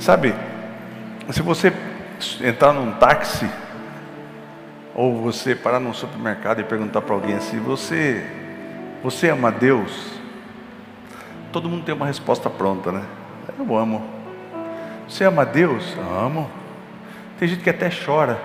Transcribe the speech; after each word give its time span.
Sabe, 0.00 0.34
se 1.30 1.42
você 1.42 1.70
entrar 2.40 2.72
num 2.72 2.92
táxi, 2.92 3.46
ou 4.94 5.20
você 5.20 5.54
parar 5.54 5.78
num 5.78 5.92
supermercado 5.92 6.58
e 6.58 6.64
perguntar 6.64 7.02
para 7.02 7.14
alguém 7.14 7.36
assim, 7.36 7.60
você, 7.60 8.26
você 9.02 9.28
ama 9.28 9.52
Deus? 9.52 10.18
Todo 11.52 11.68
mundo 11.68 11.84
tem 11.84 11.94
uma 11.94 12.06
resposta 12.06 12.48
pronta, 12.48 12.90
né? 12.90 13.04
Eu 13.58 13.76
amo. 13.76 14.02
Você 15.06 15.24
ama 15.24 15.44
Deus? 15.44 15.94
Amo. 15.98 16.50
Tem 17.38 17.46
gente 17.46 17.62
que 17.62 17.68
até 17.68 17.90
chora. 17.90 18.40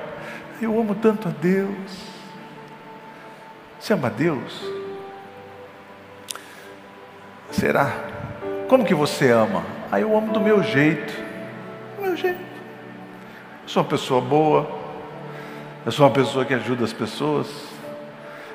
Eu 0.62 0.78
amo 0.78 0.94
tanto 0.94 1.30
a 1.30 1.32
Deus. 1.32 2.06
Você 3.80 3.94
ama 3.94 4.10
Deus? 4.10 4.62
Será? 7.52 7.94
Como 8.68 8.84
que 8.84 8.94
você 8.94 9.32
ama? 9.32 9.64
Ah, 9.90 10.02
eu 10.02 10.18
amo 10.18 10.34
do 10.34 10.42
meu 10.42 10.62
jeito. 10.62 11.25
Jeito. 12.16 12.40
Eu 13.64 13.70
sou 13.70 13.84
uma 13.84 13.90
pessoa 13.90 14.22
boa. 14.22 14.70
Eu 15.86 15.92
sou 15.92 16.06
uma 16.06 16.14
pessoa 16.14 16.46
que 16.46 16.54
ajuda 16.54 16.84
as 16.84 16.94
pessoas. 16.94 17.48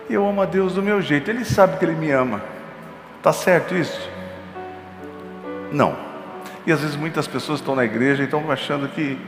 E 0.09 0.15
eu 0.15 0.27
amo 0.27 0.43
a 0.43 0.47
Deus 0.47 0.75
do 0.75 0.83
meu 0.83 1.01
jeito. 1.01 1.31
Ele 1.31 1.45
sabe 1.45 1.79
que 1.79 1.85
Ele 1.85 1.95
me 1.95 2.11
ama. 2.11 2.43
Tá 3.23 3.33
certo 3.33 3.75
isso? 3.75 4.11
Não. 5.71 5.97
E 6.67 6.73
às 6.73 6.81
vezes 6.81 6.97
muitas 6.97 7.27
pessoas 7.27 7.61
estão 7.61 7.75
na 7.75 7.85
igreja 7.85 8.23
e 8.23 8.25
estão 8.25 8.51
achando 8.51 8.89
que. 8.89 9.19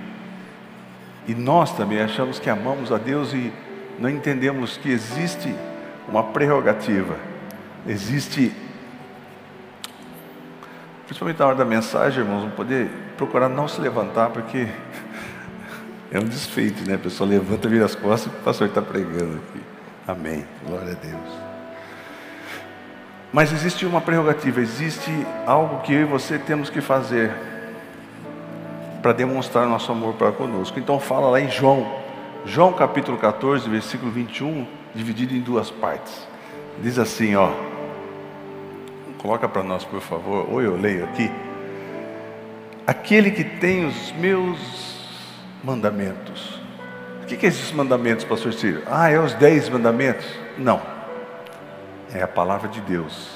E 1.26 1.34
nós 1.34 1.72
também 1.76 2.00
achamos 2.00 2.38
que 2.38 2.50
amamos 2.50 2.90
a 2.90 2.98
Deus 2.98 3.32
e 3.32 3.52
não 3.98 4.10
entendemos 4.10 4.76
que 4.76 4.90
existe 4.90 5.54
uma 6.08 6.24
prerrogativa. 6.24 7.16
Existe, 7.86 8.52
principalmente 11.12 11.38
na 11.40 11.46
hora 11.46 11.56
da 11.56 11.64
mensagem, 11.66 12.20
irmãos, 12.20 12.40
vamos 12.40 12.54
poder 12.54 12.88
procurar 13.18 13.46
não 13.46 13.68
se 13.68 13.78
levantar, 13.78 14.30
porque 14.30 14.66
é 16.10 16.18
um 16.18 16.24
desfeito, 16.24 16.88
né? 16.88 16.94
A 16.94 16.98
pessoa 16.98 17.28
levanta, 17.28 17.68
vira 17.68 17.84
as 17.84 17.94
costas 17.94 18.32
e 18.32 18.36
o 18.36 18.40
pastor 18.40 18.68
está 18.68 18.80
pregando 18.80 19.36
aqui. 19.36 19.62
Amém. 20.08 20.46
Glória 20.66 20.92
a 20.92 20.94
Deus. 20.94 21.42
Mas 23.30 23.52
existe 23.52 23.84
uma 23.84 24.00
prerrogativa, 24.00 24.62
existe 24.62 25.10
algo 25.46 25.82
que 25.82 25.92
eu 25.92 26.00
e 26.00 26.04
você 26.04 26.38
temos 26.38 26.70
que 26.70 26.80
fazer 26.80 27.30
para 29.02 29.12
demonstrar 29.12 29.66
nosso 29.66 29.92
amor 29.92 30.14
para 30.14 30.32
conosco. 30.32 30.78
Então 30.78 30.98
fala 30.98 31.28
lá 31.28 31.40
em 31.42 31.50
João, 31.50 31.86
João 32.46 32.72
capítulo 32.72 33.18
14, 33.18 33.68
versículo 33.68 34.10
21, 34.10 34.66
dividido 34.94 35.34
em 35.34 35.40
duas 35.40 35.70
partes. 35.70 36.26
Diz 36.82 36.98
assim, 36.98 37.36
ó. 37.36 37.71
Coloca 39.22 39.48
para 39.48 39.62
nós, 39.62 39.84
por 39.84 40.00
favor, 40.00 40.50
ou 40.50 40.60
eu 40.60 40.76
leio 40.76 41.04
aqui. 41.04 41.30
Aquele 42.84 43.30
que 43.30 43.44
tem 43.44 43.86
os 43.86 44.10
meus 44.12 44.58
mandamentos. 45.62 46.60
O 47.22 47.26
que, 47.26 47.36
que 47.36 47.46
é 47.46 47.48
esses 47.48 47.70
mandamentos, 47.70 48.24
pastor 48.24 48.52
Ciro? 48.52 48.82
Ah, 48.84 49.08
é 49.08 49.20
os 49.20 49.32
dez 49.34 49.68
mandamentos? 49.68 50.26
Não. 50.58 50.82
É 52.12 52.20
a 52.20 52.26
palavra 52.26 52.68
de 52.68 52.80
Deus. 52.80 53.30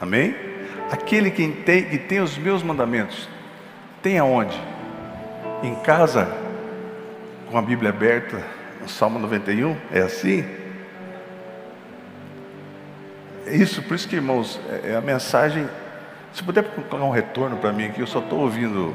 Amém? 0.00 0.36
Aquele 0.88 1.32
que 1.32 1.48
tem, 1.48 1.82
que 1.82 1.98
tem 1.98 2.20
os 2.20 2.38
meus 2.38 2.62
mandamentos, 2.62 3.28
tem 4.00 4.20
aonde? 4.20 4.58
Em 5.64 5.74
casa, 5.74 6.32
com 7.50 7.58
a 7.58 7.62
Bíblia 7.62 7.90
aberta, 7.90 8.40
no 8.80 8.88
Salmo 8.88 9.18
91, 9.18 9.76
é 9.92 10.00
assim? 10.00 10.44
Isso, 13.50 13.82
por 13.82 13.94
isso 13.94 14.08
que, 14.08 14.16
irmãos, 14.16 14.60
é, 14.68 14.92
é 14.92 14.96
a 14.96 15.00
mensagem. 15.00 15.68
Se 16.32 16.42
puder 16.42 16.64
colocar 16.64 16.96
um 16.96 17.10
retorno 17.10 17.56
para 17.56 17.72
mim 17.72 17.86
aqui, 17.86 18.00
eu 18.00 18.06
só 18.06 18.20
estou 18.20 18.40
ouvindo. 18.40 18.94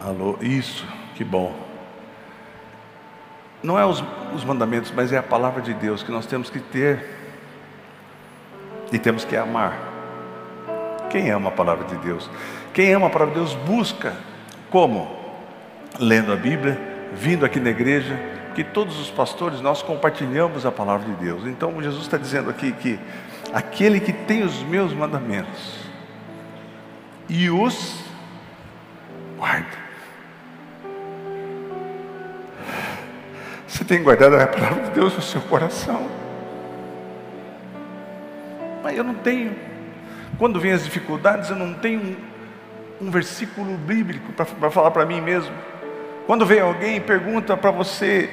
Alô, 0.00 0.38
isso, 0.40 0.86
que 1.14 1.24
bom. 1.24 1.54
Não 3.62 3.78
é 3.78 3.86
os, 3.86 4.04
os 4.34 4.44
mandamentos, 4.44 4.92
mas 4.94 5.12
é 5.12 5.16
a 5.16 5.22
palavra 5.22 5.62
de 5.62 5.72
Deus 5.72 6.02
que 6.02 6.12
nós 6.12 6.26
temos 6.26 6.50
que 6.50 6.58
ter 6.58 7.02
e 8.92 8.98
temos 8.98 9.24
que 9.24 9.36
amar. 9.36 9.78
Quem 11.08 11.30
ama 11.30 11.48
a 11.48 11.52
palavra 11.52 11.86
de 11.86 11.96
Deus? 11.96 12.28
Quem 12.74 12.92
ama 12.92 13.06
a 13.06 13.10
palavra 13.10 13.34
de 13.34 13.40
Deus 13.40 13.54
busca 13.54 14.14
como? 14.70 15.08
Lendo 15.98 16.32
a 16.32 16.36
Bíblia, 16.36 16.78
vindo 17.14 17.46
aqui 17.46 17.60
na 17.60 17.70
igreja, 17.70 18.18
que 18.54 18.64
todos 18.64 18.98
os 18.98 19.10
pastores 19.10 19.60
nós 19.60 19.82
compartilhamos 19.82 20.64
a 20.64 20.72
palavra 20.72 21.06
de 21.06 21.24
Deus. 21.24 21.44
Então 21.46 21.82
Jesus 21.82 22.02
está 22.02 22.16
dizendo 22.16 22.48
aqui 22.48 22.72
que 22.72 22.98
aquele 23.52 24.00
que 24.00 24.12
tem 24.12 24.42
os 24.42 24.62
meus 24.62 24.92
mandamentos 24.92 25.78
e 27.28 27.50
os 27.50 28.02
guarda. 29.36 29.84
Você 33.66 33.84
tem 33.84 34.02
guardado 34.02 34.36
a 34.36 34.46
palavra 34.46 34.84
de 34.84 34.90
Deus 34.90 35.14
no 35.14 35.22
seu 35.22 35.40
coração. 35.42 36.08
Mas 38.82 38.96
eu 38.96 39.02
não 39.02 39.14
tenho. 39.14 39.56
Quando 40.38 40.60
vem 40.60 40.72
as 40.72 40.84
dificuldades, 40.84 41.50
eu 41.50 41.56
não 41.56 41.74
tenho 41.74 42.16
um, 43.00 43.06
um 43.06 43.10
versículo 43.10 43.76
bíblico 43.76 44.32
para 44.32 44.70
falar 44.70 44.90
para 44.92 45.04
mim 45.04 45.20
mesmo. 45.20 45.52
Quando 46.26 46.46
vem 46.46 46.60
alguém 46.60 46.96
e 46.96 47.00
pergunta 47.00 47.56
para 47.56 47.70
você, 47.70 48.30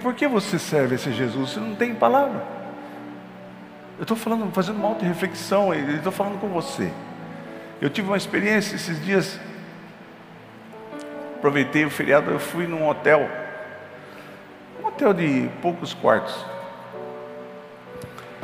por 0.00 0.14
que 0.14 0.26
você 0.26 0.58
serve 0.58 0.96
esse 0.96 1.12
Jesus? 1.12 1.50
Você 1.50 1.60
não 1.60 1.74
tem 1.74 1.94
palavra. 1.94 2.42
Eu 3.98 4.02
estou 4.02 4.16
falando, 4.16 4.52
fazendo 4.52 4.76
uma 4.76 4.88
auto-reflexão, 4.88 5.74
estou 5.74 6.12
falando 6.12 6.40
com 6.40 6.48
você. 6.48 6.92
Eu 7.80 7.90
tive 7.90 8.08
uma 8.08 8.16
experiência 8.16 8.76
esses 8.76 9.04
dias, 9.04 9.38
aproveitei 11.36 11.84
o 11.84 11.90
feriado, 11.90 12.30
eu 12.30 12.40
fui 12.40 12.66
num 12.66 12.88
hotel, 12.88 13.28
um 14.82 14.86
hotel 14.86 15.14
de 15.14 15.48
poucos 15.62 15.94
quartos. 15.94 16.34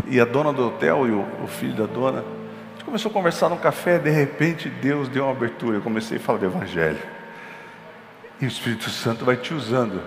E 0.06 0.20
a 0.20 0.24
dona 0.24 0.52
do 0.52 0.68
hotel 0.68 1.06
e 1.06 1.10
o, 1.10 1.26
o 1.42 1.46
filho 1.48 1.74
da 1.74 1.86
dona, 1.86 2.20
a 2.20 2.72
gente 2.72 2.84
começou 2.84 3.10
a 3.10 3.12
conversar 3.12 3.48
no 3.48 3.56
café, 3.56 3.98
de 3.98 4.10
repente 4.10 4.68
Deus 4.68 5.08
deu 5.08 5.24
uma 5.24 5.32
abertura, 5.32 5.78
eu 5.78 5.82
comecei 5.82 6.18
a 6.18 6.20
falar 6.20 6.38
do 6.38 6.46
Evangelho. 6.46 7.00
E 8.40 8.44
o 8.44 8.48
Espírito 8.48 8.90
Santo 8.90 9.24
vai 9.24 9.36
te 9.36 9.54
usando. 9.54 10.00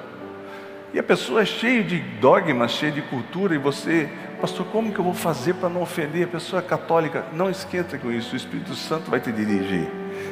E 0.93 0.99
a 0.99 1.03
pessoa 1.03 1.41
é 1.41 1.45
cheia 1.45 1.83
de 1.83 1.99
dogmas, 1.99 2.71
cheia 2.71 2.91
de 2.91 3.01
cultura, 3.01 3.53
e 3.53 3.57
você, 3.57 4.09
pastor, 4.39 4.65
como 4.67 4.91
que 4.91 4.99
eu 4.99 5.03
vou 5.03 5.13
fazer 5.13 5.53
para 5.55 5.69
não 5.69 5.81
ofender 5.81 6.25
a 6.25 6.27
pessoa 6.27 6.61
católica? 6.61 7.25
Não 7.33 7.49
esquenta 7.49 7.97
com 7.97 8.11
isso, 8.11 8.33
o 8.33 8.37
Espírito 8.37 8.73
Santo 8.73 9.11
vai 9.11 9.19
te 9.19 9.31
dirigir. 9.31 9.87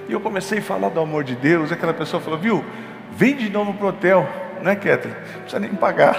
E 0.07 0.13
eu 0.13 0.19
comecei 0.19 0.59
a 0.59 0.61
falar 0.61 0.89
do 0.89 0.99
amor 0.99 1.23
de 1.23 1.35
Deus, 1.35 1.71
e 1.71 1.73
aquela 1.73 1.93
pessoa 1.93 2.21
falou, 2.21 2.39
viu, 2.39 2.63
vem 3.11 3.35
de 3.35 3.49
novo 3.49 3.73
para 3.73 3.85
o 3.85 3.89
hotel, 3.89 4.29
né, 4.61 4.75
Kathleen? 4.75 5.15
Não 5.15 5.41
precisa 5.41 5.59
nem 5.59 5.75
pagar. 5.75 6.15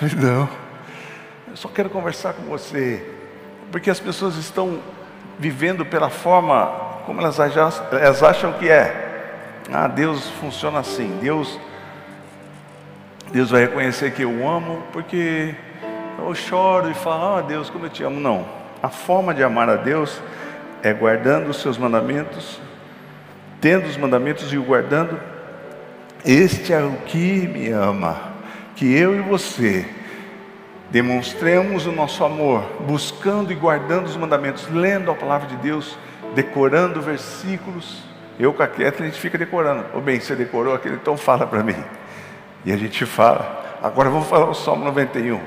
Eu 0.00 0.08
falei, 0.08 0.24
não, 0.24 0.48
eu 1.48 1.56
só 1.56 1.68
quero 1.68 1.88
conversar 1.88 2.32
com 2.32 2.42
você, 2.42 3.06
porque 3.70 3.90
as 3.90 4.00
pessoas 4.00 4.36
estão 4.36 4.80
vivendo 5.38 5.84
pela 5.86 6.10
forma 6.10 6.92
como 7.06 7.20
elas 7.20 7.38
acham 8.22 8.52
que 8.54 8.68
é. 8.68 9.10
Ah, 9.72 9.88
Deus 9.88 10.28
funciona 10.40 10.78
assim. 10.78 11.18
Deus, 11.20 11.58
Deus 13.32 13.50
vai 13.50 13.62
reconhecer 13.62 14.12
que 14.12 14.22
eu 14.22 14.46
amo, 14.46 14.82
porque 14.92 15.54
eu 16.18 16.34
choro 16.34 16.90
e 16.90 16.94
falo, 16.94 17.38
ah, 17.38 17.40
Deus, 17.42 17.70
como 17.70 17.86
eu 17.86 17.90
te 17.90 18.04
amo. 18.04 18.20
Não. 18.20 18.46
A 18.82 18.88
forma 18.88 19.32
de 19.32 19.42
amar 19.42 19.68
a 19.68 19.76
Deus 19.76 20.20
é 20.82 20.92
guardando 20.92 21.48
os 21.48 21.56
seus 21.60 21.78
mandamentos, 21.78 22.60
tendo 23.60 23.86
os 23.86 23.96
mandamentos 23.96 24.52
e 24.52 24.58
o 24.58 24.62
guardando. 24.62 25.18
Este 26.24 26.72
é 26.72 26.82
o 26.82 26.92
que 27.06 27.48
me 27.48 27.70
ama. 27.70 28.32
Que 28.76 28.94
eu 28.94 29.16
e 29.16 29.20
você 29.20 29.86
demonstremos 30.90 31.86
o 31.86 31.92
nosso 31.92 32.22
amor, 32.22 32.62
buscando 32.86 33.50
e 33.50 33.54
guardando 33.54 34.06
os 34.06 34.16
mandamentos, 34.16 34.68
lendo 34.70 35.10
a 35.10 35.14
palavra 35.14 35.48
de 35.48 35.56
Deus, 35.56 35.96
decorando 36.34 37.00
versículos 37.00 38.12
eu 38.38 38.52
com 38.52 38.62
a 38.62 38.66
Kathleen, 38.66 39.10
a 39.10 39.12
gente 39.12 39.20
fica 39.20 39.36
decorando. 39.36 39.84
Ô 39.94 40.00
bem, 40.00 40.18
você 40.18 40.34
decorou 40.34 40.74
aquele? 40.74 40.96
Então 40.96 41.16
fala 41.16 41.46
para 41.46 41.62
mim. 41.62 41.76
E 42.64 42.72
a 42.72 42.76
gente 42.76 43.04
fala. 43.06 43.78
Agora 43.82 44.08
vamos 44.08 44.28
falar 44.28 44.48
o 44.48 44.54
Salmo 44.54 44.84
91. 44.84 45.40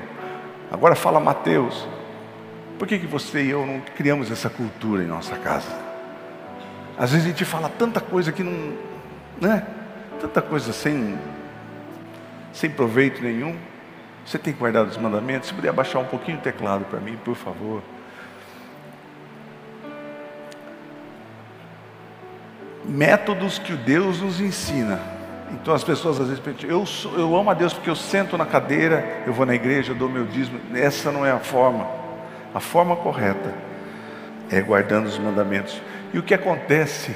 Agora 0.70 0.94
fala 0.94 1.18
Mateus. 1.18 1.86
Por 2.78 2.86
que, 2.86 2.98
que 2.98 3.06
você 3.06 3.42
e 3.42 3.50
eu 3.50 3.64
não 3.66 3.80
criamos 3.96 4.30
essa 4.30 4.50
cultura 4.50 5.02
em 5.02 5.06
nossa 5.06 5.36
casa? 5.36 5.68
Às 6.98 7.12
vezes 7.12 7.26
a 7.26 7.28
gente 7.30 7.44
fala 7.44 7.68
tanta 7.68 8.00
coisa 8.00 8.32
que 8.32 8.42
não. 8.42 8.76
Né? 9.40 9.66
Tanta 10.20 10.42
coisa 10.42 10.72
sem, 10.72 11.18
sem 12.52 12.70
proveito 12.70 13.22
nenhum. 13.22 13.56
Você 14.24 14.38
tem 14.38 14.52
guardado 14.52 14.88
os 14.88 14.96
mandamentos? 14.96 15.48
Se 15.48 15.54
puder 15.54 15.68
abaixar 15.68 16.02
um 16.02 16.06
pouquinho 16.06 16.38
o 16.38 16.40
teclado 16.40 16.84
para 16.84 17.00
mim, 17.00 17.16
por 17.24 17.36
favor. 17.36 17.82
métodos 22.88 23.58
que 23.58 23.72
o 23.72 23.76
Deus 23.76 24.20
nos 24.20 24.40
ensina. 24.40 25.15
Então 25.52 25.74
as 25.74 25.84
pessoas 25.84 26.20
às 26.20 26.28
vezes 26.28 26.42
pensam, 26.42 26.68
eu, 26.68 26.84
sou, 26.84 27.16
eu 27.18 27.36
amo 27.36 27.50
a 27.50 27.54
Deus 27.54 27.72
porque 27.72 27.90
eu 27.90 27.96
sento 27.96 28.36
na 28.36 28.44
cadeira, 28.44 29.22
eu 29.26 29.32
vou 29.32 29.46
na 29.46 29.54
igreja, 29.54 29.92
eu 29.92 29.96
dou 29.96 30.08
meu 30.08 30.24
dízimo. 30.24 30.60
Essa 30.74 31.12
não 31.12 31.24
é 31.24 31.30
a 31.30 31.38
forma. 31.38 31.86
A 32.54 32.60
forma 32.60 32.96
correta 32.96 33.54
é 34.50 34.60
guardando 34.60 35.06
os 35.06 35.18
mandamentos. 35.18 35.80
E 36.12 36.18
o 36.18 36.22
que 36.22 36.34
acontece 36.34 37.14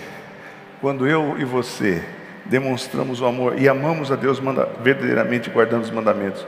quando 0.80 1.06
eu 1.06 1.36
e 1.38 1.44
você 1.44 2.02
demonstramos 2.46 3.20
o 3.20 3.26
amor 3.26 3.58
e 3.58 3.68
amamos 3.68 4.10
a 4.10 4.16
Deus 4.16 4.40
manda, 4.40 4.68
verdadeiramente 4.82 5.50
guardando 5.50 5.82
os 5.82 5.90
mandamentos. 5.90 6.46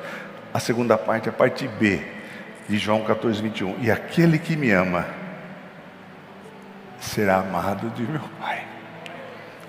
A 0.53 0.59
segunda 0.59 0.99
parte, 0.99 1.29
a 1.29 1.33
parte 1.33 1.67
B 1.67 2.01
de 2.69 2.79
João 2.79 3.03
14, 3.03 3.41
21. 3.41 3.77
E 3.81 3.91
aquele 3.91 4.39
que 4.39 4.57
me 4.57 4.71
ama 4.71 5.07
será 7.01 7.39
amado 7.39 7.91
de 7.91 8.03
meu 8.03 8.23
Pai. 8.41 8.65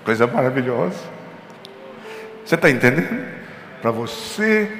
Coisa 0.04 0.26
maravilhosa. 0.26 1.13
Você 2.44 2.56
está 2.56 2.68
entendendo? 2.68 3.26
Para 3.80 3.90
você 3.90 4.70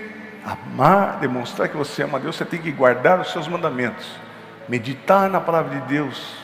amar, 0.44 1.18
demonstrar 1.18 1.68
que 1.68 1.76
você 1.76 2.02
ama 2.02 2.18
a 2.18 2.20
Deus, 2.20 2.36
você 2.36 2.44
tem 2.44 2.60
que 2.60 2.70
guardar 2.70 3.18
os 3.20 3.32
seus 3.32 3.48
mandamentos, 3.48 4.06
meditar 4.68 5.30
na 5.30 5.40
palavra 5.40 5.80
de 5.80 5.86
Deus, 5.86 6.36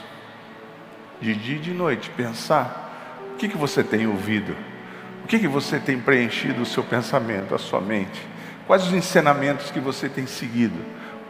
de 1.21 1.35
dia 1.35 1.57
e 1.57 1.61
de 1.61 1.73
noite, 1.73 2.09
pensar 2.11 2.89
o 3.35 3.37
que, 3.37 3.49
que 3.49 3.59
você 3.59 3.85
tem 3.85 4.07
ouvido, 4.07 4.57
o 5.23 5.27
que, 5.27 5.39
que 5.39 5.49
você 5.49 5.79
tem 5.79 6.01
preenchido 6.01 6.63
o 6.63 6.67
seu 6.67 6.83
pensamento, 6.83 7.55
a 7.55 7.59
sua 7.59 7.81
mente, 7.81 8.27
quais 8.67 8.87
os 8.87 8.93
ensinamentos 8.93 9.71
que 9.71 9.81
você 9.81 10.09
tem 10.09 10.27
seguido, 10.27 10.79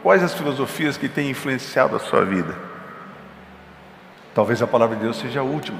quais 0.01 0.23
as 0.23 0.33
filosofias 0.33 0.95
que 0.95 1.09
têm 1.09 1.29
influenciado 1.29 1.95
a 1.95 1.99
sua 1.99 2.23
vida. 2.23 2.55
Talvez 4.33 4.61
a 4.61 4.67
palavra 4.67 4.95
de 4.95 5.03
Deus 5.03 5.17
seja 5.17 5.41
a 5.41 5.43
última. 5.43 5.79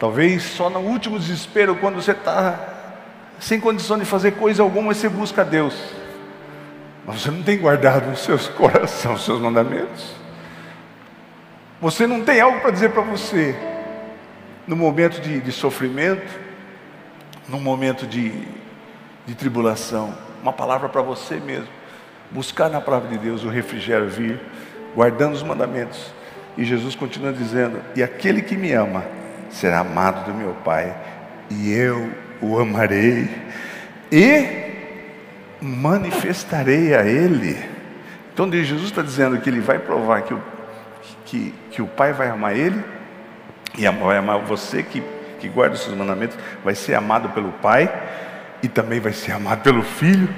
Talvez 0.00 0.42
só 0.42 0.68
no 0.68 0.80
último 0.80 1.18
desespero, 1.18 1.76
quando 1.76 2.02
você 2.02 2.10
está 2.10 2.75
sem 3.38 3.60
condição 3.60 3.98
de 3.98 4.04
fazer 4.04 4.32
coisa 4.32 4.62
alguma, 4.62 4.94
você 4.94 5.08
busca 5.08 5.44
Deus. 5.44 5.74
Mas 7.06 7.22
você 7.22 7.30
não 7.30 7.42
tem 7.42 7.58
guardado 7.58 8.10
no 8.10 8.16
seu 8.16 8.38
coração 8.54 9.14
os 9.14 9.24
seus 9.24 9.40
mandamentos. 9.40 10.14
Você 11.80 12.06
não 12.06 12.22
tem 12.22 12.40
algo 12.40 12.60
para 12.60 12.70
dizer 12.70 12.90
para 12.90 13.02
você 13.02 13.54
no 14.66 14.74
momento 14.74 15.20
de, 15.20 15.40
de, 15.40 15.52
sofrimento, 15.52 16.40
no 17.48 17.60
momento 17.60 18.06
de, 18.06 18.32
de 19.26 19.34
tribulação. 19.34 20.12
Uma 20.42 20.52
palavra 20.52 20.88
para 20.88 21.02
você 21.02 21.36
mesmo. 21.36 21.68
Buscar 22.30 22.68
na 22.68 22.80
palavra 22.80 23.08
de 23.08 23.18
Deus 23.18 23.44
o 23.44 23.48
refrigério 23.48 24.08
vir, 24.08 24.40
guardando 24.94 25.34
os 25.34 25.42
mandamentos. 25.42 26.12
E 26.56 26.64
Jesus 26.64 26.96
continua 26.96 27.32
dizendo: 27.32 27.80
E 27.94 28.02
aquele 28.02 28.42
que 28.42 28.56
me 28.56 28.72
ama 28.72 29.04
será 29.48 29.80
amado 29.80 30.24
do 30.24 30.36
meu 30.36 30.54
Pai, 30.64 30.96
e 31.50 31.72
eu 31.72 32.10
o 32.40 32.58
amarei 32.58 33.28
e 34.10 34.66
manifestarei 35.60 36.94
a 36.94 37.04
Ele. 37.04 37.56
Então 38.32 38.50
Jesus 38.52 38.90
está 38.90 39.02
dizendo 39.02 39.38
que 39.40 39.48
Ele 39.48 39.60
vai 39.60 39.78
provar 39.78 40.22
que 40.22 40.34
o, 40.34 40.42
que, 41.24 41.54
que 41.70 41.82
o 41.82 41.86
Pai 41.86 42.12
vai 42.12 42.28
amar 42.28 42.56
Ele, 42.56 42.82
e 43.76 43.88
vai 43.88 44.16
amar 44.16 44.38
você 44.40 44.82
que, 44.82 45.02
que 45.40 45.48
guarda 45.48 45.74
os 45.74 45.82
seus 45.82 45.96
mandamentos, 45.96 46.36
vai 46.64 46.74
ser 46.74 46.94
amado 46.94 47.30
pelo 47.30 47.52
Pai, 47.52 47.92
e 48.62 48.68
também 48.68 49.00
vai 49.00 49.12
ser 49.12 49.32
amado 49.32 49.62
pelo 49.62 49.82
Filho, 49.82 50.28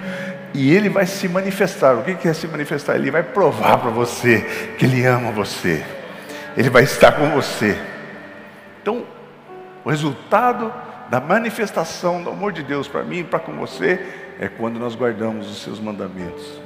e 0.55 0.75
Ele 0.75 0.89
vai 0.89 1.07
se 1.07 1.29
manifestar. 1.29 1.95
O 1.95 2.03
que 2.03 2.29
é 2.29 2.33
se 2.33 2.47
manifestar? 2.47 2.97
Ele 2.97 3.11
vai 3.11 3.23
provar 3.23 3.79
para 3.79 3.91
você 3.91 4.41
que 4.79 4.85
Ele 4.87 5.05
ama 5.05 5.31
você, 5.31 5.85
Ele 6.57 6.71
vai 6.71 6.85
estar 6.85 7.13
com 7.13 7.31
você. 7.31 7.79
Então, 8.81 9.05
o 9.85 9.91
resultado 9.91 10.73
da 11.09 11.21
manifestação 11.21 12.23
do 12.23 12.31
amor 12.31 12.53
de 12.53 12.63
Deus 12.63 12.87
para 12.87 13.03
mim 13.03 13.19
e 13.19 13.25
para 13.25 13.39
com 13.39 13.53
você 13.53 14.05
é 14.39 14.49
quando 14.49 14.79
nós 14.79 14.95
guardamos 14.95 15.51
os 15.51 15.63
seus 15.63 15.81
mandamentos. 15.81 16.61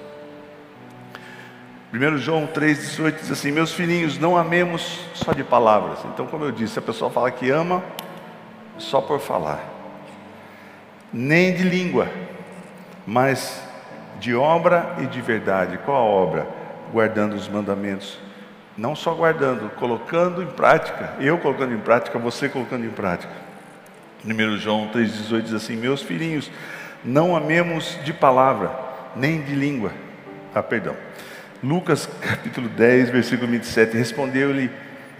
1 1.92 2.18
João 2.18 2.46
3,18 2.46 3.20
diz 3.20 3.30
assim: 3.30 3.52
Meus 3.52 3.72
filhinhos, 3.72 4.18
não 4.18 4.36
amemos 4.36 5.06
só 5.14 5.32
de 5.32 5.44
palavras. 5.44 5.98
Então, 6.06 6.26
como 6.26 6.44
eu 6.44 6.50
disse, 6.50 6.78
a 6.78 6.82
pessoa 6.82 7.10
fala 7.10 7.30
que 7.30 7.50
ama 7.50 7.82
só 8.78 9.00
por 9.00 9.20
falar, 9.20 9.62
nem 11.12 11.54
de 11.54 11.62
língua, 11.62 12.08
mas 13.06 13.62
de 14.18 14.34
obra 14.34 14.96
e 15.00 15.06
de 15.06 15.20
verdade. 15.20 15.78
Qual 15.84 15.96
a 15.96 16.00
obra? 16.00 16.48
Guardando 16.90 17.34
os 17.34 17.48
mandamentos. 17.48 18.18
Não 18.76 18.96
só 18.96 19.12
guardando, 19.12 19.70
colocando 19.76 20.42
em 20.42 20.46
prática. 20.46 21.12
Eu 21.20 21.36
colocando 21.38 21.74
em 21.74 21.78
prática, 21.78 22.18
você 22.18 22.48
colocando 22.48 22.86
em 22.86 22.90
prática. 22.90 23.41
1 24.24 24.58
João 24.58 24.88
3,18 24.88 25.42
diz 25.42 25.54
assim: 25.54 25.76
Meus 25.76 26.02
filhinhos, 26.02 26.50
não 27.04 27.34
amemos 27.36 27.98
de 28.04 28.12
palavra, 28.12 28.70
nem 29.16 29.42
de 29.42 29.54
língua. 29.54 29.92
Ah, 30.54 30.62
perdão. 30.62 30.96
Lucas 31.62 32.08
capítulo 32.20 32.68
10, 32.68 33.10
versículo 33.10 33.50
27. 33.50 33.96
Respondeu-lhe 33.96 34.70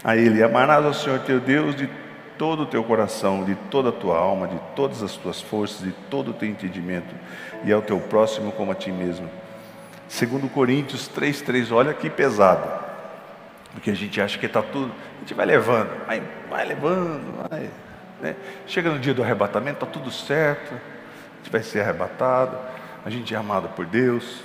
a 0.03 0.15
ele: 0.15 0.41
Amarás 0.41 0.85
ao 0.85 0.93
Senhor 0.93 1.19
teu 1.19 1.39
Deus 1.39 1.75
de 1.75 1.89
todo 2.37 2.63
o 2.63 2.65
teu 2.65 2.83
coração, 2.83 3.43
de 3.43 3.55
toda 3.69 3.89
a 3.89 3.91
tua 3.91 4.17
alma, 4.17 4.47
de 4.47 4.59
todas 4.75 5.03
as 5.03 5.15
tuas 5.15 5.41
forças, 5.41 5.85
de 5.85 5.91
todo 6.09 6.31
o 6.31 6.33
teu 6.33 6.49
entendimento, 6.49 7.13
e 7.63 7.71
ao 7.71 7.81
teu 7.81 7.99
próximo 7.99 8.51
como 8.51 8.71
a 8.71 8.75
ti 8.75 8.91
mesmo. 8.91 9.29
Segundo 10.07 10.47
Coríntios 10.47 11.09
3,3, 11.09 11.71
olha 11.71 11.93
que 11.93 12.09
pesado. 12.09 12.83
Porque 13.73 13.89
a 13.89 13.95
gente 13.95 14.21
acha 14.21 14.37
que 14.37 14.45
está 14.45 14.61
tudo, 14.61 14.91
a 15.17 15.19
gente 15.21 15.33
vai 15.33 15.45
levando, 15.45 15.89
vai, 16.05 16.21
vai 16.49 16.65
levando, 16.65 17.49
vai, 17.49 17.69
né? 18.23 18.37
Chega 18.65 18.89
no 18.89 18.97
dia 18.97 19.13
do 19.13 19.21
arrebatamento, 19.21 19.83
está 19.83 19.85
tudo 19.85 20.09
certo, 20.09 20.73
a 20.73 21.37
gente 21.37 21.51
vai 21.51 21.61
ser 21.61 21.81
arrebatado, 21.81 22.57
a 23.05 23.09
gente 23.09 23.35
é 23.35 23.37
amado 23.37 23.67
por 23.75 23.85
Deus. 23.85 24.41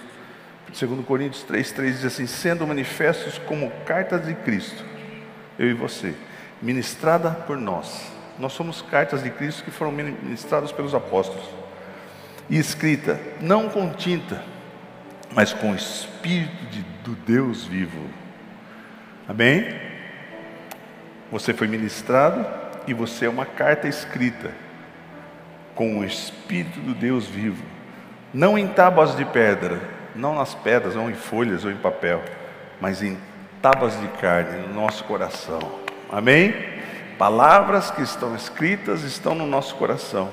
Segundo 0.75 1.03
Coríntios 1.05 1.47
3,3 1.49 1.93
diz 1.93 2.05
assim, 2.05 2.27
sendo 2.27 2.67
manifestos 2.67 3.39
como 3.39 3.71
cartas 3.87 4.27
de 4.27 4.35
Cristo, 4.35 4.85
eu 5.59 5.69
e 5.71 5.73
você, 5.73 6.13
ministrada 6.61 7.31
por 7.31 7.57
nós. 7.57 8.13
Nós 8.39 8.53
somos 8.53 8.83
cartas 8.83 9.23
de 9.23 9.31
Cristo 9.31 9.65
que 9.65 9.71
foram 9.71 9.93
ministradas 9.93 10.73
pelos 10.73 10.95
apóstolos. 10.95 11.49
E 12.51 12.59
escrita, 12.59 13.19
não 13.41 13.69
com 13.69 13.93
tinta, 13.93 14.43
mas 15.33 15.53
com 15.53 15.73
o 15.73 15.75
Espírito 15.75 16.67
de, 16.67 16.83
do 17.05 17.15
Deus 17.15 17.65
vivo. 17.65 17.99
Amém? 19.27 19.69
Você 21.31 21.53
foi 21.53 21.67
ministrado 21.67 22.58
e 22.89 22.95
você 22.95 23.27
é 23.27 23.29
uma 23.29 23.45
carta 23.45 23.87
escrita 23.87 24.51
com 25.75 25.99
o 25.99 26.05
Espírito 26.05 26.81
do 26.81 26.95
Deus 26.95 27.27
vivo, 27.27 27.63
não 28.33 28.59
em 28.59 28.67
tábuas 28.67 29.15
de 29.15 29.27
pedra, 29.27 29.79
não 30.17 30.35
nas 30.35 30.55
pedras, 30.55 30.97
ou 30.97 31.11
em 31.11 31.15
folhas, 31.15 31.67
ou 31.67 31.71
em 31.71 31.77
papel, 31.77 32.23
mas 32.81 33.03
em 33.03 33.19
tábuas 33.61 33.99
de 34.01 34.09
carne 34.21 34.67
no 34.67 34.75
nosso 34.75 35.05
coração. 35.05 35.61
Amém? 36.11 36.55
Palavras 37.19 37.91
que 37.91 38.01
estão 38.01 38.35
escritas 38.35 39.03
estão 39.03 39.35
no 39.35 39.47
nosso 39.47 39.75
coração. 39.77 40.31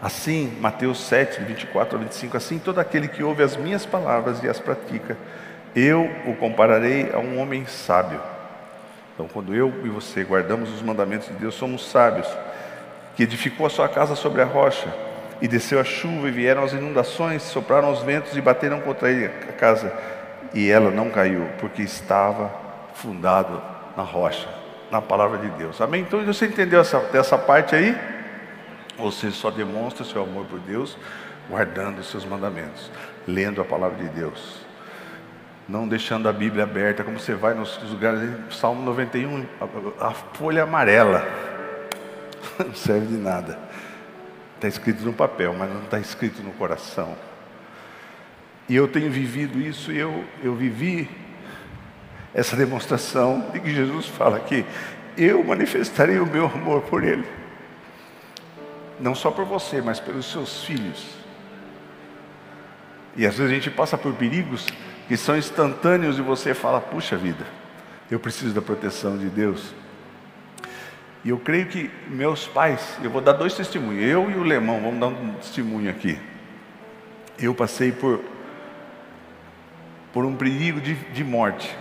Assim, 0.00 0.56
Mateus 0.60 0.98
7, 1.00 1.42
24 1.42 1.98
a 1.98 2.00
25, 2.00 2.36
assim 2.38 2.58
todo 2.58 2.78
aquele 2.78 3.06
que 3.06 3.22
ouve 3.22 3.42
as 3.42 3.54
minhas 3.54 3.84
palavras 3.84 4.42
e 4.42 4.48
as 4.48 4.58
pratica, 4.58 5.16
eu 5.76 6.10
o 6.24 6.34
compararei 6.36 7.10
a 7.12 7.18
um 7.18 7.38
homem 7.38 7.66
sábio 7.66 8.20
então, 9.20 9.28
quando 9.28 9.54
eu 9.54 9.70
e 9.84 9.88
você 9.90 10.24
guardamos 10.24 10.72
os 10.72 10.80
mandamentos 10.80 11.28
de 11.28 11.34
Deus, 11.34 11.54
somos 11.54 11.90
sábios, 11.90 12.26
que 13.14 13.22
edificou 13.22 13.66
a 13.66 13.68
sua 13.68 13.86
casa 13.86 14.16
sobre 14.16 14.40
a 14.40 14.46
rocha, 14.46 14.88
e 15.42 15.46
desceu 15.46 15.78
a 15.78 15.84
chuva, 15.84 16.28
e 16.28 16.30
vieram 16.30 16.64
as 16.64 16.72
inundações, 16.72 17.42
sopraram 17.42 17.92
os 17.92 18.00
ventos 18.02 18.34
e 18.34 18.40
bateram 18.40 18.80
contra 18.80 19.10
ele 19.10 19.26
a 19.26 19.52
casa, 19.52 19.92
e 20.54 20.70
ela 20.70 20.90
não 20.90 21.10
caiu, 21.10 21.46
porque 21.58 21.82
estava 21.82 22.50
fundado 22.94 23.60
na 23.94 24.02
rocha, 24.02 24.48
na 24.90 25.02
palavra 25.02 25.36
de 25.36 25.50
Deus. 25.50 25.78
Amém? 25.82 26.00
Então 26.00 26.24
você 26.24 26.46
entendeu 26.46 26.80
essa, 26.80 26.98
dessa 27.12 27.36
parte 27.36 27.74
aí? 27.74 27.94
Você 28.96 29.30
só 29.30 29.50
demonstra 29.50 30.02
seu 30.02 30.22
amor 30.22 30.46
por 30.46 30.60
Deus 30.60 30.96
guardando 31.46 31.98
os 31.98 32.10
seus 32.10 32.24
mandamentos, 32.24 32.90
lendo 33.26 33.60
a 33.60 33.66
palavra 33.66 33.98
de 33.98 34.08
Deus 34.08 34.69
não 35.70 35.86
deixando 35.86 36.28
a 36.28 36.32
Bíblia 36.32 36.64
aberta, 36.64 37.04
como 37.04 37.18
você 37.18 37.32
vai 37.32 37.54
nos 37.54 37.80
lugares, 37.88 38.28
Salmo 38.50 38.82
91, 38.82 39.46
a, 39.60 40.08
a 40.08 40.10
folha 40.10 40.64
amarela, 40.64 41.24
não 42.58 42.74
serve 42.74 43.06
de 43.06 43.16
nada. 43.16 43.56
Está 44.56 44.66
escrito 44.66 45.04
no 45.04 45.12
papel, 45.12 45.54
mas 45.56 45.72
não 45.72 45.84
está 45.84 46.00
escrito 46.00 46.42
no 46.42 46.50
coração. 46.52 47.16
E 48.68 48.74
eu 48.74 48.88
tenho 48.88 49.10
vivido 49.12 49.60
isso, 49.60 49.92
e 49.92 49.98
eu, 49.98 50.24
eu 50.42 50.56
vivi 50.56 51.08
essa 52.34 52.56
demonstração 52.56 53.50
de 53.52 53.60
que 53.60 53.72
Jesus 53.72 54.06
fala 54.06 54.40
que 54.40 54.66
eu 55.16 55.44
manifestarei 55.44 56.18
o 56.18 56.26
meu 56.26 56.46
amor 56.46 56.82
por 56.82 57.04
Ele. 57.04 57.26
Não 58.98 59.14
só 59.14 59.30
por 59.30 59.44
você, 59.44 59.80
mas 59.80 60.00
pelos 60.00 60.30
seus 60.30 60.64
filhos. 60.64 61.06
E 63.16 63.24
às 63.24 63.36
vezes 63.36 63.52
a 63.52 63.54
gente 63.54 63.70
passa 63.70 63.96
por 63.96 64.12
perigos 64.14 64.66
que 65.10 65.16
são 65.16 65.36
instantâneos 65.36 66.20
e 66.20 66.22
você 66.22 66.54
fala: 66.54 66.80
puxa 66.80 67.16
vida, 67.16 67.44
eu 68.08 68.20
preciso 68.20 68.54
da 68.54 68.62
proteção 68.62 69.18
de 69.18 69.26
Deus. 69.26 69.74
E 71.24 71.30
eu 71.30 71.38
creio 71.38 71.66
que 71.66 71.90
meus 72.06 72.46
pais, 72.46 72.96
eu 73.02 73.10
vou 73.10 73.20
dar 73.20 73.32
dois 73.32 73.52
testemunhos, 73.54 74.04
eu 74.04 74.30
e 74.30 74.34
o 74.34 74.44
Lemão, 74.44 74.80
vamos 74.80 75.00
dar 75.00 75.08
um 75.08 75.32
testemunho 75.32 75.90
aqui. 75.90 76.16
Eu 77.40 77.52
passei 77.52 77.90
por, 77.90 78.22
por 80.12 80.24
um 80.24 80.36
perigo 80.36 80.80
de, 80.80 80.94
de 80.94 81.24
morte, 81.24 81.76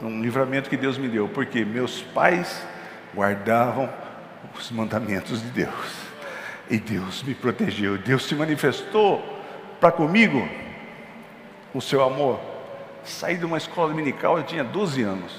um 0.00 0.22
livramento 0.22 0.70
que 0.70 0.76
Deus 0.76 0.96
me 0.96 1.08
deu, 1.08 1.26
porque 1.26 1.64
meus 1.64 2.00
pais 2.00 2.64
guardavam 3.12 3.90
os 4.56 4.70
mandamentos 4.70 5.42
de 5.42 5.48
Deus. 5.48 5.96
E 6.70 6.78
Deus 6.78 7.24
me 7.24 7.34
protegeu. 7.34 7.98
Deus 7.98 8.24
se 8.24 8.36
manifestou 8.36 9.20
para 9.80 9.90
comigo 9.90 10.48
o 11.74 11.80
seu 11.80 12.02
amor. 12.02 12.40
Saí 13.04 13.36
de 13.36 13.44
uma 13.44 13.58
escola 13.58 13.88
dominical, 13.88 14.36
eu 14.36 14.44
tinha 14.44 14.62
12 14.62 15.02
anos, 15.02 15.32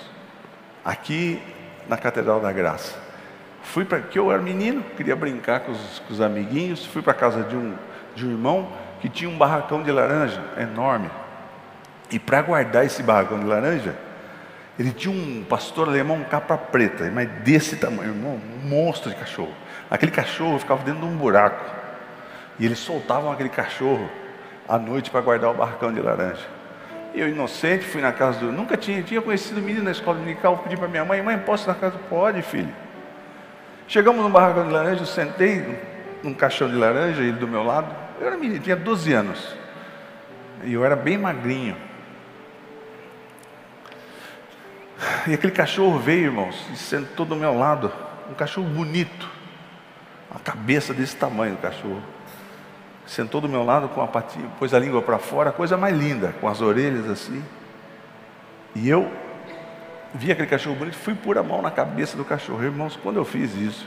aqui 0.83 1.41
na 1.87 1.97
Catedral 1.97 2.39
da 2.39 2.51
Graça. 2.51 2.97
Fui 3.63 3.85
para 3.85 4.01
que 4.01 4.17
eu 4.17 4.31
era 4.31 4.41
menino, 4.41 4.83
queria 4.97 5.15
brincar 5.15 5.61
com 5.61 5.71
os, 5.71 5.99
com 5.99 6.13
os 6.13 6.21
amiguinhos. 6.21 6.85
Fui 6.85 7.01
para 7.01 7.13
casa 7.13 7.43
de 7.43 7.55
um, 7.55 7.75
de 8.15 8.25
um 8.25 8.31
irmão 8.31 8.71
que 8.99 9.07
tinha 9.07 9.29
um 9.29 9.37
barracão 9.37 9.83
de 9.83 9.91
laranja 9.91 10.43
enorme. 10.57 11.09
E 12.09 12.19
para 12.19 12.41
guardar 12.41 12.85
esse 12.85 13.01
barracão 13.03 13.39
de 13.39 13.45
laranja, 13.45 13.95
ele 14.77 14.91
tinha 14.91 15.13
um 15.13 15.43
pastor 15.43 15.87
alemão, 15.87 16.23
capa 16.23 16.57
preta, 16.57 17.09
mas 17.13 17.29
desse 17.43 17.75
tamanho, 17.75 18.13
um 18.13 18.67
monstro 18.67 19.09
de 19.09 19.15
cachorro. 19.15 19.53
Aquele 19.89 20.11
cachorro 20.11 20.57
ficava 20.59 20.83
dentro 20.83 21.01
de 21.01 21.07
um 21.07 21.15
buraco. 21.15 21.63
E 22.59 22.65
eles 22.65 22.79
soltavam 22.79 23.31
aquele 23.31 23.49
cachorro 23.49 24.09
à 24.67 24.77
noite 24.77 25.09
para 25.09 25.21
guardar 25.21 25.51
o 25.51 25.53
barracão 25.53 25.93
de 25.93 26.01
laranja. 26.01 26.45
Eu, 27.13 27.27
inocente, 27.27 27.83
fui 27.83 28.01
na 28.01 28.11
casa 28.11 28.39
do. 28.39 28.51
Nunca 28.51 28.77
tinha, 28.77 29.03
tinha 29.03 29.21
conhecido 29.21 29.59
o 29.59 29.63
menino 29.63 29.83
na 29.83 29.91
escola 29.91 30.17
dominical, 30.17 30.59
pedi 30.59 30.77
para 30.77 30.87
minha 30.87 31.03
mãe: 31.03 31.21
mãe, 31.21 31.37
posso 31.37 31.65
ir 31.65 31.67
na 31.67 31.75
casa? 31.75 31.97
Pode, 32.09 32.41
filho. 32.41 32.73
Chegamos 33.87 34.23
no 34.23 34.29
barracão 34.29 34.65
de 34.65 34.71
laranja, 34.71 35.01
eu 35.01 35.05
sentei 35.05 35.77
num 36.23 36.33
caixão 36.33 36.69
de 36.69 36.75
laranja, 36.75 37.21
ele 37.21 37.33
do 37.33 37.47
meu 37.47 37.63
lado. 37.63 37.93
Eu 38.19 38.27
era 38.27 38.37
menino, 38.37 38.61
tinha 38.61 38.75
12 38.75 39.11
anos. 39.11 39.55
E 40.63 40.73
eu 40.73 40.85
era 40.85 40.95
bem 40.95 41.17
magrinho. 41.17 41.75
E 45.27 45.33
aquele 45.33 45.51
cachorro 45.51 45.99
veio, 45.99 46.25
irmãos, 46.25 46.65
e 46.71 46.77
sentou 46.77 47.25
do 47.25 47.35
meu 47.35 47.57
lado. 47.57 47.91
Um 48.29 48.33
cachorro 48.33 48.67
bonito. 48.67 49.29
Uma 50.29 50.39
cabeça 50.39 50.93
desse 50.93 51.15
tamanho, 51.15 51.55
o 51.55 51.57
cachorro. 51.57 52.01
Sentou 53.11 53.41
do 53.41 53.49
meu 53.49 53.61
lado 53.61 53.89
com 53.89 54.01
a 54.01 54.07
patinha, 54.07 54.47
pôs 54.57 54.73
a 54.73 54.79
língua 54.79 55.01
para 55.01 55.19
fora, 55.19 55.51
coisa 55.51 55.75
mais 55.75 55.93
linda, 55.93 56.33
com 56.39 56.47
as 56.47 56.61
orelhas 56.61 57.09
assim. 57.09 57.43
E 58.73 58.87
eu 58.87 59.11
vi 60.13 60.31
aquele 60.31 60.47
cachorro 60.47 60.77
bonito, 60.77 60.95
fui 60.95 61.13
pôr 61.13 61.37
a 61.37 61.43
mão 61.43 61.61
na 61.61 61.69
cabeça 61.69 62.15
do 62.15 62.23
cachorro. 62.23 62.63
Irmãos, 62.63 62.97
quando 63.03 63.17
eu 63.17 63.25
fiz 63.25 63.53
isso, 63.53 63.85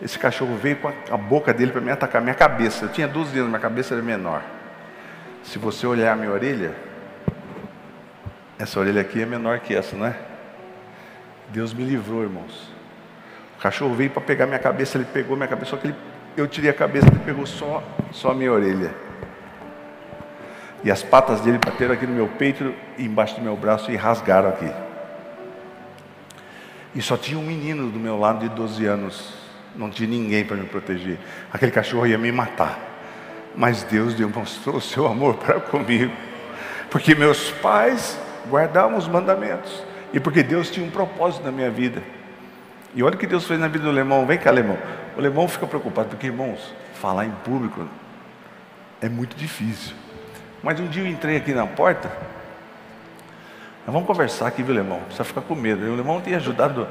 esse 0.00 0.16
cachorro 0.16 0.54
veio 0.54 0.76
com 0.76 0.86
a, 0.86 1.16
boca 1.16 1.52
dele 1.52 1.72
para 1.72 1.80
me 1.80 1.90
atacar 1.90 2.22
minha 2.22 2.36
cabeça. 2.36 2.84
Eu 2.84 2.90
tinha 2.90 3.08
12 3.08 3.36
anos, 3.36 3.48
minha 3.48 3.58
cabeça 3.58 3.94
era 3.94 4.02
menor. 4.02 4.44
Se 5.42 5.58
você 5.58 5.84
olhar 5.84 6.12
a 6.12 6.14
minha 6.14 6.30
orelha, 6.30 6.72
essa 8.60 8.78
orelha 8.78 9.00
aqui 9.00 9.20
é 9.20 9.26
menor 9.26 9.58
que 9.58 9.74
essa, 9.74 9.96
não 9.96 10.06
é? 10.06 10.14
Deus 11.48 11.74
me 11.74 11.82
livrou, 11.82 12.22
irmãos. 12.22 12.72
O 13.58 13.60
cachorro 13.60 13.92
veio 13.92 14.10
para 14.10 14.22
pegar 14.22 14.46
minha 14.46 14.60
cabeça, 14.60 14.98
ele 14.98 15.06
pegou 15.12 15.36
minha 15.36 15.48
cabeça, 15.48 15.72
só 15.72 15.76
que 15.76 15.88
ele, 15.88 15.96
eu 16.36 16.46
tirei 16.46 16.70
a 16.70 16.74
cabeça, 16.74 17.06
ele 17.08 17.20
pegou 17.20 17.46
só, 17.46 17.82
só 18.10 18.30
a 18.30 18.34
minha 18.34 18.52
orelha. 18.52 18.94
E 20.84 20.90
as 20.90 21.02
patas 21.02 21.40
dele 21.40 21.58
bateram 21.64 21.94
aqui 21.94 22.06
no 22.06 22.14
meu 22.14 22.26
peito, 22.26 22.74
embaixo 22.98 23.36
do 23.36 23.42
meu 23.42 23.56
braço 23.56 23.90
e 23.92 23.96
rasgaram 23.96 24.48
aqui. 24.48 24.70
E 26.94 27.00
só 27.00 27.16
tinha 27.16 27.38
um 27.38 27.42
menino 27.42 27.88
do 27.88 27.98
meu 27.98 28.18
lado 28.18 28.40
de 28.40 28.54
12 28.54 28.84
anos. 28.84 29.34
Não 29.76 29.88
tinha 29.88 30.08
ninguém 30.08 30.44
para 30.44 30.56
me 30.56 30.66
proteger. 30.66 31.18
Aquele 31.52 31.72
cachorro 31.72 32.06
ia 32.06 32.18
me 32.18 32.30
matar. 32.32 32.78
Mas 33.56 33.82
Deus 33.84 34.14
demonstrou 34.14 34.76
o 34.76 34.80
seu 34.80 35.06
amor 35.06 35.34
para 35.36 35.60
comigo. 35.60 36.12
Porque 36.90 37.14
meus 37.14 37.50
pais 37.50 38.18
guardavam 38.48 38.98
os 38.98 39.08
mandamentos. 39.08 39.82
E 40.12 40.20
porque 40.20 40.42
Deus 40.42 40.70
tinha 40.70 40.84
um 40.84 40.90
propósito 40.90 41.44
na 41.44 41.52
minha 41.52 41.70
vida. 41.70 42.02
E 42.94 43.02
olha 43.02 43.14
o 43.14 43.18
que 43.18 43.26
Deus 43.26 43.46
fez 43.46 43.58
na 43.58 43.68
vida 43.68 43.84
do 43.84 43.90
alemão. 43.90 44.26
Vem 44.26 44.38
cá, 44.38 44.50
alemão. 44.50 44.78
O 45.16 45.18
alemão 45.18 45.48
fica 45.48 45.66
preocupado, 45.66 46.08
porque, 46.08 46.26
irmãos, 46.26 46.74
falar 46.94 47.26
em 47.26 47.30
público 47.44 47.86
é 49.00 49.08
muito 49.08 49.36
difícil. 49.36 49.94
Mas 50.62 50.78
um 50.78 50.86
dia 50.86 51.02
eu 51.02 51.06
entrei 51.06 51.36
aqui 51.36 51.52
na 51.52 51.66
porta 51.66 52.10
nós 53.84 53.92
vamos 53.92 54.06
conversar 54.06 54.46
aqui, 54.46 54.62
viu? 54.62 54.82
Não 54.84 55.00
precisa 55.00 55.24
ficar 55.24 55.40
com 55.40 55.56
medo. 55.56 55.84
O 55.84 55.98
irmão 55.98 56.20
tem 56.20 56.34
ajudado, 56.36 56.86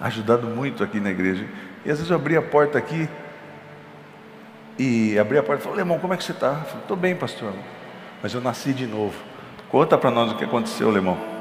ajudado 0.00 0.48
muito 0.48 0.82
aqui 0.82 0.98
na 0.98 1.10
igreja. 1.10 1.46
E 1.84 1.90
às 1.90 1.98
vezes 1.98 2.10
eu 2.10 2.16
abri 2.16 2.36
a 2.36 2.42
porta 2.42 2.78
aqui 2.78 3.08
e 4.76 5.16
abri 5.18 5.38
a 5.38 5.42
porta 5.42 5.62
e 5.62 5.64
falei, 5.64 5.80
irmão, 5.80 6.00
como 6.00 6.14
é 6.14 6.16
que 6.16 6.24
você 6.24 6.32
está? 6.32 6.62
Estou 6.80 6.96
bem, 6.96 7.14
pastor. 7.14 7.52
Mas 8.20 8.34
eu 8.34 8.40
nasci 8.40 8.72
de 8.72 8.86
novo. 8.86 9.14
Conta 9.68 9.96
para 9.96 10.10
nós 10.10 10.32
o 10.32 10.36
que 10.36 10.44
aconteceu, 10.44 10.92
irmão. 10.92 11.31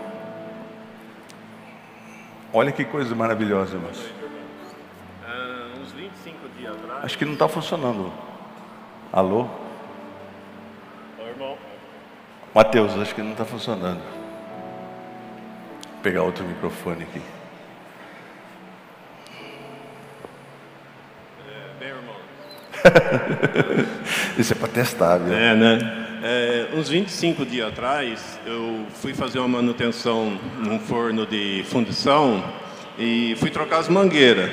Olha 2.53 2.71
que 2.71 2.83
coisa 2.85 3.15
maravilhosa, 3.15 3.75
irmãos. 3.75 3.99
Uns 5.81 5.91
25 5.93 6.49
dias 6.57 6.75
atrás. 6.75 7.05
Acho 7.05 7.17
que 7.17 7.25
não 7.25 7.33
está 7.33 7.47
funcionando. 7.47 8.11
Alô? 9.11 9.47
Mateus, 12.53 12.97
acho 12.97 13.15
que 13.15 13.21
não 13.21 13.31
está 13.31 13.45
funcionando 13.45 14.01
pegar 16.01 16.23
outro 16.23 16.43
microfone 16.43 17.03
aqui. 17.03 17.21
É, 21.47 21.79
bem, 21.79 21.89
irmão. 21.89 22.15
Isso 24.37 24.53
é 24.53 24.55
para 24.55 24.67
testar, 24.67 25.17
viu? 25.17 25.33
É, 25.33 25.55
né? 25.55 26.10
É, 26.23 26.67
uns 26.75 26.87
25 26.87 27.43
dias 27.43 27.67
atrás, 27.67 28.39
eu 28.45 28.85
fui 28.93 29.11
fazer 29.11 29.39
uma 29.39 29.47
manutenção 29.47 30.37
num 30.59 30.77
forno 30.77 31.25
de 31.25 31.65
fundição 31.65 32.43
e 32.95 33.35
fui 33.39 33.49
trocar 33.49 33.79
as 33.79 33.89
mangueiras. 33.89 34.51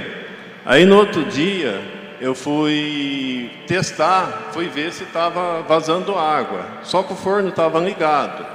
Aí 0.64 0.86
no 0.86 0.96
outro 0.96 1.26
dia, 1.26 1.78
eu 2.22 2.34
fui 2.34 3.50
testar, 3.66 4.48
fui 4.52 4.66
ver 4.66 4.94
se 4.94 5.04
estava 5.04 5.60
vazando 5.60 6.16
água. 6.16 6.64
Só 6.84 7.02
que 7.02 7.12
o 7.12 7.16
forno 7.16 7.50
estava 7.50 7.78
ligado. 7.78 8.46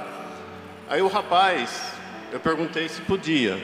Aí 0.90 1.00
o 1.00 1.06
rapaz 1.06 1.92
eu 2.32 2.40
perguntei 2.40 2.88
se 2.88 3.00
podia. 3.02 3.56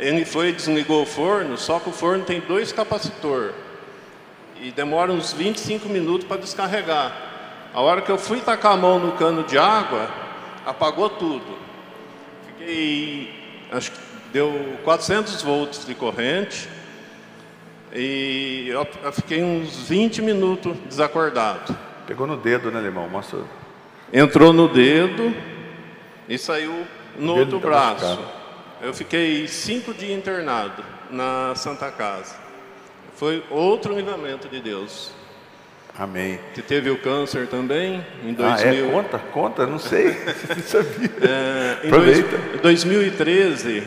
Ele 0.00 0.24
foi 0.24 0.52
desligou 0.52 1.04
o 1.04 1.06
forno, 1.06 1.56
só 1.56 1.78
que 1.78 1.90
o 1.90 1.92
forno 1.92 2.24
tem 2.24 2.40
dois 2.40 2.72
capacitor 2.72 3.52
e 4.60 4.72
demora 4.72 5.12
uns 5.12 5.32
25 5.32 5.88
minutos 5.88 6.26
para 6.26 6.38
descarregar. 6.38 7.25
A 7.76 7.82
hora 7.82 8.00
que 8.00 8.10
eu 8.10 8.16
fui 8.16 8.40
tacar 8.40 8.72
a 8.72 8.76
mão 8.78 8.98
no 8.98 9.12
cano 9.12 9.44
de 9.44 9.58
água, 9.58 10.08
apagou 10.64 11.10
tudo. 11.10 11.58
Fiquei, 12.46 13.30
acho 13.70 13.92
que 13.92 13.98
deu 14.32 14.78
400 14.82 15.42
volts 15.42 15.84
de 15.84 15.94
corrente 15.94 16.70
e 17.92 18.66
eu, 18.70 18.88
eu 19.02 19.12
fiquei 19.12 19.42
uns 19.42 19.86
20 19.86 20.22
minutos 20.22 20.74
desacordado. 20.88 21.76
Pegou 22.06 22.26
no 22.26 22.38
dedo, 22.38 22.70
né, 22.70 22.80
irmão? 22.80 23.10
Mostra. 23.10 23.40
Entrou 24.10 24.54
no 24.54 24.68
dedo 24.68 25.36
e 26.26 26.38
saiu 26.38 26.86
no 27.18 27.36
outro 27.36 27.60
braço. 27.60 28.18
Eu 28.80 28.94
fiquei 28.94 29.46
cinco 29.48 29.92
dias 29.92 30.18
internado 30.18 30.82
na 31.10 31.54
Santa 31.54 31.90
Casa. 31.90 32.36
Foi 33.16 33.44
outro 33.50 33.94
livramento 33.94 34.48
de 34.48 34.62
Deus. 34.62 35.12
Amém. 35.98 36.38
Você 36.54 36.62
teve 36.62 36.90
o 36.90 36.98
câncer 36.98 37.46
também 37.46 38.04
em 38.22 38.34
2000. 38.34 38.44
Ah, 38.44 38.88
é? 38.88 38.90
Conta, 38.90 39.18
conta, 39.18 39.66
não 39.66 39.78
sei. 39.78 40.08
não 40.54 40.62
sabia. 40.62 41.10
É, 41.22 41.86
em 41.86 41.88
Aproveita. 41.88 42.38
Dois, 42.62 42.84
2013, 42.84 43.78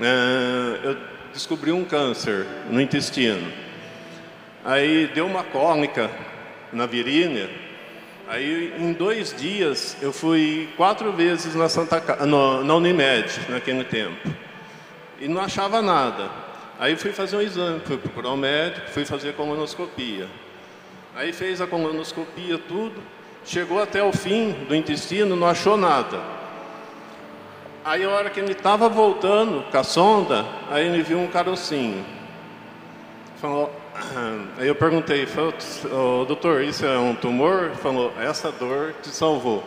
é, 0.00 0.86
eu 0.86 0.96
descobri 1.32 1.70
um 1.72 1.84
câncer 1.84 2.46
no 2.70 2.80
intestino. 2.80 3.52
Aí 4.64 5.10
deu 5.14 5.26
uma 5.26 5.44
cólica 5.44 6.10
na 6.72 6.86
virilha 6.86 7.48
Aí, 8.30 8.74
em 8.78 8.92
dois 8.92 9.34
dias, 9.34 9.96
eu 10.02 10.12
fui 10.12 10.68
quatro 10.76 11.10
vezes 11.12 11.54
na, 11.54 11.66
Santa, 11.66 12.26
no, 12.26 12.62
na 12.62 12.74
Unimed, 12.74 13.40
naquele 13.48 13.82
tempo, 13.84 14.28
e 15.18 15.26
não 15.26 15.40
achava 15.40 15.80
nada. 15.80 16.30
Aí 16.78 16.94
fui 16.94 17.10
fazer 17.10 17.38
um 17.38 17.40
exame, 17.40 17.80
fui 17.80 17.96
procurar 17.96 18.32
um 18.32 18.36
médico, 18.36 18.86
fui 18.90 19.06
fazer 19.06 19.30
a 19.30 19.32
colonoscopia. 19.32 20.28
Aí 21.18 21.32
fez 21.32 21.60
a 21.60 21.66
colonoscopia, 21.66 22.58
tudo, 22.58 23.02
chegou 23.44 23.82
até 23.82 24.00
o 24.00 24.12
fim 24.12 24.52
do 24.68 24.72
intestino, 24.72 25.34
não 25.34 25.48
achou 25.48 25.76
nada. 25.76 26.22
Aí, 27.84 28.04
a 28.04 28.08
hora 28.08 28.30
que 28.30 28.38
ele 28.38 28.52
estava 28.52 28.88
voltando 28.88 29.68
com 29.68 29.76
a 29.76 29.82
sonda, 29.82 30.46
aí 30.70 30.86
ele 30.86 31.02
viu 31.02 31.18
um 31.18 31.26
carocinho. 31.26 32.06
Falou, 33.40 33.68
Aí 34.58 34.68
eu 34.68 34.76
perguntei, 34.76 35.26
falou, 35.26 35.52
oh, 35.86 36.24
doutor, 36.24 36.62
isso 36.62 36.86
é 36.86 36.96
um 36.96 37.16
tumor? 37.16 37.64
Ele 37.64 37.74
falou, 37.74 38.12
essa 38.20 38.52
dor 38.52 38.94
te 39.02 39.08
salvou. 39.08 39.64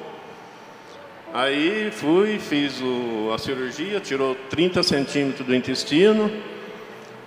Aí 1.34 1.92
fui, 1.92 2.40
fiz 2.40 2.80
o, 2.82 3.30
a 3.36 3.38
cirurgia, 3.38 4.00
tirou 4.00 4.38
30 4.50 4.84
centímetros 4.84 5.46
do 5.46 5.54
intestino 5.54 6.32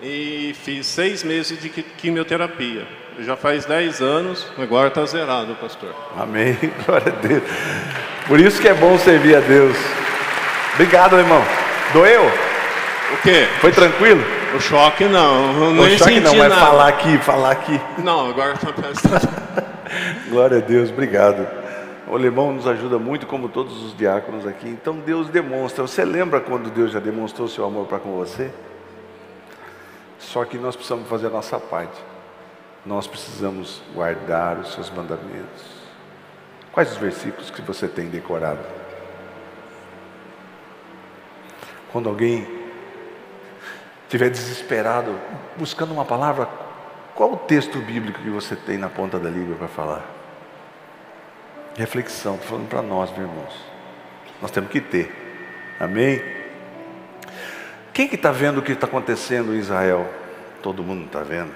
e 0.05 0.55
fiz 0.63 0.87
seis 0.87 1.25
meses 1.25 1.59
de 1.59 1.71
quimioterapia. 1.71 2.87
Já 3.21 3.37
faz 3.37 3.65
10 3.65 4.03
anos, 4.03 4.47
agora 4.59 4.89
está 4.89 5.07
zerado, 5.07 5.55
pastor. 5.55 5.95
Amém, 6.19 6.59
glória 6.85 7.13
a 7.13 7.27
Deus. 7.27 7.43
Por 8.29 8.39
isso 8.39 8.61
que 8.61 8.69
é 8.69 8.75
bom 8.75 8.99
servir 8.99 9.37
a 9.37 9.41
Deus. 9.41 9.77
Obrigado, 10.75 11.17
irmão. 11.17 11.43
Doeu? 11.93 12.25
O 13.13 13.17
quê? 13.23 13.47
Foi 13.61 13.73
tranquilo? 13.73 14.23
O 14.55 14.61
choque 14.61 15.05
não. 15.05 15.53
Não 15.73 15.85
Nem 15.85 15.97
choque 15.97 16.21
não, 16.21 16.35
mas 16.35 16.49
nada. 16.51 16.61
falar 16.61 16.89
aqui, 16.89 17.19
falar 17.19 17.51
aqui. 17.53 17.81
Não, 17.99 18.29
agora 18.29 18.55
tá 18.57 18.73
prestando. 18.73 19.29
Glória 20.29 20.59
a 20.59 20.61
Deus, 20.61 20.91
obrigado. 20.91 21.47
O 22.09 22.15
alemão 22.15 22.53
nos 22.53 22.67
ajuda 22.67 22.99
muito, 22.99 23.27
como 23.27 23.49
todos 23.49 23.83
os 23.85 23.97
diáconos 23.97 24.47
aqui. 24.47 24.69
Então 24.69 24.97
Deus 24.97 25.29
demonstra. 25.29 25.87
Você 25.87 26.05
lembra 26.05 26.41
quando 26.41 26.71
Deus 26.71 26.93
já 26.93 26.99
demonstrou 27.01 27.49
seu 27.49 27.65
amor 27.65 27.87
para 27.87 27.99
com 27.99 28.17
você? 28.17 28.51
Só 30.25 30.45
que 30.45 30.59
nós 30.59 30.75
precisamos 30.75 31.09
fazer 31.09 31.29
a 31.29 31.31
nossa 31.31 31.59
parte. 31.59 32.01
Nós 32.85 33.07
precisamos 33.07 33.83
guardar 33.95 34.59
os 34.59 34.73
seus 34.73 34.91
mandamentos. 34.91 35.65
Quais 36.73 36.93
os 36.93 36.99
versículos 36.99 37.51
que 37.51 37.63
você 37.63 37.87
tem 37.87 38.09
decorado? 38.09 38.65
Quando 41.93 42.09
alguém 42.09 42.47
estiver 44.03 44.29
desesperado, 44.29 45.19
buscando 45.57 45.93
uma 45.93 46.05
palavra, 46.05 46.49
qual 47.15 47.33
o 47.33 47.37
texto 47.37 47.79
bíblico 47.79 48.21
que 48.21 48.31
você 48.31 48.57
tem 48.57 48.77
na 48.77 48.89
ponta 48.89 49.19
da 49.19 49.31
língua 49.31 49.57
para 49.57 49.69
falar? 49.69 50.05
Reflexão, 51.77 52.39
falando 52.39 52.69
para 52.69 52.83
nós, 52.83 53.11
meus 53.11 53.31
irmãos. 53.31 53.55
Nós 54.43 54.51
temos 54.51 54.71
que 54.71 54.81
ter. 54.81 55.77
Amém? 55.79 56.21
Quem 57.95 58.09
que 58.09 58.17
está 58.17 58.33
vendo 58.33 58.59
o 58.59 58.63
que 58.63 58.73
está 58.73 58.89
acontecendo 58.89 59.55
em 59.55 59.59
Israel? 59.59 60.13
Todo 60.61 60.83
mundo 60.83 61.07
está 61.07 61.21
vendo. 61.21 61.53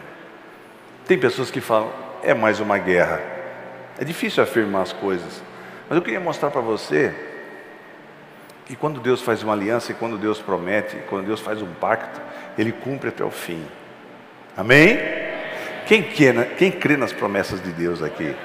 Tem 1.05 1.19
pessoas 1.19 1.51
que 1.51 1.61
falam, 1.61 1.93
é 2.23 2.33
mais 2.33 2.61
uma 2.61 2.79
guerra. 2.79 3.21
É 3.99 4.05
difícil 4.05 4.41
afirmar 4.41 4.83
as 4.83 4.93
coisas. 4.93 5.43
Mas 5.89 5.97
eu 5.97 6.03
queria 6.03 6.21
mostrar 6.21 6.51
para 6.53 6.61
você 6.61 7.13
que 8.67 8.77
quando 8.77 9.01
Deus 9.01 9.21
faz 9.21 9.43
uma 9.43 9.53
aliança 9.53 9.91
e 9.91 9.97
quando 9.97 10.17
Deus 10.17 10.41
promete, 10.41 10.97
quando 11.11 11.27
Deus 11.27 11.41
faz 11.41 11.61
um 11.61 11.75
pacto, 11.75 12.21
Ele 12.57 12.71
cumpre 12.71 13.09
até 13.09 13.25
o 13.25 13.31
fim. 13.33 13.65
Amém? 14.57 14.97
Quem 15.87 16.05
crê, 16.05 16.45
quem 16.57 16.71
crê 16.71 16.97
nas 16.97 17.13
promessas 17.13 17.61
de 17.61 17.73
Deus 17.73 18.01
aqui? 18.01 18.37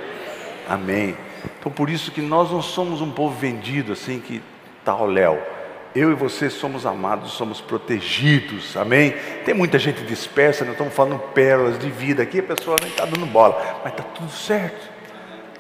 Amém. 0.67 1.15
Então 1.59 1.71
por 1.71 1.91
isso 1.91 2.11
que 2.11 2.21
nós 2.21 2.49
não 2.49 2.61
somos 2.61 3.01
um 3.01 3.11
povo 3.11 3.37
vendido 3.37 3.93
assim 3.93 4.19
que 4.19 4.41
está 4.79 4.93
ao 4.93 5.05
léu. 5.05 5.52
Eu 5.95 6.11
e 6.11 6.15
você 6.15 6.49
somos 6.49 6.87
amados, 6.87 7.33
somos 7.33 7.61
protegidos, 7.61 8.75
amém? 8.75 9.13
Tem 9.45 9.53
muita 9.53 9.77
gente 9.77 10.01
dispersa, 10.03 10.65
nós 10.65 10.73
estamos 10.73 10.93
falando 10.93 11.19
pérolas 11.19 11.77
de 11.77 11.89
vida 11.91 12.23
aqui, 12.23 12.39
a 12.39 12.43
pessoa 12.43 12.77
nem 12.81 12.89
está 12.89 13.05
dando 13.05 13.27
bola, 13.27 13.81
mas 13.83 13.93
está 13.93 14.03
tudo 14.03 14.31
certo. 14.31 14.89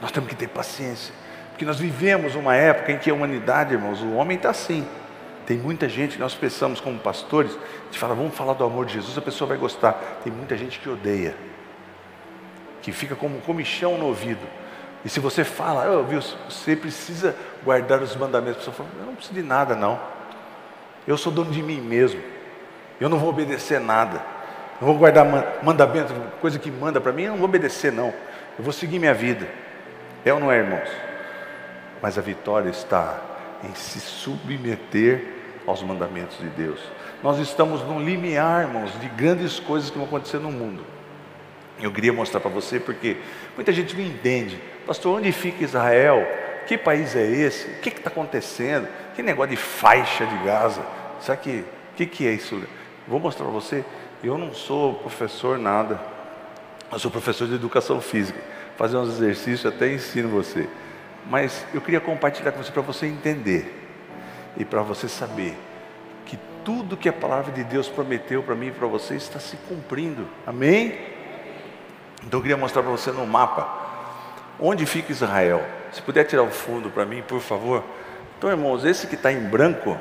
Nós 0.01 0.11
temos 0.11 0.27
que 0.27 0.35
ter 0.35 0.47
paciência, 0.47 1.13
porque 1.49 1.63
nós 1.63 1.79
vivemos 1.79 2.33
uma 2.33 2.55
época 2.55 2.91
em 2.91 2.97
que 2.97 3.11
a 3.11 3.13
humanidade, 3.13 3.73
irmãos, 3.73 4.01
o 4.01 4.13
homem 4.13 4.35
está 4.35 4.49
assim. 4.49 4.87
Tem 5.45 5.57
muita 5.57 5.87
gente, 5.87 6.17
nós 6.17 6.33
pensamos 6.33 6.79
como 6.79 6.97
pastores, 6.97 7.55
a 7.91 7.93
fala, 7.95 8.15
vamos 8.15 8.33
falar 8.33 8.53
do 8.53 8.63
amor 8.63 8.87
de 8.87 8.93
Jesus, 8.93 9.15
a 9.15 9.21
pessoa 9.21 9.47
vai 9.47 9.57
gostar. 9.57 9.93
Tem 10.23 10.33
muita 10.33 10.57
gente 10.57 10.79
que 10.79 10.89
odeia, 10.89 11.35
que 12.81 12.91
fica 12.91 13.15
como 13.15 13.37
um 13.37 13.41
comichão 13.41 13.99
no 13.99 14.07
ouvido. 14.07 14.41
E 15.05 15.09
se 15.09 15.19
você 15.19 15.43
fala, 15.43 15.89
oh, 15.91 16.03
viu, 16.03 16.21
você 16.49 16.75
precisa 16.75 17.35
guardar 17.63 18.01
os 18.01 18.15
mandamentos, 18.15 18.55
a 18.67 18.71
pessoa 18.71 18.75
fala, 18.77 18.89
eu 18.99 19.05
não 19.05 19.15
preciso 19.15 19.35
de 19.35 19.43
nada 19.43 19.75
não. 19.75 19.99
Eu 21.07 21.17
sou 21.17 21.31
dono 21.31 21.51
de 21.51 21.61
mim 21.61 21.81
mesmo. 21.81 22.21
Eu 22.99 23.09
não 23.09 23.17
vou 23.17 23.29
obedecer 23.29 23.79
nada. 23.79 24.21
Eu 24.79 24.87
vou 24.87 24.97
guardar 24.97 25.25
mandamento, 25.63 26.13
coisa 26.41 26.59
que 26.59 26.71
manda 26.71 26.99
para 26.99 27.11
mim, 27.11 27.23
eu 27.23 27.31
não 27.31 27.37
vou 27.37 27.47
obedecer 27.47 27.91
não. 27.91 28.13
Eu 28.57 28.63
vou 28.63 28.73
seguir 28.73 28.99
minha 28.99 29.13
vida. 29.13 29.47
É 30.25 30.33
ou 30.33 30.39
não 30.39 30.51
é, 30.51 30.57
irmãos? 30.57 30.89
Mas 32.01 32.17
a 32.17 32.21
vitória 32.21 32.69
está 32.69 33.19
em 33.63 33.73
se 33.73 33.99
submeter 33.99 35.25
aos 35.65 35.81
mandamentos 35.81 36.37
de 36.37 36.47
Deus. 36.47 36.79
Nós 37.21 37.39
estamos 37.39 37.81
num 37.81 38.03
limiar, 38.03 38.63
irmãos, 38.63 38.91
de 38.99 39.07
grandes 39.07 39.59
coisas 39.59 39.89
que 39.89 39.97
vão 39.97 40.05
acontecer 40.05 40.39
no 40.39 40.51
mundo. 40.51 40.83
Eu 41.79 41.91
queria 41.91 42.13
mostrar 42.13 42.39
para 42.39 42.51
você 42.51 42.79
porque 42.79 43.17
muita 43.55 43.71
gente 43.71 43.95
não 43.95 44.03
entende. 44.03 44.61
Pastor, 44.85 45.17
onde 45.17 45.31
fica 45.31 45.63
Israel? 45.63 46.27
Que 46.67 46.77
país 46.77 47.15
é 47.15 47.25
esse? 47.25 47.67
O 47.67 47.79
que 47.79 47.89
está 47.89 48.09
acontecendo? 48.09 48.87
Que 49.15 49.23
negócio 49.23 49.51
de 49.51 49.57
faixa 49.57 50.25
de 50.25 50.37
Gaza? 50.45 50.81
Sabe 51.23 51.41
que, 51.41 51.59
o 51.59 51.95
que, 51.95 52.05
que 52.05 52.27
é 52.27 52.31
isso? 52.33 52.61
Vou 53.07 53.17
mostrar 53.17 53.45
para 53.45 53.53
você. 53.53 53.85
Eu 54.21 54.37
não 54.37 54.53
sou 54.53 54.95
professor 54.95 55.57
nada. 55.57 55.99
Eu 56.91 56.99
sou 56.99 57.09
professor 57.09 57.47
de 57.47 57.55
educação 57.55 58.01
física. 58.01 58.39
Fazer 58.77 58.97
uns 58.97 59.07
exercícios 59.09 59.65
até 59.65 59.89
ensino 59.91 60.27
você. 60.27 60.67
Mas 61.29 61.65
eu 61.73 61.79
queria 61.79 62.01
compartilhar 62.01 62.51
com 62.51 62.61
você 62.61 62.71
para 62.71 62.81
você 62.81 63.05
entender 63.07 63.73
e 64.57 64.65
para 64.65 64.81
você 64.81 65.07
saber 65.07 65.57
que 66.25 66.37
tudo 66.65 66.97
que 66.97 67.07
a 67.07 67.13
palavra 67.13 67.53
de 67.53 67.63
Deus 67.63 67.87
prometeu 67.87 68.43
para 68.43 68.53
mim 68.53 68.67
e 68.67 68.71
para 68.71 68.87
você 68.87 69.15
está 69.15 69.39
se 69.39 69.55
cumprindo. 69.69 70.27
Amém? 70.45 70.99
Então 72.25 72.39
eu 72.39 72.41
queria 72.41 72.57
mostrar 72.57 72.81
para 72.81 72.91
você 72.91 73.11
no 73.11 73.25
mapa 73.25 73.81
onde 74.59 74.85
fica 74.85 75.13
Israel. 75.13 75.65
Se 75.93 76.01
puder 76.01 76.25
tirar 76.25 76.43
o 76.43 76.51
fundo 76.51 76.89
para 76.89 77.05
mim, 77.05 77.21
por 77.21 77.39
favor. 77.39 77.81
Então, 78.37 78.49
irmãos, 78.49 78.83
esse 78.83 79.07
que 79.07 79.15
está 79.15 79.31
em 79.31 79.39
branco 79.39 79.97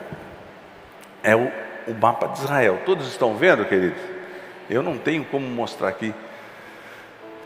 é 1.22 1.37
o, 1.37 1.50
o 1.87 1.94
mapa 1.94 2.28
de 2.28 2.40
Israel. 2.40 2.82
Todos 2.85 3.06
estão 3.08 3.37
vendo, 3.37 3.64
queridos? 3.64 4.00
Eu 4.68 4.82
não 4.82 4.98
tenho 4.98 5.24
como 5.24 5.46
mostrar 5.46 5.88
aqui. 5.88 6.14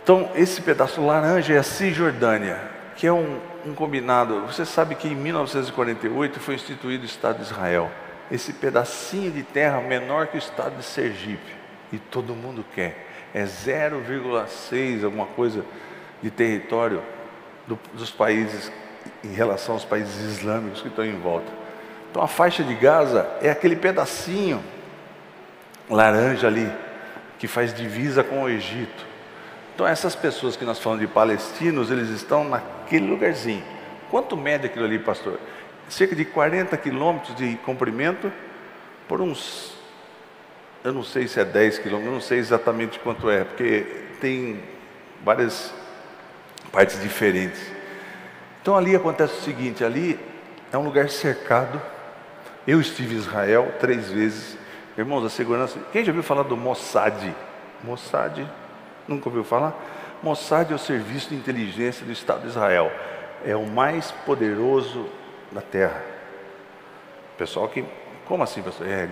Então, 0.02 0.30
esse 0.34 0.62
pedaço 0.62 1.04
laranja 1.04 1.54
é 1.54 1.58
a 1.58 1.62
Cisjordânia, 1.62 2.60
que 2.94 3.06
é 3.06 3.12
um, 3.12 3.40
um 3.64 3.74
combinado. 3.74 4.42
Você 4.42 4.64
sabe 4.64 4.94
que 4.94 5.08
em 5.08 5.16
1948 5.16 6.38
foi 6.38 6.54
instituído 6.54 7.02
o 7.02 7.06
Estado 7.06 7.38
de 7.38 7.42
Israel. 7.42 7.90
Esse 8.30 8.52
pedacinho 8.52 9.30
de 9.32 9.42
terra 9.42 9.80
menor 9.80 10.28
que 10.28 10.36
o 10.36 10.38
Estado 10.38 10.76
de 10.76 10.84
Sergipe. 10.84 11.54
E 11.92 11.98
todo 11.98 12.34
mundo 12.34 12.64
quer. 12.74 13.06
É 13.34 13.44
0,6 13.44 15.04
alguma 15.04 15.26
coisa 15.26 15.64
de 16.22 16.30
território 16.30 17.02
do, 17.66 17.78
dos 17.92 18.10
países 18.10 18.70
em 19.24 19.32
relação 19.32 19.74
aos 19.74 19.84
países 19.84 20.38
islâmicos 20.38 20.82
que 20.82 20.88
estão 20.88 21.04
em 21.04 21.18
volta. 21.18 21.65
Então 22.16 22.24
a 22.24 22.29
faixa 22.29 22.64
de 22.64 22.74
Gaza 22.74 23.29
é 23.42 23.50
aquele 23.50 23.76
pedacinho 23.76 24.64
laranja 25.87 26.46
ali 26.46 26.66
que 27.38 27.46
faz 27.46 27.74
divisa 27.74 28.24
com 28.24 28.44
o 28.44 28.48
Egito. 28.48 29.05
Então 29.74 29.87
essas 29.87 30.16
pessoas 30.16 30.57
que 30.57 30.64
nós 30.64 30.79
falamos 30.79 31.07
de 31.07 31.12
palestinos, 31.12 31.90
eles 31.90 32.09
estão 32.09 32.42
naquele 32.42 33.07
lugarzinho. 33.07 33.62
Quanto 34.11 34.35
mede 34.35 34.64
aquilo 34.64 34.87
ali, 34.87 34.98
pastor? 34.98 35.38
Cerca 35.90 36.16
de 36.16 36.24
40 36.24 36.74
quilômetros 36.79 37.37
de 37.37 37.55
comprimento 37.57 38.33
por 39.07 39.20
uns, 39.20 39.74
eu 40.83 40.94
não 40.94 41.02
sei 41.05 41.29
se 41.29 41.38
é 41.38 41.44
10 41.44 41.81
quilômetros, 41.81 42.07
eu 42.07 42.14
não 42.14 42.22
sei 42.22 42.38
exatamente 42.38 42.98
quanto 42.98 43.29
é, 43.29 43.44
porque 43.44 44.07
tem 44.22 44.62
várias 45.22 45.70
partes 46.72 46.98
diferentes. 46.98 47.61
Então 48.62 48.74
ali 48.74 48.96
acontece 48.96 49.35
o 49.35 49.42
seguinte: 49.42 49.85
ali 49.85 50.18
é 50.72 50.79
um 50.79 50.83
lugar 50.83 51.11
cercado. 51.11 51.79
Eu 52.66 52.81
estive 52.81 53.14
em 53.14 53.18
Israel 53.18 53.74
três 53.79 54.11
vezes. 54.11 54.59
Irmãos, 54.98 55.24
a 55.24 55.31
segurança. 55.31 55.79
Quem 55.92 56.05
já 56.05 56.11
ouviu 56.11 56.22
falar 56.22 56.42
do 56.42 56.57
Mossad? 56.57 57.33
Mossad? 57.85 58.44
Nunca 59.07 59.29
ouviu 59.29 59.44
falar? 59.44 59.74
Mossad 60.22 60.72
é 60.72 60.74
o 60.74 60.79
serviço 60.79 61.29
de 61.29 61.37
inteligência 61.37 62.05
do 62.05 62.11
Estado 62.11 62.42
de 62.42 62.48
Israel. 62.48 62.90
É 63.44 63.55
o 63.55 63.66
mais 63.66 64.11
poderoso 64.11 65.07
da 65.52 65.61
terra. 65.61 66.02
Pessoal 67.38 67.68
que. 67.68 67.85
Como 68.24 68.42
assim, 68.42 68.62
pastor? 68.62 68.88
É, 68.88 69.09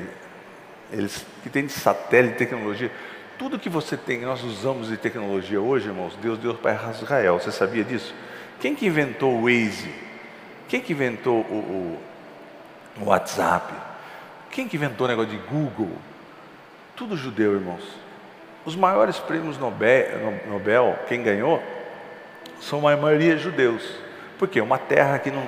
eles 0.90 1.24
que 1.42 1.48
tem 1.48 1.66
de 1.66 1.72
satélite, 1.72 2.36
tecnologia. 2.36 2.90
Tudo 3.38 3.58
que 3.58 3.68
você 3.68 3.96
tem, 3.96 4.22
nós 4.22 4.42
usamos 4.42 4.88
de 4.88 4.96
tecnologia 4.96 5.60
hoje, 5.60 5.88
irmãos, 5.88 6.16
Deus 6.20 6.38
deu 6.38 6.54
para 6.54 6.90
Israel. 6.90 7.38
Você 7.38 7.52
sabia 7.52 7.84
disso? 7.84 8.14
Quem 8.60 8.74
que 8.74 8.86
inventou 8.86 9.34
o 9.34 9.42
Waze? 9.42 9.92
Quem 10.68 10.80
que 10.80 10.92
inventou 10.92 11.40
o, 11.40 11.54
o, 11.54 11.98
o 13.00 13.06
WhatsApp? 13.06 13.72
Quem 14.50 14.68
que 14.68 14.76
inventou 14.76 15.06
o 15.06 15.08
negócio 15.08 15.30
de 15.30 15.38
Google? 15.48 15.90
Tudo 16.96 17.16
judeu, 17.16 17.54
irmãos. 17.54 17.82
Os 18.64 18.76
maiores 18.76 19.18
prêmios 19.18 19.58
Nobel, 19.58 20.40
Nobel 20.48 20.98
quem 21.08 21.22
ganhou, 21.22 21.62
são 22.60 22.86
a 22.86 22.96
maioria 22.96 23.36
judeus. 23.36 23.82
Por 24.38 24.48
quê? 24.48 24.60
Uma 24.60 24.78
terra 24.78 25.18
que 25.18 25.30
não, 25.30 25.46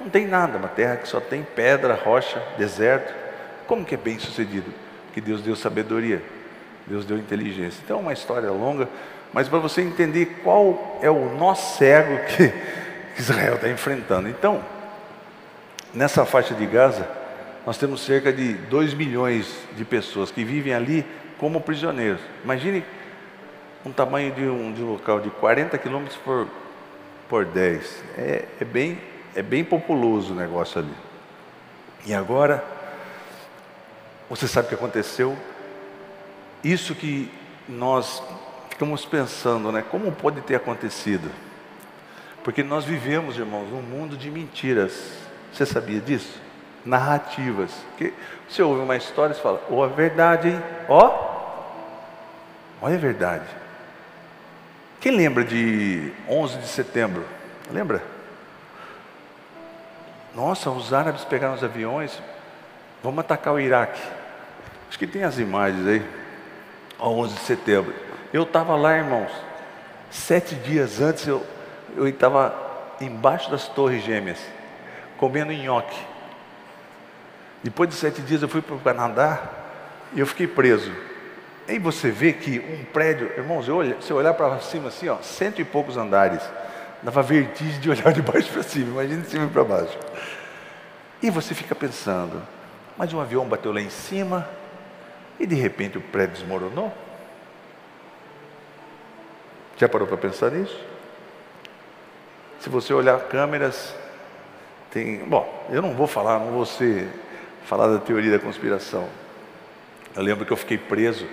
não 0.00 0.10
tem 0.10 0.26
nada, 0.26 0.58
uma 0.58 0.68
terra 0.68 0.96
que 0.96 1.08
só 1.08 1.20
tem 1.20 1.42
pedra, 1.42 1.94
rocha, 1.94 2.42
deserto. 2.58 3.14
Como 3.66 3.84
que 3.84 3.94
é 3.94 3.98
bem 3.98 4.18
sucedido? 4.18 4.72
Que 5.14 5.20
Deus 5.20 5.40
deu 5.40 5.56
sabedoria. 5.56 6.22
Deus 6.86 7.04
deu 7.04 7.16
inteligência. 7.16 7.80
Então 7.84 7.98
é 7.98 8.00
uma 8.00 8.12
história 8.12 8.50
longa, 8.50 8.88
mas 9.32 9.48
para 9.48 9.58
você 9.58 9.82
entender 9.82 10.40
qual 10.42 10.98
é 11.02 11.10
o 11.10 11.36
nó 11.36 11.54
cego 11.54 12.18
que 12.26 12.52
Israel 13.20 13.54
está 13.54 13.68
enfrentando. 13.68 14.28
Então, 14.28 14.64
nessa 15.94 16.24
faixa 16.24 16.54
de 16.54 16.66
Gaza, 16.66 17.08
nós 17.66 17.76
temos 17.76 18.00
cerca 18.00 18.32
de 18.32 18.54
2 18.54 18.94
milhões 18.94 19.46
de 19.76 19.84
pessoas 19.84 20.30
que 20.30 20.44
vivem 20.44 20.72
ali 20.72 21.04
como 21.38 21.60
prisioneiros. 21.60 22.20
Imagine 22.42 22.84
um 23.84 23.92
tamanho 23.92 24.32
de 24.32 24.42
um, 24.42 24.72
de 24.72 24.82
um 24.82 24.92
local 24.92 25.20
de 25.20 25.30
40 25.30 25.76
quilômetros 25.78 26.18
por, 26.18 26.48
por 27.28 27.44
10. 27.44 28.04
É, 28.16 28.44
é, 28.60 28.64
bem, 28.64 28.98
é 29.34 29.42
bem 29.42 29.64
populoso 29.64 30.32
o 30.32 30.36
negócio 30.36 30.80
ali. 30.80 30.94
E 32.06 32.14
agora, 32.14 32.64
Você 34.30 34.46
sabe 34.46 34.66
o 34.66 34.68
que 34.68 34.74
aconteceu? 34.74 35.36
Isso 36.62 36.94
que 36.94 37.30
nós 37.68 38.22
ficamos 38.68 39.04
pensando, 39.04 39.72
né? 39.72 39.82
Como 39.82 40.12
pode 40.12 40.40
ter 40.42 40.54
acontecido? 40.54 41.30
Porque 42.44 42.62
nós 42.62 42.84
vivemos, 42.84 43.36
irmãos, 43.38 43.68
num 43.70 43.82
mundo 43.82 44.16
de 44.16 44.30
mentiras. 44.30 45.27
Você 45.52 45.66
sabia 45.66 46.00
disso? 46.00 46.40
Narrativas. 46.84 47.70
Que 47.96 48.12
você 48.48 48.62
ouve 48.62 48.80
uma 48.80 48.96
história 48.96 49.32
e 49.32 49.40
fala, 49.40 49.62
ó, 49.70 49.74
oh, 49.74 49.84
é 49.84 49.88
verdade, 49.88 50.48
hein? 50.48 50.62
Ó, 50.88 51.28
olha 52.80 52.94
a 52.94 52.98
verdade. 52.98 53.44
Quem 55.00 55.16
lembra 55.16 55.44
de 55.44 56.12
11 56.28 56.58
de 56.58 56.66
setembro? 56.66 57.24
Lembra? 57.70 58.02
Nossa, 60.34 60.70
os 60.70 60.92
árabes 60.92 61.24
pegaram 61.24 61.54
os 61.54 61.64
aviões, 61.64 62.20
vamos 63.02 63.20
atacar 63.20 63.54
o 63.54 63.60
Iraque. 63.60 64.00
Acho 64.88 64.98
que 64.98 65.06
tem 65.06 65.24
as 65.24 65.38
imagens 65.38 65.86
aí, 65.86 66.06
ao 66.98 67.16
11 67.18 67.34
de 67.34 67.40
setembro. 67.40 67.94
Eu 68.32 68.42
estava 68.42 68.76
lá, 68.76 68.96
irmãos, 68.96 69.30
sete 70.10 70.54
dias 70.54 71.00
antes 71.00 71.26
eu 71.26 71.44
estava 72.06 72.54
embaixo 73.00 73.50
das 73.50 73.68
torres 73.68 74.02
gêmeas, 74.02 74.38
comendo 75.18 75.52
nhoque. 75.52 76.00
Depois 77.62 77.90
de 77.90 77.96
sete 77.96 78.22
dias 78.22 78.40
eu 78.40 78.48
fui 78.48 78.62
para 78.62 78.76
o 78.76 78.80
Canadá 78.80 79.42
e 80.14 80.20
eu 80.20 80.26
fiquei 80.26 80.46
preso. 80.46 80.90
Aí 81.68 81.78
você 81.78 82.10
vê 82.10 82.32
que 82.32 82.58
um 82.60 82.84
prédio, 82.84 83.30
irmãos, 83.36 83.68
eu 83.68 83.76
olho, 83.76 84.00
se 84.00 84.10
eu 84.10 84.16
olhar 84.16 84.32
para 84.32 84.58
cima 84.60 84.88
assim, 84.88 85.08
ó, 85.08 85.18
cento 85.18 85.60
e 85.60 85.64
poucos 85.64 85.98
andares, 85.98 86.42
dava 87.02 87.22
vertigem 87.22 87.78
de 87.78 87.90
olhar 87.90 88.10
de 88.12 88.22
baixo 88.22 88.50
para 88.50 88.62
cima, 88.62 89.02
imagina 89.02 89.20
de 89.20 89.28
cima 89.28 89.46
para 89.48 89.64
baixo. 89.64 89.98
E 91.20 91.28
você 91.28 91.54
fica 91.54 91.74
pensando, 91.74 92.40
mas 92.96 93.12
um 93.12 93.20
avião 93.20 93.44
bateu 93.46 93.72
lá 93.72 93.80
em 93.80 93.90
cima 93.90 94.48
e 95.38 95.46
de 95.46 95.56
repente 95.56 95.98
o 95.98 96.00
prédio 96.00 96.36
desmoronou? 96.36 96.92
Já 99.76 99.88
parou 99.88 100.08
para 100.08 100.16
pensar 100.16 100.50
nisso? 100.50 100.80
Se 102.60 102.68
você 102.68 102.94
olhar 102.94 103.18
câmeras, 103.20 103.94
tem. 104.90 105.18
Bom, 105.18 105.66
eu 105.70 105.82
não 105.82 105.94
vou 105.94 106.06
falar, 106.06 106.38
não 106.38 106.52
vou 106.52 106.66
ser, 106.66 107.08
falar 107.64 107.88
da 107.88 107.98
teoria 107.98 108.30
da 108.30 108.38
conspiração. 108.38 109.08
Eu 110.16 110.22
lembro 110.22 110.44
que 110.44 110.52
eu 110.52 110.56
fiquei 110.56 110.78
preso 110.78 111.26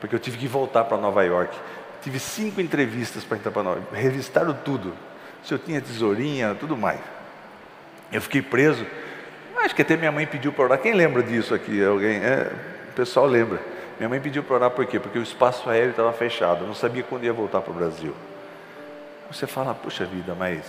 porque 0.00 0.14
eu 0.14 0.18
tive 0.18 0.38
que 0.38 0.48
voltar 0.48 0.84
para 0.84 0.96
Nova 0.96 1.22
York. 1.22 1.56
Tive 2.02 2.18
cinco 2.18 2.60
entrevistas 2.60 3.22
para 3.22 3.36
entrar 3.36 3.50
para 3.50 3.62
Nova 3.62 3.78
York, 3.78 3.94
revistaram 3.94 4.54
tudo. 4.64 4.94
Se 5.44 5.52
eu 5.52 5.58
tinha 5.58 5.80
tesourinha, 5.80 6.56
tudo 6.58 6.76
mais. 6.76 7.00
Eu 8.10 8.20
fiquei 8.20 8.42
preso. 8.42 8.84
Acho 9.56 9.74
que 9.74 9.82
até 9.82 9.96
minha 9.96 10.10
mãe 10.10 10.26
pediu 10.26 10.52
para 10.52 10.64
orar. 10.64 10.78
Quem 10.78 10.94
lembra 10.94 11.22
disso 11.22 11.54
aqui? 11.54 11.84
Alguém? 11.84 12.16
É, 12.16 12.50
o 12.90 12.92
pessoal 12.92 13.26
lembra. 13.26 13.60
Minha 13.98 14.08
mãe 14.08 14.20
pediu 14.20 14.42
para 14.42 14.56
orar 14.56 14.70
por 14.70 14.86
quê? 14.86 14.98
Porque 14.98 15.18
o 15.18 15.22
espaço 15.22 15.68
aéreo 15.68 15.90
estava 15.90 16.12
fechado. 16.12 16.62
Eu 16.62 16.66
não 16.66 16.74
sabia 16.74 17.02
quando 17.02 17.24
ia 17.24 17.32
voltar 17.32 17.60
para 17.60 17.70
o 17.70 17.74
Brasil. 17.74 18.14
Você 19.30 19.46
fala, 19.46 19.74
puxa 19.74 20.06
vida, 20.06 20.34
mas. 20.34 20.62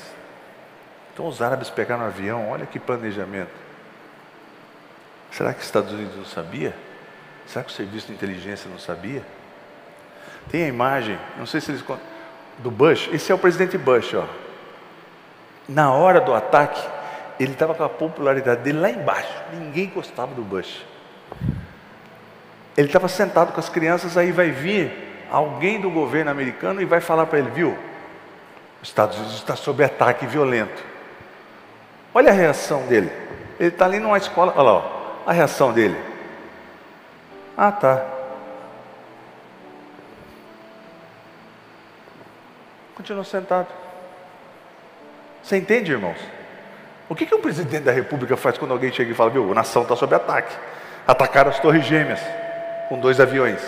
Então 1.21 1.29
os 1.29 1.39
árabes 1.39 1.69
pegaram 1.69 2.01
um 2.03 2.07
avião, 2.07 2.49
olha 2.49 2.65
que 2.65 2.79
planejamento. 2.79 3.51
Será 5.29 5.53
que 5.53 5.59
os 5.59 5.65
Estados 5.67 5.93
Unidos 5.93 6.15
não 6.17 6.25
sabia? 6.25 6.73
Será 7.45 7.63
que 7.63 7.71
o 7.71 7.75
serviço 7.75 8.07
de 8.07 8.13
inteligência 8.13 8.67
não 8.67 8.79
sabia? 8.79 9.21
Tem 10.49 10.63
a 10.63 10.67
imagem, 10.67 11.19
não 11.37 11.45
sei 11.45 11.61
se 11.61 11.69
eles 11.69 11.83
do 12.57 12.71
Bush, 12.71 13.07
esse 13.13 13.31
é 13.31 13.35
o 13.35 13.37
presidente 13.37 13.77
Bush, 13.77 14.15
ó. 14.15 14.25
Na 15.69 15.93
hora 15.93 16.19
do 16.19 16.33
ataque, 16.33 16.81
ele 17.39 17.53
estava 17.53 17.75
com 17.75 17.83
a 17.83 17.89
popularidade 17.89 18.63
dele 18.63 18.79
lá 18.79 18.89
embaixo, 18.89 19.31
ninguém 19.53 19.89
gostava 19.89 20.33
do 20.33 20.41
Bush. 20.41 20.83
Ele 22.75 22.87
estava 22.87 23.07
sentado 23.07 23.53
com 23.53 23.59
as 23.59 23.69
crianças, 23.69 24.17
aí 24.17 24.31
vai 24.31 24.49
vir 24.49 24.91
alguém 25.29 25.79
do 25.79 25.91
governo 25.91 26.31
americano 26.31 26.81
e 26.81 26.85
vai 26.85 26.99
falar 26.99 27.27
para 27.27 27.37
ele, 27.37 27.51
viu? 27.51 27.77
Os 28.81 28.89
Estados 28.89 29.15
Unidos 29.17 29.35
está 29.35 29.55
sob 29.55 29.83
ataque 29.83 30.25
violento. 30.25 30.89
Olha 32.13 32.31
a 32.31 32.33
reação 32.33 32.85
dele. 32.87 33.11
Ele 33.59 33.69
está 33.69 33.85
ali 33.85 33.99
numa 33.99 34.17
escola, 34.17 34.53
olha 34.55 34.63
lá, 34.63 34.73
ó, 34.73 34.83
a 35.25 35.31
reação 35.31 35.71
dele. 35.71 35.97
Ah, 37.57 37.71
tá. 37.71 38.05
Continua 42.95 43.23
sentado. 43.23 43.67
Você 45.43 45.57
entende, 45.57 45.91
irmãos? 45.91 46.17
O 47.09 47.15
que, 47.15 47.25
que 47.25 47.35
um 47.35 47.41
presidente 47.41 47.83
da 47.83 47.91
república 47.91 48.37
faz 48.37 48.57
quando 48.57 48.71
alguém 48.71 48.91
chega 48.91 49.11
e 49.11 49.15
fala, 49.15 49.29
viu, 49.29 49.51
a 49.51 49.55
nação 49.55 49.81
está 49.81 49.95
sob 49.95 50.13
ataque? 50.15 50.55
Atacaram 51.07 51.49
as 51.49 51.59
torres 51.59 51.85
gêmeas 51.85 52.21
com 52.87 52.99
dois 52.99 53.19
aviões. 53.19 53.61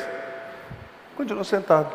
Continua 1.16 1.44
sentado. 1.44 1.94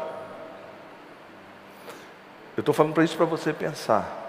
Eu 2.56 2.60
estou 2.60 2.74
falando 2.74 2.92
para 2.92 3.04
isso 3.04 3.16
para 3.16 3.26
você 3.26 3.52
pensar. 3.52 4.27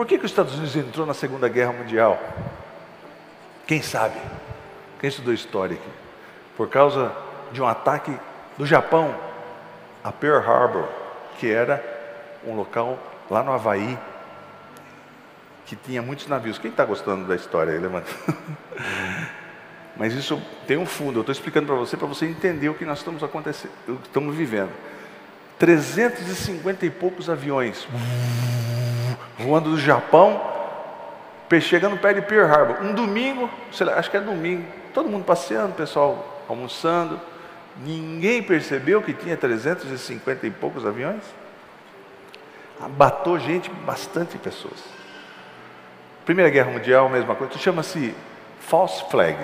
Por 0.00 0.06
que, 0.06 0.16
que 0.16 0.24
os 0.24 0.30
Estados 0.30 0.54
Unidos 0.54 0.74
entrou 0.76 1.04
na 1.04 1.12
Segunda 1.12 1.46
Guerra 1.46 1.74
Mundial? 1.74 2.18
Quem 3.66 3.82
sabe? 3.82 4.18
Quem 4.98 5.08
estudou 5.08 5.34
história 5.34 5.76
aqui? 5.76 5.90
por 6.56 6.70
causa 6.70 7.12
de 7.52 7.60
um 7.60 7.66
ataque 7.66 8.10
do 8.56 8.64
Japão 8.64 9.14
a 10.02 10.10
Pearl 10.10 10.38
Harbor, 10.38 10.88
que 11.38 11.50
era 11.50 11.84
um 12.46 12.54
local 12.54 12.98
lá 13.30 13.42
no 13.42 13.52
Havaí 13.52 13.98
que 15.66 15.76
tinha 15.76 16.00
muitos 16.00 16.26
navios. 16.28 16.56
Quem 16.56 16.70
está 16.70 16.86
gostando 16.86 17.28
da 17.28 17.36
história 17.36 17.74
aí, 17.74 17.78
levanta. 17.78 18.10
Mas 19.98 20.14
isso 20.14 20.40
tem 20.66 20.78
um 20.78 20.86
fundo, 20.86 21.18
eu 21.18 21.20
estou 21.20 21.32
explicando 21.34 21.66
para 21.66 21.76
você, 21.76 21.94
para 21.94 22.08
você 22.08 22.24
entender 22.24 22.70
o 22.70 22.74
que 22.74 22.86
nós 22.86 23.00
estamos 23.00 23.22
acontecendo, 23.22 23.72
o 23.86 23.96
que 23.96 24.08
estamos 24.08 24.34
vivendo. 24.34 24.72
350 25.60 26.86
e 26.86 26.90
poucos 26.90 27.30
aviões 27.30 27.86
voando 29.38 29.70
do 29.70 29.78
Japão, 29.78 30.40
chegando 31.60 31.96
perto 31.98 32.20
de 32.20 32.26
Pearl 32.26 32.52
Harbor. 32.52 32.82
Um 32.82 32.94
domingo, 32.94 33.48
lá, 33.80 33.94
acho 33.94 34.10
que 34.10 34.16
é 34.16 34.20
domingo, 34.20 34.64
todo 34.92 35.08
mundo 35.08 35.24
passeando, 35.24 35.74
pessoal 35.74 36.44
almoçando. 36.48 37.20
Ninguém 37.84 38.42
percebeu 38.42 39.00
que 39.02 39.12
tinha 39.12 39.36
350 39.36 40.46
e 40.46 40.50
poucos 40.50 40.84
aviões? 40.84 41.22
Abatou 42.80 43.38
gente, 43.38 43.70
bastante 43.70 44.38
pessoas. 44.38 44.82
Primeira 46.24 46.50
Guerra 46.50 46.70
Mundial, 46.70 47.08
mesma 47.08 47.34
coisa. 47.34 47.56
Chama-se 47.58 48.14
false 48.60 49.04
flag 49.10 49.38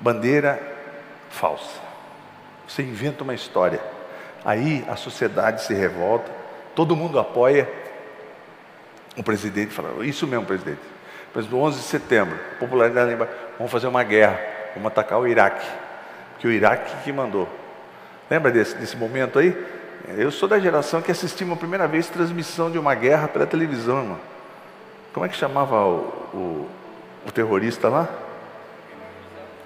bandeira 0.00 0.60
falsa. 1.30 1.80
Você 2.66 2.82
inventa 2.82 3.22
uma 3.22 3.34
história. 3.34 3.80
Aí 4.44 4.84
a 4.88 4.96
sociedade 4.96 5.62
se 5.62 5.74
revolta, 5.74 6.30
todo 6.74 6.96
mundo 6.96 7.18
apoia. 7.18 7.68
O 9.16 9.22
presidente 9.22 9.72
fala: 9.72 10.04
Isso 10.04 10.26
mesmo, 10.26 10.46
presidente. 10.46 10.80
Mas 11.34 11.48
no 11.48 11.58
11 11.60 11.78
de 11.78 11.84
setembro, 11.84 12.38
popularidade 12.58 13.10
lembra: 13.10 13.28
vamos 13.56 13.70
fazer 13.70 13.86
uma 13.86 14.02
guerra, 14.02 14.40
vamos 14.74 14.88
atacar 14.88 15.18
o 15.18 15.26
Iraque 15.26 15.66
que 16.42 16.48
o 16.48 16.50
Iraque 16.50 17.04
que 17.04 17.12
mandou. 17.12 17.48
Lembra 18.28 18.50
desse, 18.50 18.74
desse 18.74 18.96
momento 18.96 19.38
aí? 19.38 19.56
Eu 20.16 20.32
sou 20.32 20.48
da 20.48 20.58
geração 20.58 21.00
que 21.00 21.12
assistiu 21.12 21.50
a 21.52 21.56
primeira 21.56 21.86
vez 21.86 22.08
transmissão 22.08 22.68
de 22.68 22.76
uma 22.78 22.96
guerra 22.96 23.28
pela 23.28 23.46
televisão, 23.46 23.98
irmão. 23.98 24.18
Como 25.12 25.24
é 25.24 25.28
que 25.28 25.36
chamava 25.36 25.86
o, 25.86 25.98
o, 26.34 26.68
o 27.28 27.30
terrorista 27.30 27.88
lá? 27.88 28.08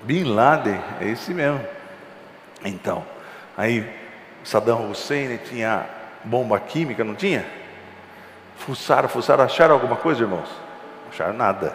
Bin 0.03 0.25
Laden, 0.25 0.79
é 1.01 1.09
esse 1.09 1.33
mesmo. 1.33 1.65
Então, 2.63 3.03
aí 3.57 3.91
Saddam 4.47 4.89
Hussein 4.89 5.39
tinha 5.39 5.85
bomba 6.23 6.61
química, 6.61 7.03
não 7.03 7.17
tinha? 7.17 7.45
Fuçaram, 8.59 9.09
fuçaram, 9.09 9.43
acharam 9.43 9.75
alguma 9.75 9.97
coisa, 9.97 10.23
irmãos? 10.23 10.49
Não 11.03 11.11
acharam 11.11 11.33
nada. 11.33 11.75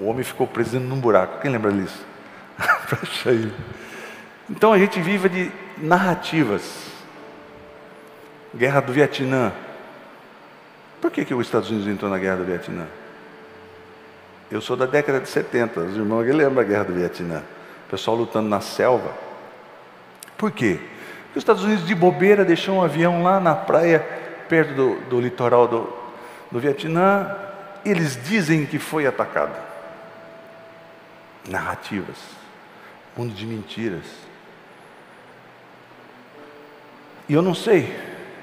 O 0.00 0.06
homem 0.06 0.24
ficou 0.24 0.44
preso 0.44 0.80
num 0.80 0.98
buraco. 0.98 1.40
Quem 1.40 1.52
lembra 1.52 1.70
disso? 1.70 2.04
Fecha 2.88 3.30
aí. 3.30 3.54
Então 4.50 4.72
a 4.72 4.78
gente 4.78 5.00
vive 5.00 5.28
de 5.28 5.52
narrativas. 5.78 6.88
Guerra 8.52 8.80
do 8.80 8.92
Vietnã. 8.92 9.52
Por 11.00 11.12
que, 11.12 11.24
que 11.24 11.32
os 11.32 11.46
Estados 11.46 11.70
Unidos 11.70 11.86
entrou 11.86 12.10
na 12.10 12.18
guerra 12.18 12.38
do 12.38 12.44
Vietnã? 12.44 12.88
Eu 14.50 14.60
sou 14.60 14.76
da 14.76 14.84
década 14.84 15.20
de 15.20 15.28
70, 15.28 15.78
os 15.78 15.96
irmãos 15.96 16.22
aqui 16.22 16.32
lembram 16.32 16.56
da 16.56 16.64
guerra 16.64 16.84
do 16.84 16.92
Vietnã. 16.92 17.40
O 17.86 17.90
pessoal 17.90 18.16
lutando 18.16 18.48
na 18.48 18.60
selva. 18.60 19.12
Por 20.36 20.50
quê? 20.50 20.80
Os 21.34 21.38
Estados 21.38 21.64
Unidos 21.64 21.86
de 21.86 21.94
bobeira 21.94 22.44
deixou 22.44 22.76
um 22.76 22.82
avião 22.82 23.22
lá 23.22 23.40
na 23.40 23.54
praia, 23.54 24.00
perto 24.48 24.74
do, 24.74 25.00
do 25.08 25.20
litoral 25.20 25.66
do, 25.66 25.92
do 26.50 26.60
Vietnã, 26.60 27.34
eles 27.84 28.18
dizem 28.22 28.64
que 28.66 28.78
foi 28.78 29.06
atacado. 29.06 29.56
Narrativas 31.48 32.44
mundo 33.16 33.34
de 33.34 33.46
mentiras. 33.46 34.04
E 37.28 37.34
eu 37.34 37.40
não 37.40 37.54
sei, 37.54 37.96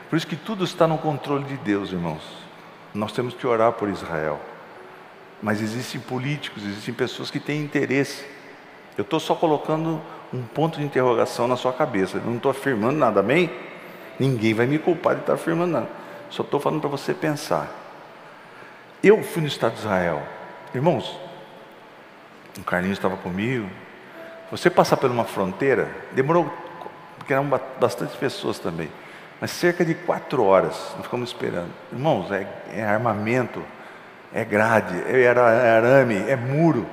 por 0.10 0.16
isso 0.16 0.26
que 0.26 0.36
tudo 0.36 0.64
está 0.64 0.88
no 0.88 0.98
controle 0.98 1.44
de 1.44 1.58
Deus, 1.58 1.92
irmãos. 1.92 2.24
Nós 2.94 3.12
temos 3.12 3.34
que 3.34 3.46
orar 3.46 3.74
por 3.74 3.90
Israel. 3.90 4.40
Mas 5.42 5.62
existem 5.62 6.00
políticos, 6.00 6.64
existem 6.64 6.94
pessoas 6.94 7.32
que 7.32 7.40
têm 7.40 7.64
interesse 7.64 8.24
Eu 8.96 9.02
estou 9.02 9.20
só 9.20 9.34
colocando 9.34 10.00
um 10.34 10.42
ponto 10.44 10.80
de 10.80 10.86
interrogação 10.86 11.48
na 11.48 11.58
sua 11.58 11.74
cabeça. 11.74 12.18
Eu 12.18 12.24
não 12.24 12.38
estou 12.38 12.52
afirmando 12.52 12.98
nada, 12.98 13.20
amém? 13.20 13.52
Ninguém 14.20 14.54
vai 14.54 14.66
me 14.66 14.80
culpar 14.80 15.16
de 15.16 15.22
estar 15.22 15.34
afirmando 15.34 15.74
nada. 15.74 15.90
Só 16.30 16.44
estou 16.44 16.60
falando 16.60 16.82
para 16.82 16.90
você 16.90 17.14
pensar. 17.14 17.70
Eu 19.04 19.22
fui 19.24 19.42
no 19.42 19.48
estado 19.48 19.74
de 19.74 19.80
Israel. 19.80 20.22
Irmãos, 20.74 21.20
o 22.58 22.64
Carlinhos 22.64 22.98
estava 22.98 23.18
comigo. 23.18 23.68
Você 24.52 24.70
passar 24.70 24.98
por 24.98 25.10
uma 25.10 25.24
fronteira, 25.24 25.90
demorou, 26.12 26.52
porque 27.18 27.34
eram 27.34 27.50
bastante 27.80 28.18
pessoas 28.18 28.60
também, 28.60 28.90
mas 29.40 29.52
cerca 29.52 29.86
de 29.86 29.96
quatro 29.96 30.44
horas, 30.44 30.76
nós 30.96 31.04
ficamos 31.04 31.30
esperando. 31.30 31.72
Irmãos, 31.92 32.30
é, 32.32 32.46
é 32.74 32.84
armamento, 32.84 33.64
é 34.34 34.44
grade, 34.44 34.94
é, 35.08 35.22
é 35.22 35.30
arame, 35.30 36.18
é 36.28 36.36
muro 36.36 36.86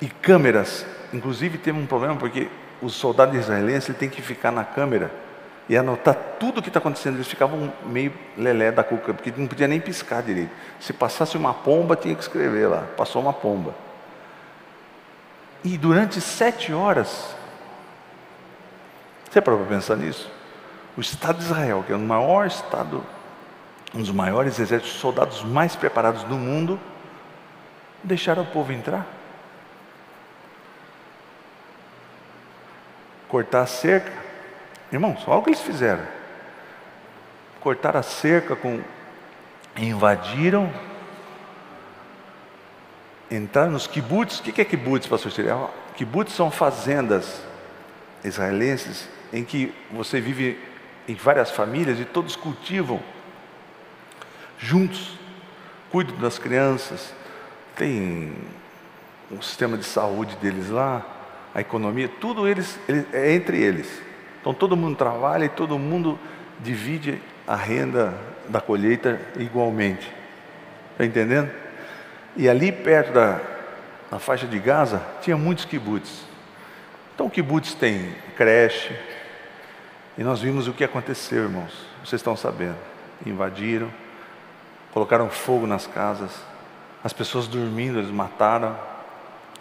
e 0.00 0.08
câmeras. 0.08 0.86
Inclusive 1.12 1.58
temos 1.58 1.82
um 1.82 1.86
problema 1.86 2.16
porque 2.16 2.48
os 2.80 2.94
soldados 2.94 3.34
israelenses 3.36 3.96
têm 3.96 4.08
que 4.08 4.22
ficar 4.22 4.50
na 4.50 4.64
câmera 4.64 5.10
e 5.68 5.76
anotar 5.76 6.16
tudo 6.38 6.58
o 6.58 6.62
que 6.62 6.68
está 6.68 6.78
acontecendo. 6.78 7.16
Eles 7.16 7.28
ficavam 7.28 7.72
meio 7.86 8.12
lelé 8.36 8.72
da 8.72 8.82
cuca, 8.82 9.14
porque 9.14 9.32
não 9.36 9.46
podia 9.46 9.68
nem 9.68 9.80
piscar 9.80 10.22
direito. 10.22 10.50
Se 10.80 10.92
passasse 10.92 11.36
uma 11.36 11.54
pomba, 11.54 11.94
tinha 11.94 12.14
que 12.14 12.22
escrever 12.22 12.68
lá. 12.68 12.84
Passou 12.96 13.22
uma 13.22 13.32
pomba. 13.32 13.74
E 15.62 15.76
durante 15.76 16.20
sete 16.20 16.72
horas, 16.72 17.36
você 19.30 19.40
parou 19.40 19.60
para 19.60 19.76
pensar 19.76 19.96
nisso? 19.96 20.30
O 20.96 21.00
Estado 21.00 21.38
de 21.38 21.44
Israel, 21.44 21.84
que 21.86 21.92
é 21.92 21.96
o 21.96 22.00
maior 22.00 22.46
Estado, 22.46 23.04
um 23.94 24.00
dos 24.00 24.10
maiores 24.10 24.58
exércitos, 24.58 24.98
soldados 24.98 25.44
mais 25.44 25.76
preparados 25.76 26.24
do 26.24 26.34
mundo, 26.34 26.80
deixaram 28.02 28.42
o 28.42 28.46
povo 28.46 28.72
entrar. 28.72 29.06
Cortar 33.30 33.62
a 33.62 33.66
cerca. 33.66 34.12
Irmãos, 34.92 35.22
olha 35.26 35.38
o 35.38 35.42
que 35.42 35.50
eles 35.50 35.60
fizeram. 35.60 36.02
Cortaram 37.60 38.00
a 38.00 38.02
cerca 38.02 38.56
com. 38.56 38.80
Invadiram 39.76 40.72
entrar 43.30 43.66
nos 43.66 43.86
kibbutz. 43.86 44.40
O 44.40 44.42
que 44.42 44.60
é 44.60 44.64
kibbutz, 44.64 45.06
pastor 45.06 45.30
Círio? 45.30 45.70
Kibbutz 45.94 46.32
são 46.32 46.50
fazendas 46.50 47.42
israelenses 48.24 49.08
em 49.32 49.44
que 49.44 49.72
você 49.92 50.20
vive 50.20 50.58
em 51.06 51.14
várias 51.14 51.50
famílias 51.50 51.98
e 52.00 52.04
todos 52.04 52.36
cultivam 52.36 53.00
juntos, 54.58 55.18
cuidam 55.90 56.16
das 56.16 56.38
crianças, 56.38 57.14
tem 57.76 58.36
um 59.30 59.40
sistema 59.40 59.76
de 59.76 59.84
saúde 59.84 60.36
deles 60.36 60.68
lá, 60.68 61.04
a 61.54 61.60
economia, 61.60 62.08
tudo 62.20 62.46
eles, 62.46 62.78
é 63.12 63.32
entre 63.32 63.60
eles. 63.60 64.02
Então 64.40 64.54
todo 64.54 64.76
mundo 64.76 64.96
trabalha 64.96 65.44
e 65.44 65.48
todo 65.48 65.78
mundo 65.78 66.18
divide 66.60 67.20
a 67.46 67.56
renda 67.56 68.14
da 68.48 68.60
colheita 68.60 69.20
igualmente. 69.36 70.10
Está 70.92 71.04
entendendo? 71.04 71.50
E 72.36 72.48
ali 72.48 72.70
perto 72.70 73.12
da, 73.12 73.40
da 74.10 74.18
faixa 74.18 74.46
de 74.46 74.58
Gaza, 74.58 75.02
tinha 75.20 75.36
muitos 75.36 75.64
kibbutz. 75.64 76.24
Então 77.14 77.26
o 77.26 77.30
kibbutz 77.30 77.74
tem 77.74 78.14
creche, 78.36 78.94
e 80.20 80.22
nós 80.22 80.40
vimos 80.40 80.68
o 80.68 80.72
que 80.72 80.84
aconteceu, 80.84 81.44
irmãos. 81.44 81.72
Vocês 82.04 82.20
estão 82.20 82.36
sabendo. 82.36 82.76
Invadiram, 83.24 83.90
colocaram 84.92 85.30
fogo 85.30 85.66
nas 85.66 85.86
casas, 85.86 86.30
as 87.02 87.12
pessoas 87.12 87.46
dormindo, 87.46 87.98
eles 87.98 88.10
mataram. 88.10 88.76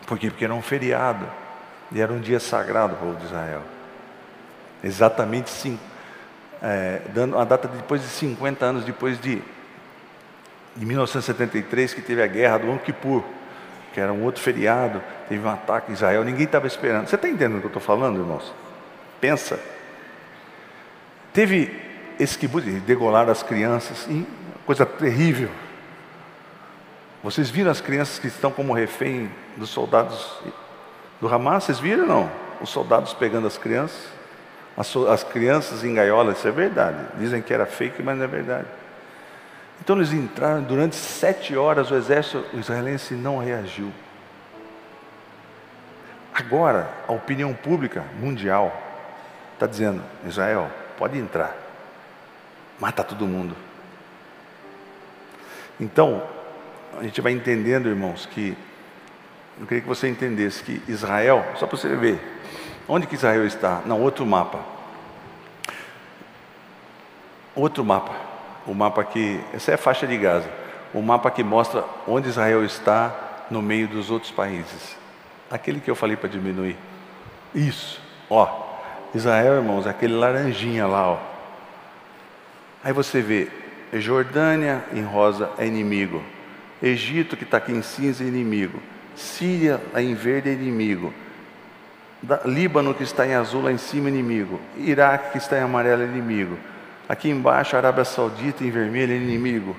Por 0.06 0.20
quê? 0.20 0.30
Porque 0.30 0.44
era 0.44 0.54
um 0.54 0.62
feriado. 0.62 1.26
E 1.92 2.02
era 2.02 2.12
um 2.12 2.20
dia 2.20 2.40
sagrado 2.40 2.96
para 2.96 3.06
o 3.06 3.08
povo 3.08 3.20
de 3.20 3.26
Israel. 3.26 3.62
Exatamente 4.84 5.50
sim, 5.50 5.80
é, 6.62 7.02
dando 7.14 7.38
a 7.38 7.44
data 7.44 7.68
de 7.68 7.78
depois 7.78 8.02
de 8.02 8.08
50 8.08 8.66
anos 8.66 8.86
depois 8.86 9.20
de 9.20 9.42
de 10.76 10.86
1973, 10.86 11.94
que 11.94 12.02
teve 12.02 12.24
a 12.24 12.28
guerra 12.28 12.60
do 12.60 12.68
Yom 12.68 12.78
Kippur, 12.78 13.24
que 13.94 14.00
era 14.00 14.14
um 14.14 14.24
outro 14.24 14.42
feriado, 14.42 15.02
teve 15.28 15.46
um 15.46 15.50
ataque 15.50 15.92
em 15.92 15.94
Israel, 15.94 16.24
ninguém 16.24 16.46
estava 16.46 16.68
esperando. 16.68 17.08
Você 17.08 17.16
está 17.16 17.28
entendendo 17.28 17.58
o 17.58 17.60
que 17.60 17.66
eu 17.66 17.70
estou 17.70 17.82
falando, 17.82 18.20
irmãos? 18.20 18.54
Pensa. 19.20 19.60
Teve 21.34 21.78
esse 22.20 22.38
kibbutz, 22.38 22.66
degolar 22.84 23.30
as 23.30 23.44
crianças, 23.44 24.08
coisa 24.66 24.86
terrível. 24.86 25.50
Vocês 27.22 27.50
viram 27.50 27.72
as 27.72 27.82
crianças 27.82 28.18
que 28.18 28.28
estão 28.28 28.52
como 28.52 28.74
refém 28.74 29.30
dos 29.58 29.70
soldados 29.70 30.42
do 31.20 31.34
Hamas? 31.34 31.66
Vocês 31.66 31.80
viram 31.80 32.06
não? 32.06 32.30
Os 32.62 32.70
soldados 32.70 33.14
pegando 33.14 33.48
as 33.48 33.58
crianças, 33.58 34.08
as, 34.76 34.96
as 34.96 35.24
crianças 35.24 35.84
em 35.84 35.94
gaiolas, 35.94 36.38
isso 36.38 36.48
é 36.48 36.52
verdade. 36.52 36.98
Dizem 37.18 37.42
que 37.42 37.54
era 37.54 37.66
fake, 37.66 38.02
mas 38.04 38.18
não 38.18 38.26
é 38.26 38.28
verdade. 38.28 38.68
Então 39.82 39.96
eles 39.96 40.12
entraram, 40.12 40.62
durante 40.62 40.96
sete 40.96 41.56
horas 41.56 41.90
o 41.90 41.96
exército 41.96 42.46
israelense 42.54 43.14
não 43.14 43.38
reagiu. 43.38 43.92
Agora, 46.34 46.90
a 47.08 47.12
opinião 47.12 47.54
pública 47.54 48.04
mundial 48.20 48.74
está 49.54 49.66
dizendo: 49.66 50.02
Israel, 50.26 50.70
pode 50.98 51.18
entrar, 51.18 51.56
mata 52.80 53.04
todo 53.04 53.26
mundo. 53.26 53.56
Então, 55.80 56.24
a 56.98 57.04
gente 57.04 57.22
vai 57.22 57.32
entendendo, 57.32 57.88
irmãos, 57.88 58.26
que 58.26 58.58
eu 59.60 59.66
queria 59.66 59.82
que 59.82 59.88
você 59.88 60.08
entendesse 60.08 60.64
que 60.64 60.82
Israel, 60.88 61.46
só 61.56 61.68
para 61.68 61.78
você 61.78 61.96
ver, 61.96 62.20
onde 62.88 63.08
que 63.08 63.16
Israel 63.16 63.46
está? 63.46 63.82
Não, 63.86 64.02
outro 64.02 64.26
mapa. 64.26 64.60
Outro 67.56 67.84
mapa 67.84 68.30
o 68.70 68.74
mapa 68.76 69.04
que, 69.04 69.40
essa 69.52 69.72
é 69.72 69.74
a 69.74 69.78
faixa 69.78 70.06
de 70.06 70.16
Gaza, 70.16 70.48
o 70.94 71.02
mapa 71.02 71.32
que 71.32 71.44
mostra 71.44 71.84
onde 72.08 72.30
Israel 72.30 72.64
está 72.64 73.46
no 73.50 73.64
meio 73.64 73.88
dos 73.88 74.12
outros 74.12 74.32
países. 74.32 74.96
Aquele 75.50 75.80
que 75.80 75.90
eu 75.90 75.96
falei 75.96 76.16
para 76.16 76.30
diminuir. 76.30 76.78
Isso, 77.54 78.00
ó. 78.30 78.68
Israel, 79.16 79.56
irmãos, 79.56 79.88
é 79.88 79.90
aquele 79.90 80.14
laranjinha 80.14 80.86
lá, 80.86 81.14
ó. 81.14 81.18
Aí 82.84 82.94
você 82.94 83.22
vê, 83.22 83.48
Jordânia 83.94 84.84
em 84.94 85.02
rosa 85.02 85.50
é 85.58 85.66
inimigo, 85.66 86.24
Egito 86.82 87.36
que 87.36 87.44
está 87.44 87.58
aqui 87.58 87.72
em 87.72 87.82
cinza 87.82 88.24
é 88.24 88.28
inimigo, 88.28 88.80
Síria 89.20 89.82
em 89.96 90.14
verde 90.14 90.50
é 90.50 90.54
inimigo, 90.54 91.14
Líbano 92.46 92.94
que 92.94 93.04
está 93.04 93.26
em 93.26 93.34
azul 93.34 93.64
lá 93.64 93.72
em 93.72 93.78
cima 93.78 94.08
é 94.08 94.12
inimigo, 94.12 94.60
Iraque 94.78 95.34
que 95.34 95.38
está 95.38 95.58
em 95.58 95.62
amarelo 95.62 96.02
é 96.02 96.06
inimigo, 96.06 96.58
Aqui 97.10 97.28
embaixo, 97.28 97.76
Arábia 97.76 98.06
Saudita 98.06 98.64
em 98.64 98.70
vermelho, 98.70 99.16
inimigo. 99.16 99.76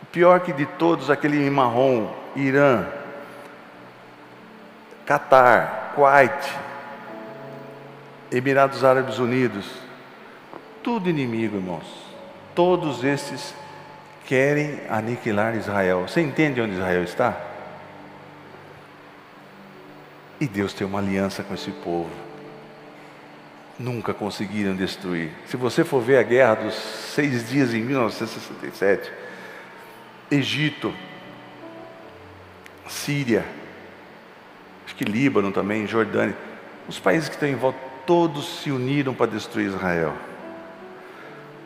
O 0.00 0.06
pior 0.06 0.38
que 0.38 0.52
de 0.52 0.64
todos, 0.64 1.10
aquele 1.10 1.44
em 1.44 1.50
marrom, 1.50 2.08
Irã, 2.36 2.86
Catar, 5.04 5.90
Kuwait, 5.96 6.54
Emirados 8.30 8.84
Árabes 8.84 9.18
Unidos, 9.18 9.66
tudo 10.84 11.10
inimigo, 11.10 11.56
irmãos. 11.56 12.06
Todos 12.54 13.02
esses 13.02 13.52
querem 14.24 14.82
aniquilar 14.88 15.56
Israel. 15.56 16.02
Você 16.06 16.20
entende 16.20 16.60
onde 16.60 16.74
Israel 16.74 17.02
está? 17.02 17.51
E 20.42 20.48
Deus 20.48 20.72
tem 20.72 20.84
uma 20.84 20.98
aliança 20.98 21.44
com 21.44 21.54
esse 21.54 21.70
povo 21.70 22.10
nunca 23.78 24.12
conseguiram 24.12 24.74
destruir. 24.74 25.30
Se 25.46 25.56
você 25.56 25.84
for 25.84 26.02
ver 26.02 26.18
a 26.18 26.22
guerra 26.22 26.54
dos 26.54 26.74
seis 26.74 27.48
dias 27.48 27.72
em 27.72 27.80
1967, 27.82 29.10
Egito, 30.30 30.92
Síria, 32.88 33.44
acho 34.84 34.94
que 34.96 35.04
Líbano 35.04 35.52
também, 35.52 35.86
Jordânia, 35.86 36.36
os 36.88 36.98
países 36.98 37.28
que 37.28 37.36
estão 37.36 37.48
em 37.48 37.54
volta, 37.54 37.78
todos 38.04 38.62
se 38.62 38.70
uniram 38.70 39.14
para 39.14 39.30
destruir 39.30 39.68
Israel. 39.68 40.12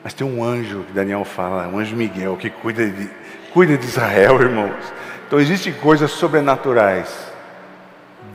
Mas 0.05 0.15
tem 0.15 0.27
um 0.27 0.45
anjo 0.45 0.85
que 0.85 0.93
Daniel 0.93 1.25
fala, 1.25 1.67
um 1.67 1.79
anjo 1.79 1.97
Miguel, 1.97 2.37
que 2.37 2.51
cuida 2.51 2.87
de, 2.89 3.11
cuida 3.53 3.77
de 3.77 3.87
Israel, 3.87 4.39
irmãos. 4.43 4.93
Então 5.27 5.41
existem 5.41 5.73
coisas 5.73 6.11
sobrenaturais. 6.13 7.36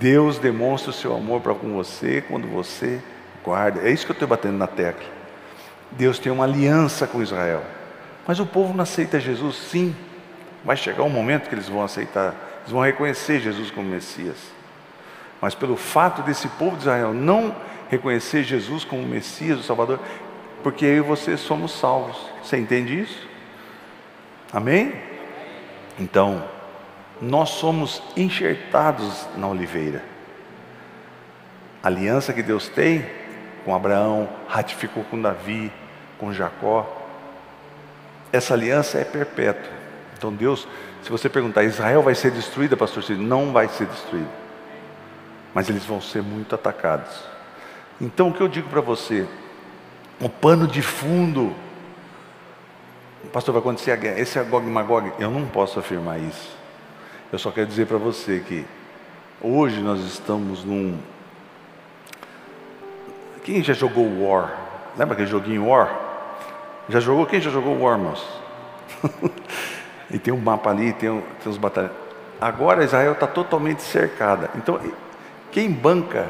Deus 0.02 0.38
demonstra 0.38 0.90
o 0.90 0.94
seu 0.94 1.16
amor 1.16 1.40
para 1.40 1.56
com 1.56 1.72
você 1.72 2.22
quando 2.28 2.48
você 2.48 3.00
Guarda, 3.44 3.82
é 3.82 3.92
isso 3.92 4.06
que 4.06 4.12
eu 4.12 4.14
estou 4.14 4.28
batendo 4.28 4.58
na 4.58 4.68
tecla. 4.68 5.10
Deus 5.92 6.20
tem 6.20 6.32
uma 6.32 6.44
aliança 6.44 7.08
com 7.08 7.22
Israel. 7.22 7.64
Mas 8.28 8.40
o 8.40 8.46
povo 8.46 8.74
não 8.74 8.84
aceita 8.84 9.20
Jesus, 9.20 9.56
sim. 9.56 9.96
Vai 10.64 10.78
chegar 10.78 11.04
um 11.04 11.10
momento 11.10 11.50
que 11.50 11.56
eles 11.56 11.68
vão 11.68 11.84
aceitar, 11.84 12.36
eles 12.60 12.72
vão 12.72 12.82
reconhecer 12.82 13.40
Jesus 13.40 13.72
como 13.72 13.90
Messias. 13.90 14.38
Mas 15.42 15.56
pelo 15.56 15.76
fato 15.76 16.22
desse 16.22 16.48
povo 16.50 16.76
de 16.76 16.84
Israel 16.84 17.14
não 17.14 17.56
reconhecer 17.90 18.44
Jesus 18.44 18.84
como 18.84 19.02
Messias, 19.02 19.60
o 19.60 19.64
Salvador, 19.64 20.00
porque 20.62 20.86
eu 20.86 20.98
e 20.98 21.02
você 21.02 21.36
somos 21.36 21.72
salvos. 21.72 22.18
Você 22.44 22.58
entende 22.58 23.02
isso? 23.02 23.28
Amém? 24.54 24.94
Então, 26.00 26.44
nós 27.22 27.50
somos 27.50 28.02
enxertados 28.18 29.28
na 29.38 29.48
oliveira. 29.48 30.04
aliança 31.84 32.34
que 32.34 32.42
Deus 32.42 32.68
tem 32.68 33.06
com 33.64 33.76
Abraão, 33.76 34.28
ratificou 34.48 35.04
com 35.04 35.22
Davi, 35.22 35.72
com 36.18 36.34
Jacó. 36.34 36.98
Essa 38.32 38.56
aliança 38.56 38.98
é 38.98 39.04
perpétua. 39.04 39.72
Então 40.18 40.34
Deus, 40.34 40.68
se 41.04 41.10
você 41.10 41.30
perguntar, 41.30 41.64
Israel 41.64 42.02
vai 42.02 42.16
ser 42.16 42.32
destruída, 42.32 42.76
pastor? 42.76 43.04
Não 43.12 43.52
vai 43.52 43.68
ser 43.68 43.86
destruída. 43.86 44.30
Mas 45.54 45.70
eles 45.70 45.86
vão 45.86 46.02
ser 46.02 46.24
muito 46.24 46.56
atacados. 46.56 47.24
Então 48.00 48.30
o 48.30 48.34
que 48.34 48.42
eu 48.42 48.48
digo 48.48 48.70
para 48.70 48.82
você? 48.82 49.28
O 50.20 50.30
pano 50.30 50.68
de 50.68 50.82
fundo. 50.82 51.54
Pastor, 53.32 53.54
vai 53.54 53.60
acontecer 53.60 53.92
a 53.92 53.96
guerra. 53.96 54.20
Esse 54.20 54.40
é 54.40 54.44
Gog 54.44 54.66
e 54.66 54.70
Magog. 54.70 55.12
Eu 55.20 55.30
não 55.30 55.46
posso 55.46 55.80
afirmar 55.80 56.20
isso. 56.20 56.61
Eu 57.32 57.40
só 57.40 57.50
quero 57.50 57.66
dizer 57.66 57.88
para 57.88 57.98
você 57.98 58.44
que 58.46 58.66
hoje 59.42 59.80
nós 59.80 60.02
estamos 60.02 60.66
num. 60.66 60.98
Quem 63.46 63.64
já 63.64 63.74
jogou 63.74 64.28
War? 64.28 64.52
Lembra 64.98 65.14
aquele 65.14 65.30
joguinho 65.30 65.68
War? 65.68 65.98
Já 66.90 67.00
jogou? 67.00 67.26
Quem 67.26 67.40
já 67.40 67.50
jogou 67.50 67.80
War, 67.80 67.98
irmãos? 67.98 68.28
e 70.12 70.20
tem 70.20 70.34
um 70.34 70.42
mapa 70.42 70.72
ali, 70.72 70.92
tem, 70.92 71.24
tem 71.42 71.52
os 71.52 71.58
batalhões. 71.58 71.94
Agora 72.40 72.84
Israel 72.84 73.14
está 73.14 73.28
totalmente 73.28 73.82
cercada. 73.82 74.50
Então, 74.56 74.78
quem 75.54 75.72
banca 75.72 76.28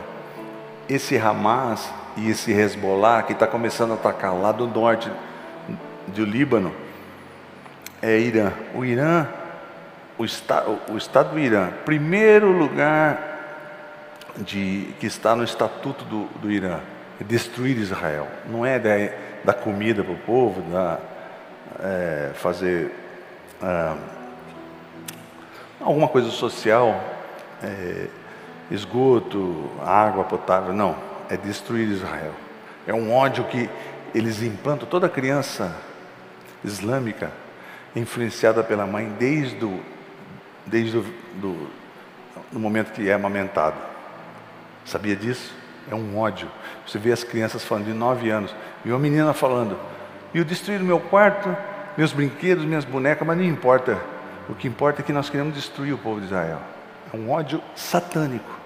esse 0.88 1.18
Hamas 1.18 1.92
e 2.16 2.30
esse 2.30 2.52
Hezbollah 2.52 3.24
que 3.24 3.34
está 3.34 3.48
começando 3.48 3.92
a 3.92 3.96
atacar 3.96 4.36
lá 4.36 4.52
do 4.52 4.68
norte 4.68 5.10
do 6.08 6.26
Líbano 6.26 6.72
é 8.04 8.20
Irã. 8.20 8.52
O 8.76 8.86
Irã, 8.86 9.28
o, 10.22 10.26
esta, 10.26 10.64
o 10.90 10.98
Estado 10.98 11.32
do 11.32 11.40
Irã, 11.40 11.72
primeiro 11.84 12.52
lugar 12.52 13.30
de, 14.38 14.94
que 15.00 15.08
está 15.08 15.36
no 15.36 15.44
estatuto 15.44 16.06
do, 16.06 16.26
do 16.40 16.52
Irã, 16.52 16.80
é 17.20 17.24
destruir 17.24 17.78
Israel. 17.78 18.28
Não 18.48 18.66
é 18.66 18.78
da, 18.78 18.92
da 19.44 19.54
comida 19.54 20.04
para 20.04 20.14
o 20.14 20.18
povo, 20.18 20.62
da, 20.72 21.00
é, 21.80 22.32
fazer 22.36 22.92
ah, 23.62 23.98
alguma 25.80 26.08
coisa 26.08 26.30
social, 26.30 27.04
é, 27.64 28.08
esgoto, 28.70 29.70
água 29.84 30.24
potável, 30.24 30.74
não, 30.74 30.96
é 31.30 31.36
destruir 31.36 31.88
Israel. 31.90 32.34
É 32.86 32.94
um 32.94 33.12
ódio 33.14 33.44
que 33.46 33.70
eles 34.14 34.42
implantam, 34.44 34.88
toda 34.88 35.10
criança 35.10 35.76
islâmica 36.64 37.32
influenciada 37.96 38.64
pela 38.64 38.86
mãe 38.86 39.12
desde 39.20 39.66
o, 39.66 39.80
desde 40.66 40.98
o 40.98 41.06
do, 41.36 41.68
do 42.52 42.60
momento 42.60 42.92
que 42.92 43.10
é 43.10 43.14
amamentado. 43.14 43.78
Sabia 44.86 45.16
disso? 45.16 45.54
É 45.90 45.96
um 45.96 46.18
ódio. 46.18 46.50
Você 46.86 46.98
vê 46.98 47.12
as 47.12 47.24
crianças 47.24 47.64
falando 47.64 47.86
de 47.86 47.94
nove 47.94 48.30
anos, 48.30 48.54
e 48.84 48.90
uma 48.90 49.00
menina 49.00 49.34
falando, 49.34 49.78
e 50.34 50.38
eu 50.38 50.46
destruí 50.46 50.80
meu 50.80 51.00
quarto, 51.00 51.56
meus 51.98 52.14
brinquedos, 52.14 52.64
minhas 52.64 52.86
bonecas, 52.86 53.28
mas 53.28 53.38
não 53.38 53.44
importa. 53.44 54.00
O 54.50 54.56
que 54.56 54.68
importa 54.68 55.02
é 55.02 55.04
que 55.04 55.14
nós 55.14 55.30
queremos 55.30 55.54
destruir 55.54 55.94
o 55.94 55.98
povo 55.98 56.20
de 56.20 56.26
Israel. 56.28 56.60
É 57.14 57.18
um 57.18 57.30
ódio 57.30 57.62
satânico. 57.76 58.60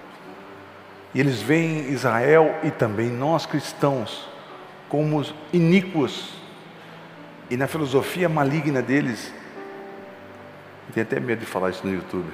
E 1.13 1.19
eles 1.19 1.41
veem 1.41 1.89
Israel 1.91 2.55
e 2.63 2.69
também 2.69 3.09
nós 3.09 3.45
cristãos 3.45 4.27
como 4.89 5.25
iníquos. 5.51 6.33
E 7.49 7.57
na 7.57 7.67
filosofia 7.67 8.29
maligna 8.29 8.81
deles, 8.81 9.33
tenho 10.93 11.05
até 11.05 11.19
medo 11.19 11.39
de 11.39 11.45
falar 11.45 11.71
isso 11.71 11.85
no 11.85 11.93
YouTube. 11.93 12.29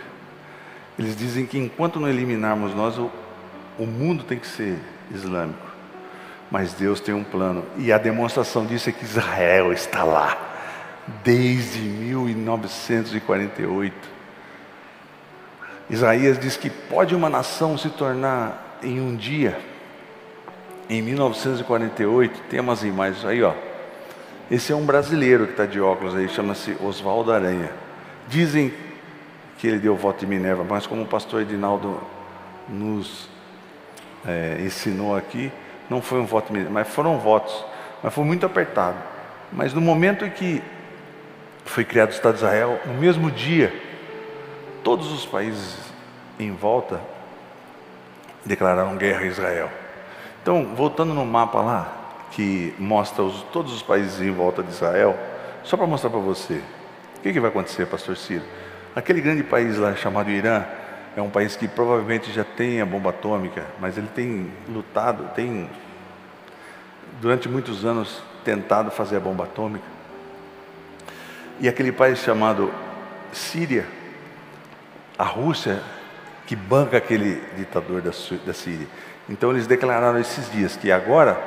Eles 0.97 1.15
dizem 1.15 1.45
que 1.45 1.57
enquanto 1.57 1.99
não 1.99 2.07
eliminarmos 2.07 2.75
nós, 2.75 2.97
o, 2.97 3.09
o 3.77 3.85
mundo 3.85 4.23
tem 4.23 4.37
que 4.37 4.47
ser 4.47 4.77
islâmico. 5.13 5.71
Mas 6.49 6.73
Deus 6.73 6.99
tem 6.99 7.15
um 7.15 7.23
plano. 7.23 7.65
E 7.77 7.93
a 7.93 7.97
demonstração 7.97 8.65
disso 8.65 8.89
é 8.89 8.91
que 8.91 9.03
Israel 9.03 9.71
está 9.71 10.03
lá 10.03 10.51
desde 11.23 11.79
1948. 11.79 14.11
Isaías 15.89 16.39
diz 16.39 16.55
que 16.55 16.69
pode 16.69 17.15
uma 17.15 17.29
nação 17.29 17.77
se 17.77 17.89
tornar 17.89 18.79
em 18.81 19.01
um 19.01 19.15
dia, 19.15 19.59
em 20.89 21.01
1948, 21.01 22.41
tem 22.49 22.59
umas 22.59 22.83
imagens 22.83 23.23
aí, 23.25 23.41
ó. 23.43 23.53
Esse 24.49 24.73
é 24.73 24.75
um 24.75 24.85
brasileiro 24.85 25.45
que 25.45 25.51
está 25.51 25.65
de 25.65 25.79
óculos 25.79 26.15
aí, 26.15 26.27
chama-se 26.27 26.75
Oswaldo 26.81 27.31
Aranha. 27.31 27.71
Dizem 28.31 28.73
que 29.57 29.67
ele 29.67 29.77
deu 29.77 29.93
voto 29.93 30.21
de 30.21 30.25
Minerva, 30.25 30.63
mas 30.63 30.87
como 30.87 31.01
o 31.01 31.05
pastor 31.05 31.41
Edinaldo 31.41 31.99
nos 32.69 33.27
é, 34.25 34.55
ensinou 34.61 35.17
aqui, 35.17 35.51
não 35.89 36.01
foi 36.01 36.21
um 36.21 36.25
voto, 36.25 36.53
mas 36.71 36.87
foram 36.87 37.19
votos, 37.19 37.65
mas 38.01 38.13
foi 38.13 38.23
muito 38.23 38.45
apertado. 38.45 38.95
Mas 39.51 39.73
no 39.73 39.81
momento 39.81 40.23
em 40.23 40.29
que 40.29 40.63
foi 41.65 41.83
criado 41.83 42.11
o 42.11 42.13
Estado 42.13 42.35
de 42.35 42.39
Israel, 42.39 42.79
no 42.85 42.93
mesmo 42.93 43.29
dia, 43.29 43.77
todos 44.81 45.11
os 45.11 45.25
países 45.25 45.91
em 46.39 46.53
volta 46.53 47.01
declararam 48.45 48.95
guerra 48.95 49.23
a 49.23 49.25
Israel. 49.25 49.69
Então, 50.41 50.73
voltando 50.73 51.13
no 51.13 51.25
mapa 51.25 51.59
lá, 51.59 51.97
que 52.31 52.73
mostra 52.79 53.23
os, 53.23 53.41
todos 53.51 53.73
os 53.73 53.83
países 53.83 54.21
em 54.21 54.31
volta 54.31 54.63
de 54.63 54.69
Israel, 54.71 55.19
só 55.65 55.75
para 55.75 55.85
mostrar 55.85 56.09
para 56.09 56.19
você, 56.19 56.61
o 57.21 57.23
que, 57.23 57.31
que 57.33 57.39
vai 57.39 57.51
acontecer, 57.51 57.85
pastor 57.85 58.17
Ciro? 58.17 58.43
Aquele 58.95 59.21
grande 59.21 59.43
país 59.43 59.77
lá 59.77 59.95
chamado 59.95 60.31
Irã, 60.31 60.65
é 61.15 61.21
um 61.21 61.29
país 61.29 61.55
que 61.55 61.67
provavelmente 61.67 62.31
já 62.33 62.43
tem 62.43 62.81
a 62.81 62.85
bomba 62.85 63.11
atômica, 63.11 63.63
mas 63.79 63.95
ele 63.95 64.07
tem 64.07 64.51
lutado, 64.67 65.29
tem 65.35 65.69
durante 67.21 67.47
muitos 67.47 67.85
anos 67.85 68.23
tentado 68.43 68.89
fazer 68.89 69.17
a 69.17 69.19
bomba 69.19 69.43
atômica. 69.43 69.85
E 71.59 71.69
aquele 71.69 71.91
país 71.91 72.17
chamado 72.17 72.73
Síria, 73.31 73.85
a 75.15 75.23
Rússia 75.23 75.79
que 76.47 76.55
banca 76.55 76.97
aquele 76.97 77.39
ditador 77.55 78.01
da, 78.01 78.11
Síria. 78.11 78.87
Então 79.29 79.51
eles 79.51 79.67
declararam 79.67 80.17
esses 80.17 80.51
dias 80.51 80.75
que 80.75 80.91
agora 80.91 81.39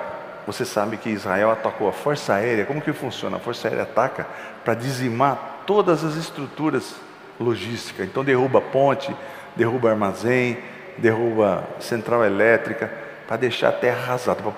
você 0.47 0.65
sabe 0.65 0.99
que 0.99 1.11
Israel 1.11 1.51
atacou 1.51 1.89
a 1.89 1.93
força 1.93 2.35
aérea. 2.35 2.65
Como 2.65 2.81
que 2.81 2.93
funciona? 2.93 3.39
A 3.39 3.41
força 3.41 3.67
aérea 3.67 3.83
ataca 3.83 4.25
para 4.65 4.75
dizimar 4.75 5.54
todas 5.67 6.05
as 6.05 6.17
estruturas 6.17 6.95
logísticas. 7.39 8.07
Então 8.07 8.25
derruba 8.25 8.61
ponte, 8.61 9.15
derruba 9.57 9.91
armazém, 9.91 10.59
derruba 10.99 11.65
central 11.81 12.25
elétrica, 12.25 12.91
para 13.27 13.37
deixar 13.37 13.71
a 13.71 13.73
terra 13.73 14.03
arrasada, 14.03 14.43
pra, 14.43 14.53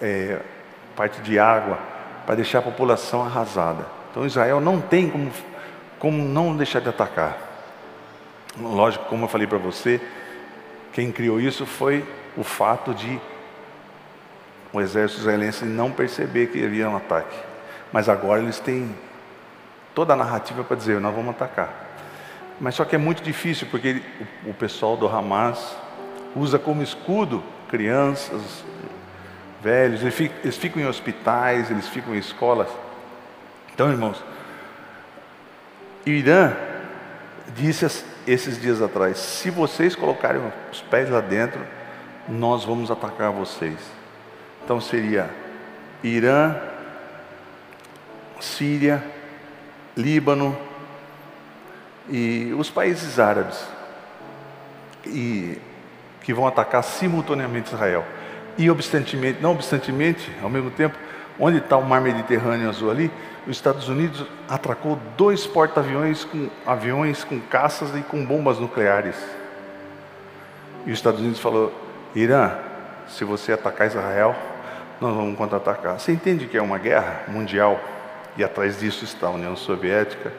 é, 0.00 0.38
parte 0.94 1.20
de 1.22 1.38
água, 1.38 1.78
para 2.26 2.34
deixar 2.34 2.58
a 2.58 2.62
população 2.62 3.22
arrasada. 3.22 3.86
Então 4.10 4.26
Israel 4.26 4.60
não 4.60 4.80
tem 4.80 5.08
como, 5.08 5.30
como 5.98 6.22
não 6.22 6.56
deixar 6.56 6.80
de 6.80 6.88
atacar. 6.88 7.38
Lógico, 8.60 9.06
como 9.06 9.24
eu 9.24 9.28
falei 9.28 9.46
para 9.46 9.58
você, 9.58 10.00
quem 10.92 11.10
criou 11.10 11.40
isso 11.40 11.64
foi 11.64 12.04
o 12.36 12.42
fato 12.42 12.94
de 12.94 13.18
o 14.72 14.80
exército 14.80 15.20
israelense 15.20 15.64
não 15.64 15.90
perceber 15.90 16.46
que 16.48 16.64
havia 16.64 16.88
um 16.88 16.96
ataque. 16.96 17.36
Mas 17.92 18.08
agora 18.08 18.40
eles 18.40 18.58
têm 18.58 18.94
toda 19.94 20.12
a 20.12 20.16
narrativa 20.16 20.64
para 20.64 20.76
dizer: 20.76 21.00
nós 21.00 21.14
vamos 21.14 21.30
atacar. 21.30 21.90
Mas 22.60 22.74
só 22.74 22.84
que 22.84 22.94
é 22.94 22.98
muito 22.98 23.22
difícil, 23.22 23.66
porque 23.70 24.02
o 24.46 24.54
pessoal 24.54 24.96
do 24.96 25.08
Hamas 25.08 25.76
usa 26.36 26.58
como 26.58 26.82
escudo 26.82 27.42
crianças, 27.68 28.64
velhos, 29.62 30.02
eles 30.02 30.56
ficam 30.56 30.82
em 30.82 30.86
hospitais, 30.86 31.70
eles 31.70 31.88
ficam 31.88 32.14
em 32.14 32.18
escolas. 32.18 32.68
Então, 33.74 33.90
irmãos, 33.90 34.22
Irã 36.04 36.52
disse 37.54 38.04
esses 38.26 38.60
dias 38.60 38.82
atrás: 38.82 39.18
se 39.18 39.50
vocês 39.50 39.94
colocarem 39.94 40.42
os 40.70 40.80
pés 40.82 41.08
lá 41.08 41.20
dentro, 41.20 41.60
nós 42.28 42.64
vamos 42.64 42.90
atacar 42.90 43.30
vocês. 43.32 43.78
Então 44.64 44.80
seria 44.80 45.28
Irã, 46.02 46.54
Síria, 48.40 49.02
Líbano 49.96 50.56
e 52.08 52.54
os 52.58 52.70
países 52.70 53.18
árabes 53.18 53.62
e 55.06 55.58
que 56.22 56.32
vão 56.32 56.46
atacar 56.46 56.82
simultaneamente 56.82 57.72
Israel. 57.72 58.04
E 58.56 58.70
obstantemente, 58.70 59.40
não 59.40 59.52
obstantemente, 59.52 60.30
ao 60.42 60.48
mesmo 60.48 60.70
tempo, 60.70 60.96
onde 61.38 61.58
está 61.58 61.76
o 61.76 61.84
mar 61.84 62.00
Mediterrâneo 62.00 62.68
azul 62.68 62.90
ali, 62.90 63.10
os 63.46 63.56
Estados 63.56 63.88
Unidos 63.88 64.24
atracou 64.48 64.98
dois 65.16 65.46
porta-aviões 65.46 66.24
com 66.24 66.48
aviões 66.64 67.24
com 67.24 67.40
caças 67.40 67.94
e 67.96 68.02
com 68.02 68.24
bombas 68.24 68.58
nucleares. 68.58 69.16
E 70.86 70.92
os 70.92 70.98
Estados 70.98 71.20
Unidos 71.20 71.40
falou: 71.40 71.72
Irã, 72.14 72.52
se 73.08 73.24
você 73.24 73.52
atacar 73.52 73.88
Israel, 73.88 74.36
nós 75.00 75.14
vamos 75.14 75.36
contra-atacar. 75.36 75.98
Você 75.98 76.12
entende 76.12 76.46
que 76.46 76.56
é 76.56 76.62
uma 76.62 76.78
guerra 76.78 77.22
mundial 77.28 77.80
e 78.36 78.44
atrás 78.44 78.80
disso 78.80 79.04
está 79.04 79.26
a 79.26 79.30
União 79.30 79.56
Soviética? 79.56 80.32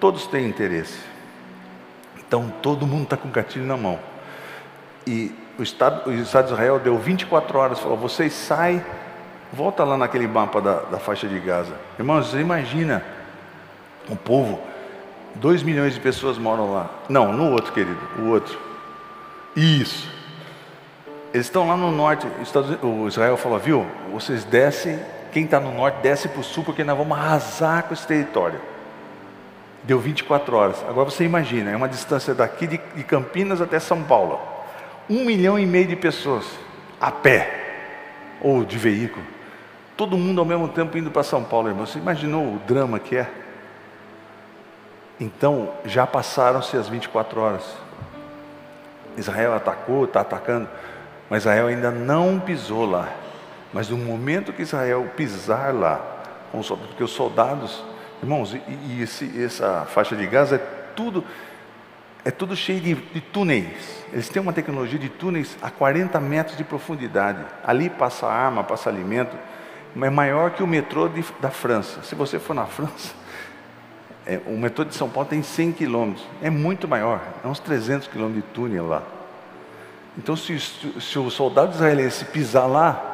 Todos 0.00 0.26
têm 0.26 0.46
interesse. 0.46 0.98
Então 2.18 2.52
todo 2.62 2.86
mundo 2.86 3.04
está 3.04 3.16
com 3.16 3.30
gatilho 3.30 3.64
na 3.64 3.76
mão. 3.76 3.98
E 5.06 5.34
o 5.58 5.62
Estado, 5.62 6.10
o 6.10 6.12
Estado 6.12 6.46
de 6.46 6.52
Israel 6.52 6.78
deu 6.78 6.98
24 6.98 7.58
horas, 7.58 7.78
falou: 7.78 7.96
vocês 7.96 8.32
saem, 8.32 8.84
volta 9.52 9.84
lá 9.84 9.96
naquele 9.96 10.26
mapa 10.26 10.60
da, 10.60 10.80
da 10.80 10.98
faixa 10.98 11.28
de 11.28 11.38
Gaza. 11.38 11.74
Irmãos, 11.98 12.28
você 12.28 12.40
imagina 12.40 13.04
um 14.10 14.16
povo, 14.16 14.60
2 15.36 15.62
milhões 15.62 15.94
de 15.94 16.00
pessoas 16.00 16.38
moram 16.38 16.72
lá. 16.72 16.90
Não, 17.08 17.32
no 17.32 17.52
outro, 17.52 17.72
querido, 17.72 18.00
o 18.18 18.28
outro. 18.28 18.58
Isso. 19.56 20.12
Eles 21.32 21.46
estão 21.46 21.66
lá 21.66 21.76
no 21.76 21.90
norte. 21.90 22.26
O 22.82 23.08
Israel 23.08 23.36
falou: 23.36 23.58
viu, 23.58 23.86
vocês 24.12 24.44
descem, 24.44 24.98
quem 25.34 25.46
está 25.46 25.58
no 25.58 25.74
norte 25.74 25.96
desce 26.00 26.28
para 26.28 26.40
o 26.40 26.44
sul, 26.44 26.62
porque 26.62 26.84
nós 26.84 26.96
vamos 26.96 27.18
arrasar 27.18 27.82
com 27.82 27.92
esse 27.92 28.06
território. 28.06 28.60
Deu 29.82 29.98
24 29.98 30.56
horas. 30.56 30.84
Agora 30.88 31.10
você 31.10 31.24
imagina, 31.24 31.72
é 31.72 31.76
uma 31.76 31.88
distância 31.88 32.32
daqui 32.32 32.68
de, 32.68 32.78
Campinas 33.02 33.60
até 33.60 33.80
São 33.80 34.04
Paulo. 34.04 34.40
Um 35.10 35.24
milhão 35.24 35.58
e 35.58 35.66
meio 35.66 35.88
de 35.88 35.96
pessoas 35.96 36.46
a 37.00 37.10
pé 37.10 37.50
ou 38.40 38.64
de 38.64 38.78
veículo. 38.78 39.26
Todo 39.96 40.16
mundo 40.16 40.40
ao 40.40 40.44
mesmo 40.44 40.68
tempo 40.68 40.96
indo 40.96 41.10
para 41.10 41.24
São 41.24 41.42
Paulo, 41.42 41.68
irmão. 41.68 41.84
Você 41.84 41.98
imaginou 41.98 42.54
o 42.54 42.60
drama 42.64 43.00
que 43.00 43.16
é? 43.16 43.28
Então, 45.18 45.68
já 45.84 46.06
passaram-se 46.06 46.76
as 46.76 46.88
24 46.88 47.40
horas. 47.40 47.76
Israel 49.16 49.54
atacou, 49.54 50.04
está 50.04 50.20
atacando, 50.20 50.68
mas 51.28 51.42
Israel 51.42 51.66
ainda 51.66 51.90
não 51.90 52.38
pisou 52.38 52.88
lá. 52.88 53.08
Mas 53.74 53.90
no 53.90 53.98
momento 53.98 54.54
que 54.54 54.62
Israel 54.62 55.12
pisar 55.14 55.74
lá, 55.74 56.00
porque 56.50 57.04
os 57.04 57.10
soldados 57.10 57.84
Irmãos, 58.24 58.54
e, 58.54 58.62
e 58.88 59.02
esse, 59.02 59.42
essa 59.42 59.84
faixa 59.84 60.16
de 60.16 60.26
Gaza 60.26 60.56
é 60.56 60.58
tudo, 60.96 61.22
é 62.24 62.30
tudo 62.30 62.56
cheio 62.56 62.80
de, 62.80 62.94
de, 62.94 63.20
túneis. 63.20 64.02
Eles 64.10 64.30
têm 64.30 64.40
uma 64.40 64.52
tecnologia 64.52 64.98
de 64.98 65.10
túneis 65.10 65.58
a 65.60 65.70
40 65.70 66.18
metros 66.20 66.56
de 66.56 66.64
profundidade. 66.64 67.44
Ali 67.62 67.90
passa 67.90 68.26
arma, 68.26 68.64
passa 68.64 68.88
alimento. 68.88 69.36
É 70.00 70.08
maior 70.08 70.52
que 70.52 70.62
o 70.62 70.66
metrô 70.66 71.06
de, 71.06 71.22
da 71.38 71.50
França. 71.50 72.02
Se 72.02 72.14
você 72.14 72.38
for 72.38 72.54
na 72.54 72.64
França, 72.64 73.14
é, 74.24 74.40
o 74.46 74.56
metrô 74.56 74.86
de 74.86 74.94
São 74.94 75.10
Paulo 75.10 75.28
tem 75.28 75.42
100 75.42 75.72
quilômetros. 75.72 76.26
É 76.40 76.48
muito 76.48 76.88
maior. 76.88 77.20
É 77.44 77.46
uns 77.46 77.58
300 77.58 78.08
quilômetros 78.08 78.42
de 78.42 78.50
túnel 78.54 78.88
lá. 78.88 79.02
Então, 80.16 80.34
se, 80.34 80.58
se 80.58 81.18
o 81.18 81.28
soldado 81.28 81.74
israelense 81.74 82.24
pisar 82.24 82.66
lá, 82.66 83.13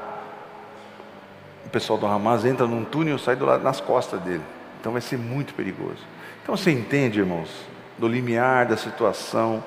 o 1.70 1.72
pessoal 1.72 1.96
do 1.96 2.04
Hamas 2.04 2.44
entra 2.44 2.66
num 2.66 2.84
túnel 2.84 3.14
e 3.14 3.18
sai 3.20 3.36
do 3.36 3.46
lado, 3.46 3.62
nas 3.62 3.80
costas 3.80 4.20
dele. 4.22 4.42
Então 4.80 4.90
vai 4.90 5.00
ser 5.00 5.16
muito 5.16 5.54
perigoso. 5.54 6.04
Então 6.42 6.56
você 6.56 6.72
entende, 6.72 7.20
irmãos, 7.20 7.48
do 7.96 8.08
limiar 8.08 8.66
da 8.66 8.76
situação, 8.76 9.62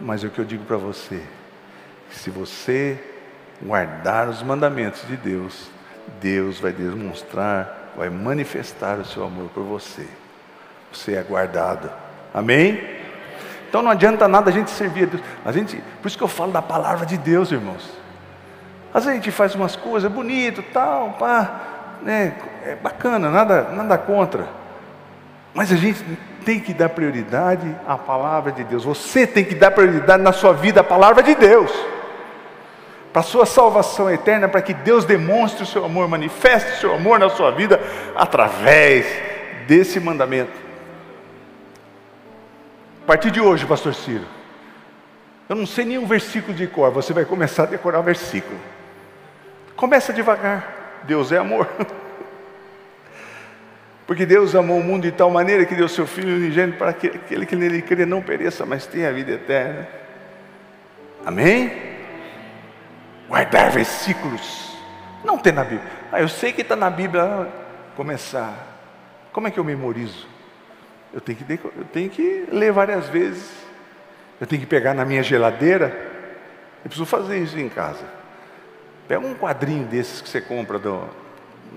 mas 0.00 0.22
é 0.22 0.28
o 0.28 0.30
que 0.30 0.38
eu 0.38 0.44
digo 0.44 0.64
para 0.64 0.76
você: 0.76 1.20
se 2.08 2.30
você 2.30 3.02
guardar 3.60 4.28
os 4.28 4.44
mandamentos 4.44 5.04
de 5.08 5.16
Deus, 5.16 5.68
Deus 6.20 6.60
vai 6.60 6.70
demonstrar, 6.70 7.92
vai 7.96 8.08
manifestar 8.08 9.00
o 9.00 9.04
seu 9.04 9.24
amor 9.24 9.50
por 9.52 9.64
você. 9.64 10.06
Você 10.92 11.14
é 11.16 11.22
guardado. 11.24 11.90
Amém? 12.32 12.80
Então 13.68 13.82
não 13.82 13.90
adianta 13.90 14.28
nada 14.28 14.50
a 14.50 14.52
gente 14.52 14.70
servir 14.70 15.02
a 15.02 15.06
Deus. 15.06 15.22
A 15.44 15.50
gente, 15.50 15.82
por 16.00 16.06
isso 16.06 16.16
que 16.16 16.22
eu 16.22 16.28
falo 16.28 16.52
da 16.52 16.62
palavra 16.62 17.04
de 17.04 17.18
Deus, 17.18 17.50
irmãos. 17.50 18.03
Às 18.94 19.04
vezes 19.04 19.18
a 19.18 19.22
gente 19.22 19.32
faz 19.32 19.56
umas 19.56 19.74
coisas 19.74 20.10
bonito, 20.10 20.62
tal, 20.72 21.14
pá, 21.18 21.98
né, 22.00 22.36
é 22.64 22.76
bacana, 22.76 23.28
nada, 23.28 23.62
nada 23.72 23.98
contra. 23.98 24.46
Mas 25.52 25.72
a 25.72 25.76
gente 25.76 26.00
tem 26.44 26.60
que 26.60 26.72
dar 26.72 26.90
prioridade 26.90 27.74
à 27.88 27.98
palavra 27.98 28.52
de 28.52 28.62
Deus. 28.62 28.84
Você 28.84 29.26
tem 29.26 29.44
que 29.44 29.56
dar 29.56 29.72
prioridade 29.72 30.22
na 30.22 30.32
sua 30.32 30.52
vida 30.52 30.80
à 30.80 30.84
palavra 30.84 31.24
de 31.24 31.34
Deus. 31.34 31.72
Para 33.12 33.20
a 33.20 33.24
sua 33.24 33.46
salvação 33.46 34.08
eterna, 34.08 34.48
para 34.48 34.62
que 34.62 34.72
Deus 34.72 35.04
demonstre 35.04 35.64
o 35.64 35.66
seu 35.66 35.84
amor, 35.84 36.08
manifeste 36.08 36.72
o 36.72 36.80
seu 36.80 36.94
amor 36.94 37.18
na 37.18 37.30
sua 37.30 37.50
vida 37.50 37.80
através 38.14 39.06
desse 39.66 39.98
mandamento. 39.98 40.52
A 43.02 43.06
partir 43.06 43.32
de 43.32 43.40
hoje, 43.40 43.66
pastor 43.66 43.92
Ciro, 43.92 44.24
eu 45.48 45.56
não 45.56 45.66
sei 45.66 45.84
nenhum 45.84 46.06
versículo 46.06 46.54
de 46.54 46.66
cor, 46.68 46.90
você 46.92 47.12
vai 47.12 47.24
começar 47.24 47.64
a 47.64 47.66
decorar 47.66 48.00
o 48.00 48.02
versículo. 48.02 48.58
Começa 49.76 50.12
devagar. 50.12 51.02
Deus 51.04 51.32
é 51.32 51.38
amor. 51.38 51.68
Porque 54.06 54.26
Deus 54.26 54.54
amou 54.54 54.78
o 54.78 54.84
mundo 54.84 55.02
de 55.02 55.12
tal 55.12 55.30
maneira 55.30 55.64
que 55.64 55.74
deu 55.74 55.88
seu 55.88 56.06
Filho 56.06 56.36
unigênito 56.36 56.76
para 56.78 56.92
que 56.92 57.06
aquele 57.06 57.46
que 57.46 57.56
nele 57.56 57.80
crê 57.80 58.04
não 58.04 58.20
pereça, 58.20 58.66
mas 58.66 58.86
tenha 58.86 59.08
a 59.08 59.12
vida 59.12 59.32
eterna. 59.32 59.88
Amém? 61.24 61.72
Guardar 63.28 63.70
versículos. 63.70 64.76
Não 65.24 65.38
tem 65.38 65.52
na 65.52 65.64
Bíblia. 65.64 65.90
Ah, 66.12 66.20
eu 66.20 66.28
sei 66.28 66.52
que 66.52 66.60
está 66.60 66.76
na 66.76 66.90
Bíblia. 66.90 67.48
Começar. 67.96 68.54
Como 69.32 69.48
é 69.48 69.50
que 69.50 69.58
eu 69.58 69.64
memorizo? 69.64 70.28
Eu 71.12 71.20
tenho, 71.20 71.38
que, 71.38 71.52
eu 71.52 71.84
tenho 71.92 72.10
que 72.10 72.46
ler 72.52 72.72
várias 72.72 73.08
vezes. 73.08 73.50
Eu 74.40 74.46
tenho 74.46 74.60
que 74.60 74.66
pegar 74.66 74.92
na 74.92 75.04
minha 75.04 75.22
geladeira. 75.22 75.86
Eu 76.84 76.90
preciso 76.90 77.06
fazer 77.06 77.38
isso 77.38 77.58
em 77.58 77.68
casa. 77.68 78.04
Pega 79.06 79.26
um 79.26 79.34
quadrinho 79.34 79.86
desses 79.86 80.20
que 80.20 80.28
você 80.28 80.40
compra 80.40 80.78
do 80.78 81.08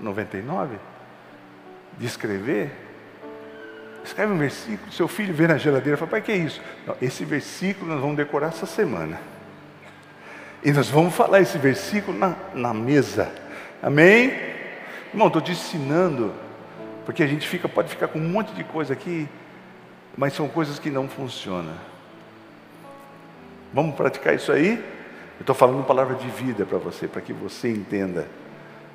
99, 0.00 0.76
de 1.98 2.06
escrever, 2.06 2.70
escreve 4.04 4.32
um 4.32 4.38
versículo, 4.38 4.90
seu 4.92 5.06
filho 5.06 5.34
vê 5.34 5.46
na 5.46 5.58
geladeira 5.58 5.96
e 5.96 5.98
fala, 5.98 6.10
pai, 6.10 6.22
que 6.22 6.32
é 6.32 6.36
isso? 6.36 6.60
Não, 6.86 6.96
esse 7.02 7.24
versículo 7.24 7.90
nós 7.90 8.00
vamos 8.00 8.16
decorar 8.16 8.48
essa 8.48 8.66
semana. 8.66 9.20
E 10.62 10.72
nós 10.72 10.88
vamos 10.88 11.14
falar 11.14 11.40
esse 11.40 11.58
versículo 11.58 12.18
na, 12.18 12.34
na 12.54 12.72
mesa. 12.72 13.30
Amém? 13.82 14.32
Irmão, 15.12 15.28
estou 15.28 15.42
te 15.42 15.52
ensinando, 15.52 16.32
porque 17.04 17.22
a 17.22 17.26
gente 17.26 17.46
fica, 17.46 17.68
pode 17.68 17.90
ficar 17.90 18.08
com 18.08 18.18
um 18.18 18.28
monte 18.28 18.52
de 18.52 18.64
coisa 18.64 18.92
aqui, 18.92 19.28
mas 20.16 20.32
são 20.32 20.48
coisas 20.48 20.78
que 20.78 20.90
não 20.90 21.08
funcionam. 21.08 21.74
Vamos 23.72 23.94
praticar 23.94 24.34
isso 24.34 24.50
aí? 24.50 24.82
Eu 25.38 25.42
estou 25.42 25.54
falando 25.54 25.86
palavra 25.86 26.16
de 26.16 26.26
vida 26.28 26.66
para 26.66 26.78
você, 26.78 27.06
para 27.06 27.20
que 27.20 27.32
você 27.32 27.70
entenda 27.70 28.26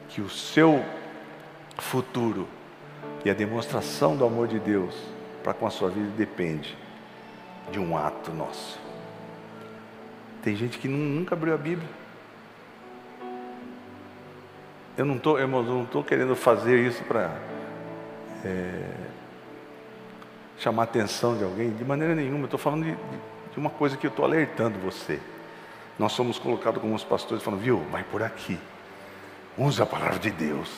que 0.09 0.19
o 0.19 0.29
seu 0.29 0.83
futuro 1.77 2.47
e 3.23 3.29
a 3.29 3.33
demonstração 3.33 4.17
do 4.17 4.25
amor 4.25 4.49
de 4.49 4.59
Deus 4.59 4.93
para 5.41 5.53
com 5.53 5.65
a 5.65 5.69
sua 5.69 5.89
vida 5.89 6.09
depende 6.17 6.77
de 7.71 7.79
um 7.79 7.97
ato 7.97 8.31
nosso. 8.31 8.77
Tem 10.43 10.53
gente 10.53 10.77
que 10.77 10.89
nunca 10.89 11.33
abriu 11.33 11.53
a 11.53 11.57
Bíblia. 11.57 11.89
Eu 14.97 15.05
não 15.05 15.15
estou, 15.15 16.03
querendo 16.03 16.35
fazer 16.35 16.77
isso 16.85 17.01
para 17.05 17.33
é, 18.43 18.89
chamar 20.57 20.83
a 20.83 20.85
atenção 20.85 21.37
de 21.37 21.43
alguém, 21.43 21.71
de 21.71 21.85
maneira 21.85 22.13
nenhuma. 22.13 22.41
Eu 22.41 22.45
estou 22.45 22.59
falando 22.59 22.83
de, 22.83 22.91
de 22.91 23.57
uma 23.57 23.69
coisa 23.69 23.95
que 23.95 24.05
eu 24.05 24.09
estou 24.09 24.25
alertando 24.25 24.77
você. 24.79 25.19
Nós 26.03 26.11
somos 26.11 26.37
colocados 26.37 26.81
como 26.81 26.93
os 26.93 27.03
pastores 27.05 27.41
falando, 27.41 27.61
viu, 27.61 27.81
vai 27.89 28.03
por 28.03 28.21
aqui. 28.21 28.59
Usa 29.57 29.83
a 29.83 29.85
palavra 29.85 30.19
de 30.19 30.31
Deus. 30.31 30.69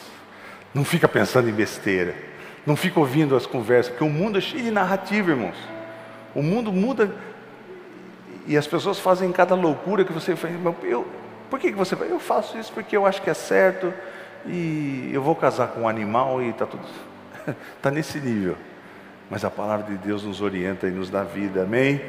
Não 0.72 0.86
fica 0.86 1.08
pensando 1.08 1.50
em 1.50 1.52
besteira. 1.52 2.16
Não 2.64 2.76
fica 2.76 3.00
ouvindo 3.00 3.36
as 3.36 3.48
conversas, 3.48 3.90
porque 3.92 4.04
o 4.04 4.10
mundo 4.10 4.38
é 4.38 4.42
cheio 4.42 4.66
de 4.66 4.70
narrativa, 4.70 5.32
irmãos. 5.32 5.56
O 6.36 6.44
mundo 6.44 6.72
muda 6.72 7.12
e 8.46 8.56
as 8.56 8.68
pessoas 8.68 9.00
fazem 9.00 9.32
cada 9.32 9.56
loucura 9.56 10.06
que 10.06 10.14
você 10.14 10.36
faz. 10.36 10.54
Eu, 10.84 11.08
por 11.50 11.60
que, 11.60 11.72
que 11.72 11.76
você 11.76 11.96
faz? 11.96 12.12
Eu 12.12 12.20
faço 12.20 12.56
isso 12.60 12.72
porque 12.72 12.96
eu 12.96 13.04
acho 13.04 13.20
que 13.24 13.30
é 13.32 13.34
certo 13.34 13.92
e 14.46 15.10
eu 15.12 15.24
vou 15.24 15.36
casar 15.36 15.70
com 15.70 15.82
um 15.82 15.88
animal 15.88 16.40
e 16.40 16.50
está 16.50 16.68
tudo. 16.68 16.86
Está 17.78 17.90
nesse 17.90 18.20
nível. 18.20 18.56
Mas 19.28 19.44
a 19.44 19.50
palavra 19.50 19.88
de 19.88 19.98
Deus 19.98 20.24
nos 20.24 20.40
orienta 20.40 20.88
e 20.88 20.92
nos 20.92 21.10
dá 21.10 21.24
vida, 21.24 21.64
amém? 21.64 22.00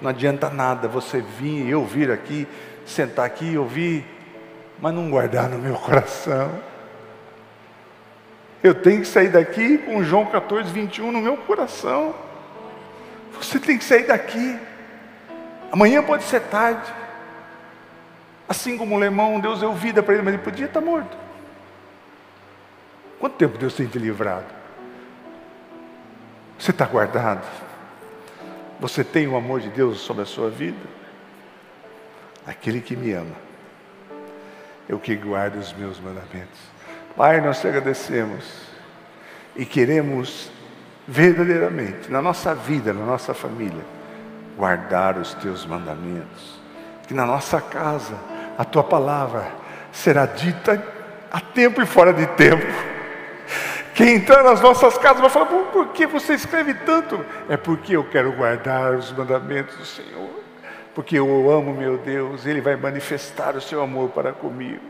Não 0.00 0.10
adianta 0.10 0.48
nada 0.48 0.88
você 0.88 1.20
vir, 1.20 1.68
eu 1.68 1.84
vir 1.84 2.10
aqui, 2.10 2.48
sentar 2.86 3.26
aqui 3.26 3.52
e 3.52 3.58
ouvir, 3.58 4.04
mas 4.78 4.94
não 4.94 5.10
guardar 5.10 5.48
no 5.48 5.58
meu 5.58 5.74
coração. 5.80 6.50
Eu 8.62 8.74
tenho 8.74 9.00
que 9.00 9.06
sair 9.06 9.28
daqui 9.28 9.78
com 9.78 10.02
João 10.02 10.26
14, 10.26 10.70
21 10.70 11.12
no 11.12 11.20
meu 11.20 11.36
coração. 11.36 12.14
Você 13.32 13.58
tem 13.58 13.78
que 13.78 13.84
sair 13.84 14.06
daqui. 14.06 14.58
Amanhã 15.72 16.02
pode 16.02 16.24
ser 16.24 16.40
tarde. 16.42 16.92
Assim 18.48 18.76
como 18.76 18.96
o 18.96 18.98
lemão, 18.98 19.40
Deus 19.40 19.60
deu 19.60 19.72
vida 19.72 20.02
para 20.02 20.14
ele, 20.14 20.22
mas 20.22 20.34
ele 20.34 20.42
podia 20.42 20.66
estar 20.66 20.80
morto. 20.80 21.16
Quanto 23.18 23.36
tempo 23.36 23.56
Deus 23.56 23.74
tem 23.74 23.86
te 23.86 23.98
livrado? 23.98 24.46
Você 26.58 26.70
está 26.70 26.84
guardado? 26.84 27.46
Você 28.80 29.04
tem 29.04 29.28
o 29.28 29.36
amor 29.36 29.60
de 29.60 29.68
Deus 29.68 30.00
sobre 30.00 30.22
a 30.22 30.26
sua 30.26 30.48
vida? 30.48 30.78
Aquele 32.46 32.80
que 32.80 32.96
me 32.96 33.12
ama, 33.12 33.36
o 34.88 34.98
que 34.98 35.14
guarda 35.14 35.58
os 35.58 35.72
meus 35.74 36.00
mandamentos. 36.00 36.58
Pai, 37.14 37.40
nós 37.40 37.60
te 37.60 37.68
agradecemos 37.68 38.62
e 39.54 39.66
queremos 39.66 40.50
verdadeiramente, 41.06 42.10
na 42.10 42.22
nossa 42.22 42.54
vida, 42.54 42.92
na 42.94 43.04
nossa 43.04 43.34
família, 43.34 43.84
guardar 44.56 45.18
os 45.18 45.34
teus 45.34 45.66
mandamentos. 45.66 46.58
que 47.06 47.14
na 47.14 47.26
nossa 47.26 47.60
casa 47.60 48.14
a 48.56 48.64
tua 48.64 48.84
palavra 48.84 49.50
será 49.90 50.26
dita 50.26 50.80
a 51.30 51.40
tempo 51.40 51.82
e 51.82 51.86
fora 51.86 52.12
de 52.12 52.24
tempo. 52.28 52.64
Quem 53.94 54.16
entrar 54.16 54.42
nas 54.42 54.60
nossas 54.60 54.96
casas 54.98 55.20
vai 55.20 55.30
falar: 55.30 55.46
por 55.46 55.88
que 55.88 56.06
você 56.06 56.34
escreve 56.34 56.74
tanto? 56.74 57.24
É 57.48 57.56
porque 57.56 57.96
eu 57.96 58.04
quero 58.04 58.32
guardar 58.32 58.94
os 58.94 59.12
mandamentos 59.12 59.76
do 59.76 59.84
Senhor. 59.84 60.28
Porque 60.94 61.18
eu 61.18 61.50
amo 61.50 61.72
meu 61.72 61.98
Deus, 61.98 62.46
Ele 62.46 62.60
vai 62.60 62.76
manifestar 62.76 63.56
o 63.56 63.60
seu 63.60 63.80
amor 63.80 64.10
para 64.10 64.32
comigo. 64.32 64.82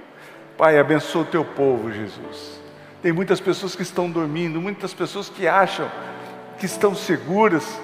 Pai, 0.57 0.79
abençoa 0.79 1.23
o 1.23 1.27
teu 1.27 1.45
povo, 1.45 1.93
Jesus. 1.93 2.61
Tem 3.03 3.13
muitas 3.13 3.41
pessoas 3.41 3.75
que 3.75 3.83
estão 3.83 4.11
dormindo, 4.11 4.61
muitas 4.61 4.93
pessoas 4.93 5.29
que 5.29 5.47
acham 5.47 5.91
que 6.59 6.67
estão 6.67 6.95
seguras 6.95 7.81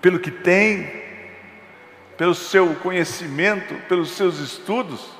pelo 0.00 0.20
que 0.20 0.30
têm, 0.30 1.02
pelo 2.16 2.34
seu 2.34 2.74
conhecimento, 2.76 3.74
pelos 3.88 4.12
seus 4.12 4.38
estudos, 4.38 5.10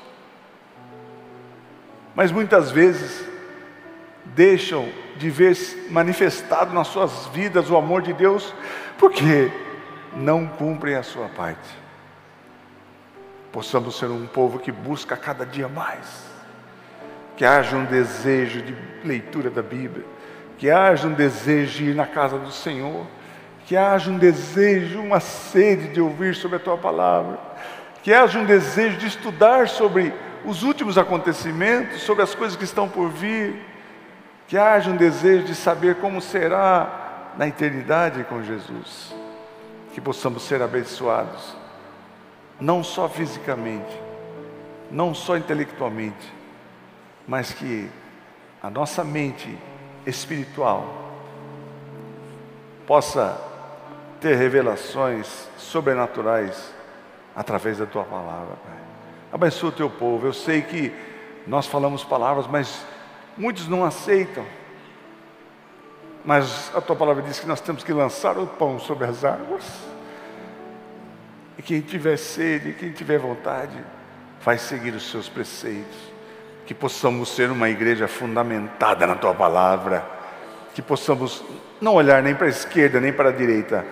mas 2.15 2.31
muitas 2.31 2.71
vezes 2.71 3.27
deixam 4.35 4.87
de 5.17 5.29
ver 5.29 5.57
manifestado 5.89 6.73
nas 6.73 6.87
suas 6.87 7.27
vidas 7.27 7.69
o 7.69 7.77
amor 7.77 8.01
de 8.01 8.13
Deus, 8.13 8.53
porque 8.97 9.51
não 10.15 10.47
cumprem 10.47 10.95
a 10.95 11.03
sua 11.03 11.27
parte. 11.29 11.69
Possamos 13.51 13.97
ser 13.97 14.07
um 14.07 14.27
povo 14.27 14.59
que 14.59 14.71
busca 14.71 15.17
cada 15.17 15.45
dia 15.45 15.67
mais, 15.67 16.25
que 17.35 17.45
haja 17.45 17.75
um 17.75 17.85
desejo 17.85 18.61
de 18.61 18.75
leitura 19.03 19.49
da 19.49 19.61
Bíblia, 19.61 20.05
que 20.57 20.69
haja 20.69 21.07
um 21.07 21.13
desejo 21.13 21.77
de 21.77 21.89
ir 21.91 21.95
na 21.95 22.05
casa 22.05 22.37
do 22.37 22.51
Senhor, 22.51 23.05
que 23.65 23.75
haja 23.75 24.09
um 24.09 24.17
desejo, 24.17 24.99
uma 25.01 25.19
sede 25.19 25.89
de 25.89 26.01
ouvir 26.01 26.35
sobre 26.35 26.57
a 26.57 26.59
tua 26.59 26.77
palavra, 26.77 27.39
que 28.03 28.13
haja 28.13 28.39
um 28.39 28.45
desejo 28.45 28.97
de 28.97 29.07
estudar 29.07 29.67
sobre 29.67 30.13
os 30.45 30.63
últimos 30.63 30.97
acontecimentos, 30.97 32.01
sobre 32.01 32.23
as 32.23 32.33
coisas 32.33 32.55
que 32.55 32.63
estão 32.63 32.87
por 32.87 33.09
vir 33.09 33.55
que 34.47 34.57
haja 34.57 34.89
um 34.89 34.95
desejo 34.95 35.45
de 35.45 35.53
saber 35.53 35.95
como 35.95 36.21
será 36.21 37.33
na 37.37 37.47
eternidade 37.47 38.23
com 38.23 38.41
Jesus, 38.41 39.13
que 39.93 39.99
possamos 39.99 40.43
ser 40.43 40.61
abençoados, 40.61 41.55
não 42.59 42.83
só 42.83 43.09
fisicamente, 43.09 44.01
não 44.89 45.13
só 45.13 45.35
intelectualmente, 45.37 46.33
mas 47.27 47.51
que 47.51 47.89
a 48.63 48.69
nossa 48.69 49.03
mente 49.03 49.57
espiritual 50.05 51.11
possa 52.87 53.39
ter 54.21 54.35
revelações 54.35 55.49
sobrenaturais 55.57 56.73
através 57.35 57.77
da 57.77 57.85
tua 57.85 58.05
palavra, 58.05 58.55
Pai. 58.65 58.77
Abençoa 59.31 59.69
o 59.69 59.73
teu 59.73 59.89
povo. 59.89 60.25
Eu 60.25 60.33
sei 60.33 60.61
que 60.61 60.93
nós 61.45 61.67
falamos 61.67 62.03
palavras, 62.03 62.47
mas 62.47 62.85
Muitos 63.37 63.67
não 63.67 63.85
aceitam. 63.85 64.45
Mas 66.25 66.71
a 66.75 66.81
tua 66.81 66.95
palavra 66.95 67.21
diz 67.21 67.39
que 67.39 67.47
nós 67.47 67.61
temos 67.61 67.83
que 67.83 67.93
lançar 67.93 68.37
o 68.37 68.47
pão 68.47 68.79
sobre 68.79 69.05
as 69.05 69.23
águas. 69.23 69.63
E 71.57 71.61
quem 71.61 71.79
tiver 71.81 72.17
sede, 72.17 72.73
quem 72.73 72.91
tiver 72.91 73.19
vontade, 73.19 73.77
vai 74.41 74.57
seguir 74.57 74.93
os 74.93 75.09
seus 75.09 75.29
preceitos. 75.29 75.97
Que 76.65 76.73
possamos 76.73 77.29
ser 77.29 77.49
uma 77.49 77.69
igreja 77.69 78.07
fundamentada 78.07 79.05
na 79.05 79.15
tua 79.15 79.33
palavra. 79.33 80.03
Que 80.73 80.81
possamos 80.81 81.43
não 81.79 81.93
olhar 81.93 82.21
nem 82.23 82.35
para 82.35 82.47
a 82.47 82.49
esquerda 82.49 82.99
nem 82.99 83.13
para 83.13 83.29
a 83.29 83.31
direita, 83.31 83.85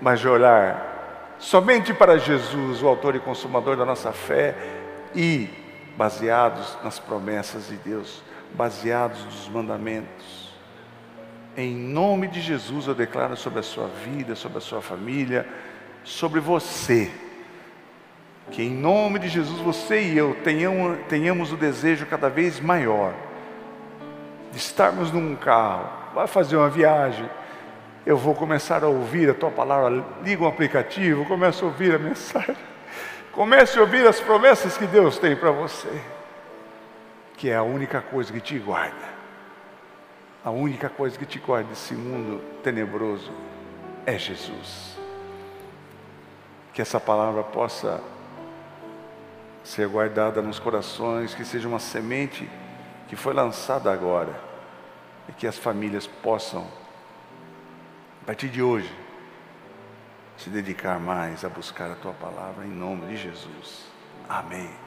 mas 0.00 0.24
olhar 0.24 1.36
somente 1.38 1.92
para 1.92 2.18
Jesus, 2.18 2.82
o 2.82 2.88
autor 2.88 3.16
e 3.16 3.20
consumador 3.20 3.76
da 3.76 3.84
nossa 3.84 4.12
fé, 4.12 4.54
e 5.14 5.50
baseados 5.96 6.78
nas 6.82 6.98
promessas 6.98 7.66
de 7.66 7.76
Deus 7.76 8.22
baseados 8.54 9.24
nos 9.24 9.48
mandamentos. 9.48 10.52
Em 11.56 11.74
nome 11.74 12.28
de 12.28 12.40
Jesus 12.40 12.86
eu 12.86 12.94
declaro 12.94 13.36
sobre 13.36 13.60
a 13.60 13.62
sua 13.62 13.86
vida, 13.86 14.34
sobre 14.34 14.58
a 14.58 14.60
sua 14.60 14.80
família, 14.80 15.46
sobre 16.04 16.40
você. 16.40 17.10
Que 18.50 18.62
em 18.62 18.70
nome 18.70 19.18
de 19.18 19.28
Jesus 19.28 19.60
você 19.60 20.02
e 20.02 20.16
eu 20.16 20.36
tenhamos, 20.42 20.98
tenhamos 21.08 21.52
o 21.52 21.56
desejo 21.56 22.06
cada 22.06 22.28
vez 22.28 22.60
maior 22.60 23.14
de 24.50 24.58
estarmos 24.58 25.10
num 25.10 25.34
carro, 25.34 25.88
vai 26.14 26.26
fazer 26.26 26.56
uma 26.56 26.68
viagem, 26.68 27.28
eu 28.04 28.18
vou 28.18 28.34
começar 28.34 28.84
a 28.84 28.88
ouvir 28.88 29.30
a 29.30 29.34
tua 29.34 29.50
palavra, 29.50 30.04
liga 30.22 30.42
um 30.42 30.46
aplicativo, 30.46 31.24
começo 31.24 31.64
a 31.64 31.68
ouvir 31.68 31.94
a 31.94 31.98
mensagem, 31.98 32.56
comece 33.32 33.78
a 33.78 33.82
ouvir 33.82 34.06
as 34.06 34.20
promessas 34.20 34.76
que 34.76 34.86
Deus 34.86 35.16
tem 35.16 35.34
para 35.34 35.50
você 35.50 35.88
que 37.42 37.50
é 37.50 37.56
a 37.56 37.62
única 37.64 38.00
coisa 38.00 38.32
que 38.32 38.40
te 38.40 38.56
guarda. 38.56 39.08
A 40.44 40.50
única 40.52 40.88
coisa 40.88 41.18
que 41.18 41.26
te 41.26 41.40
guarda 41.40 41.70
desse 41.70 41.92
mundo 41.92 42.40
tenebroso 42.62 43.32
é 44.06 44.16
Jesus. 44.16 44.96
Que 46.72 46.80
essa 46.80 47.00
palavra 47.00 47.42
possa 47.42 48.00
ser 49.64 49.88
guardada 49.88 50.40
nos 50.40 50.60
corações, 50.60 51.34
que 51.34 51.44
seja 51.44 51.66
uma 51.66 51.80
semente 51.80 52.48
que 53.08 53.16
foi 53.16 53.34
lançada 53.34 53.92
agora, 53.92 54.40
e 55.28 55.32
que 55.32 55.44
as 55.44 55.58
famílias 55.58 56.06
possam, 56.06 56.64
a 58.22 58.24
partir 58.24 58.50
de 58.50 58.62
hoje, 58.62 58.96
se 60.36 60.48
dedicar 60.48 61.00
mais 61.00 61.44
a 61.44 61.48
buscar 61.48 61.90
a 61.90 61.96
tua 61.96 62.12
palavra, 62.12 62.64
em 62.64 62.70
nome 62.70 63.08
de 63.08 63.16
Jesus. 63.16 63.86
Amém. 64.28 64.81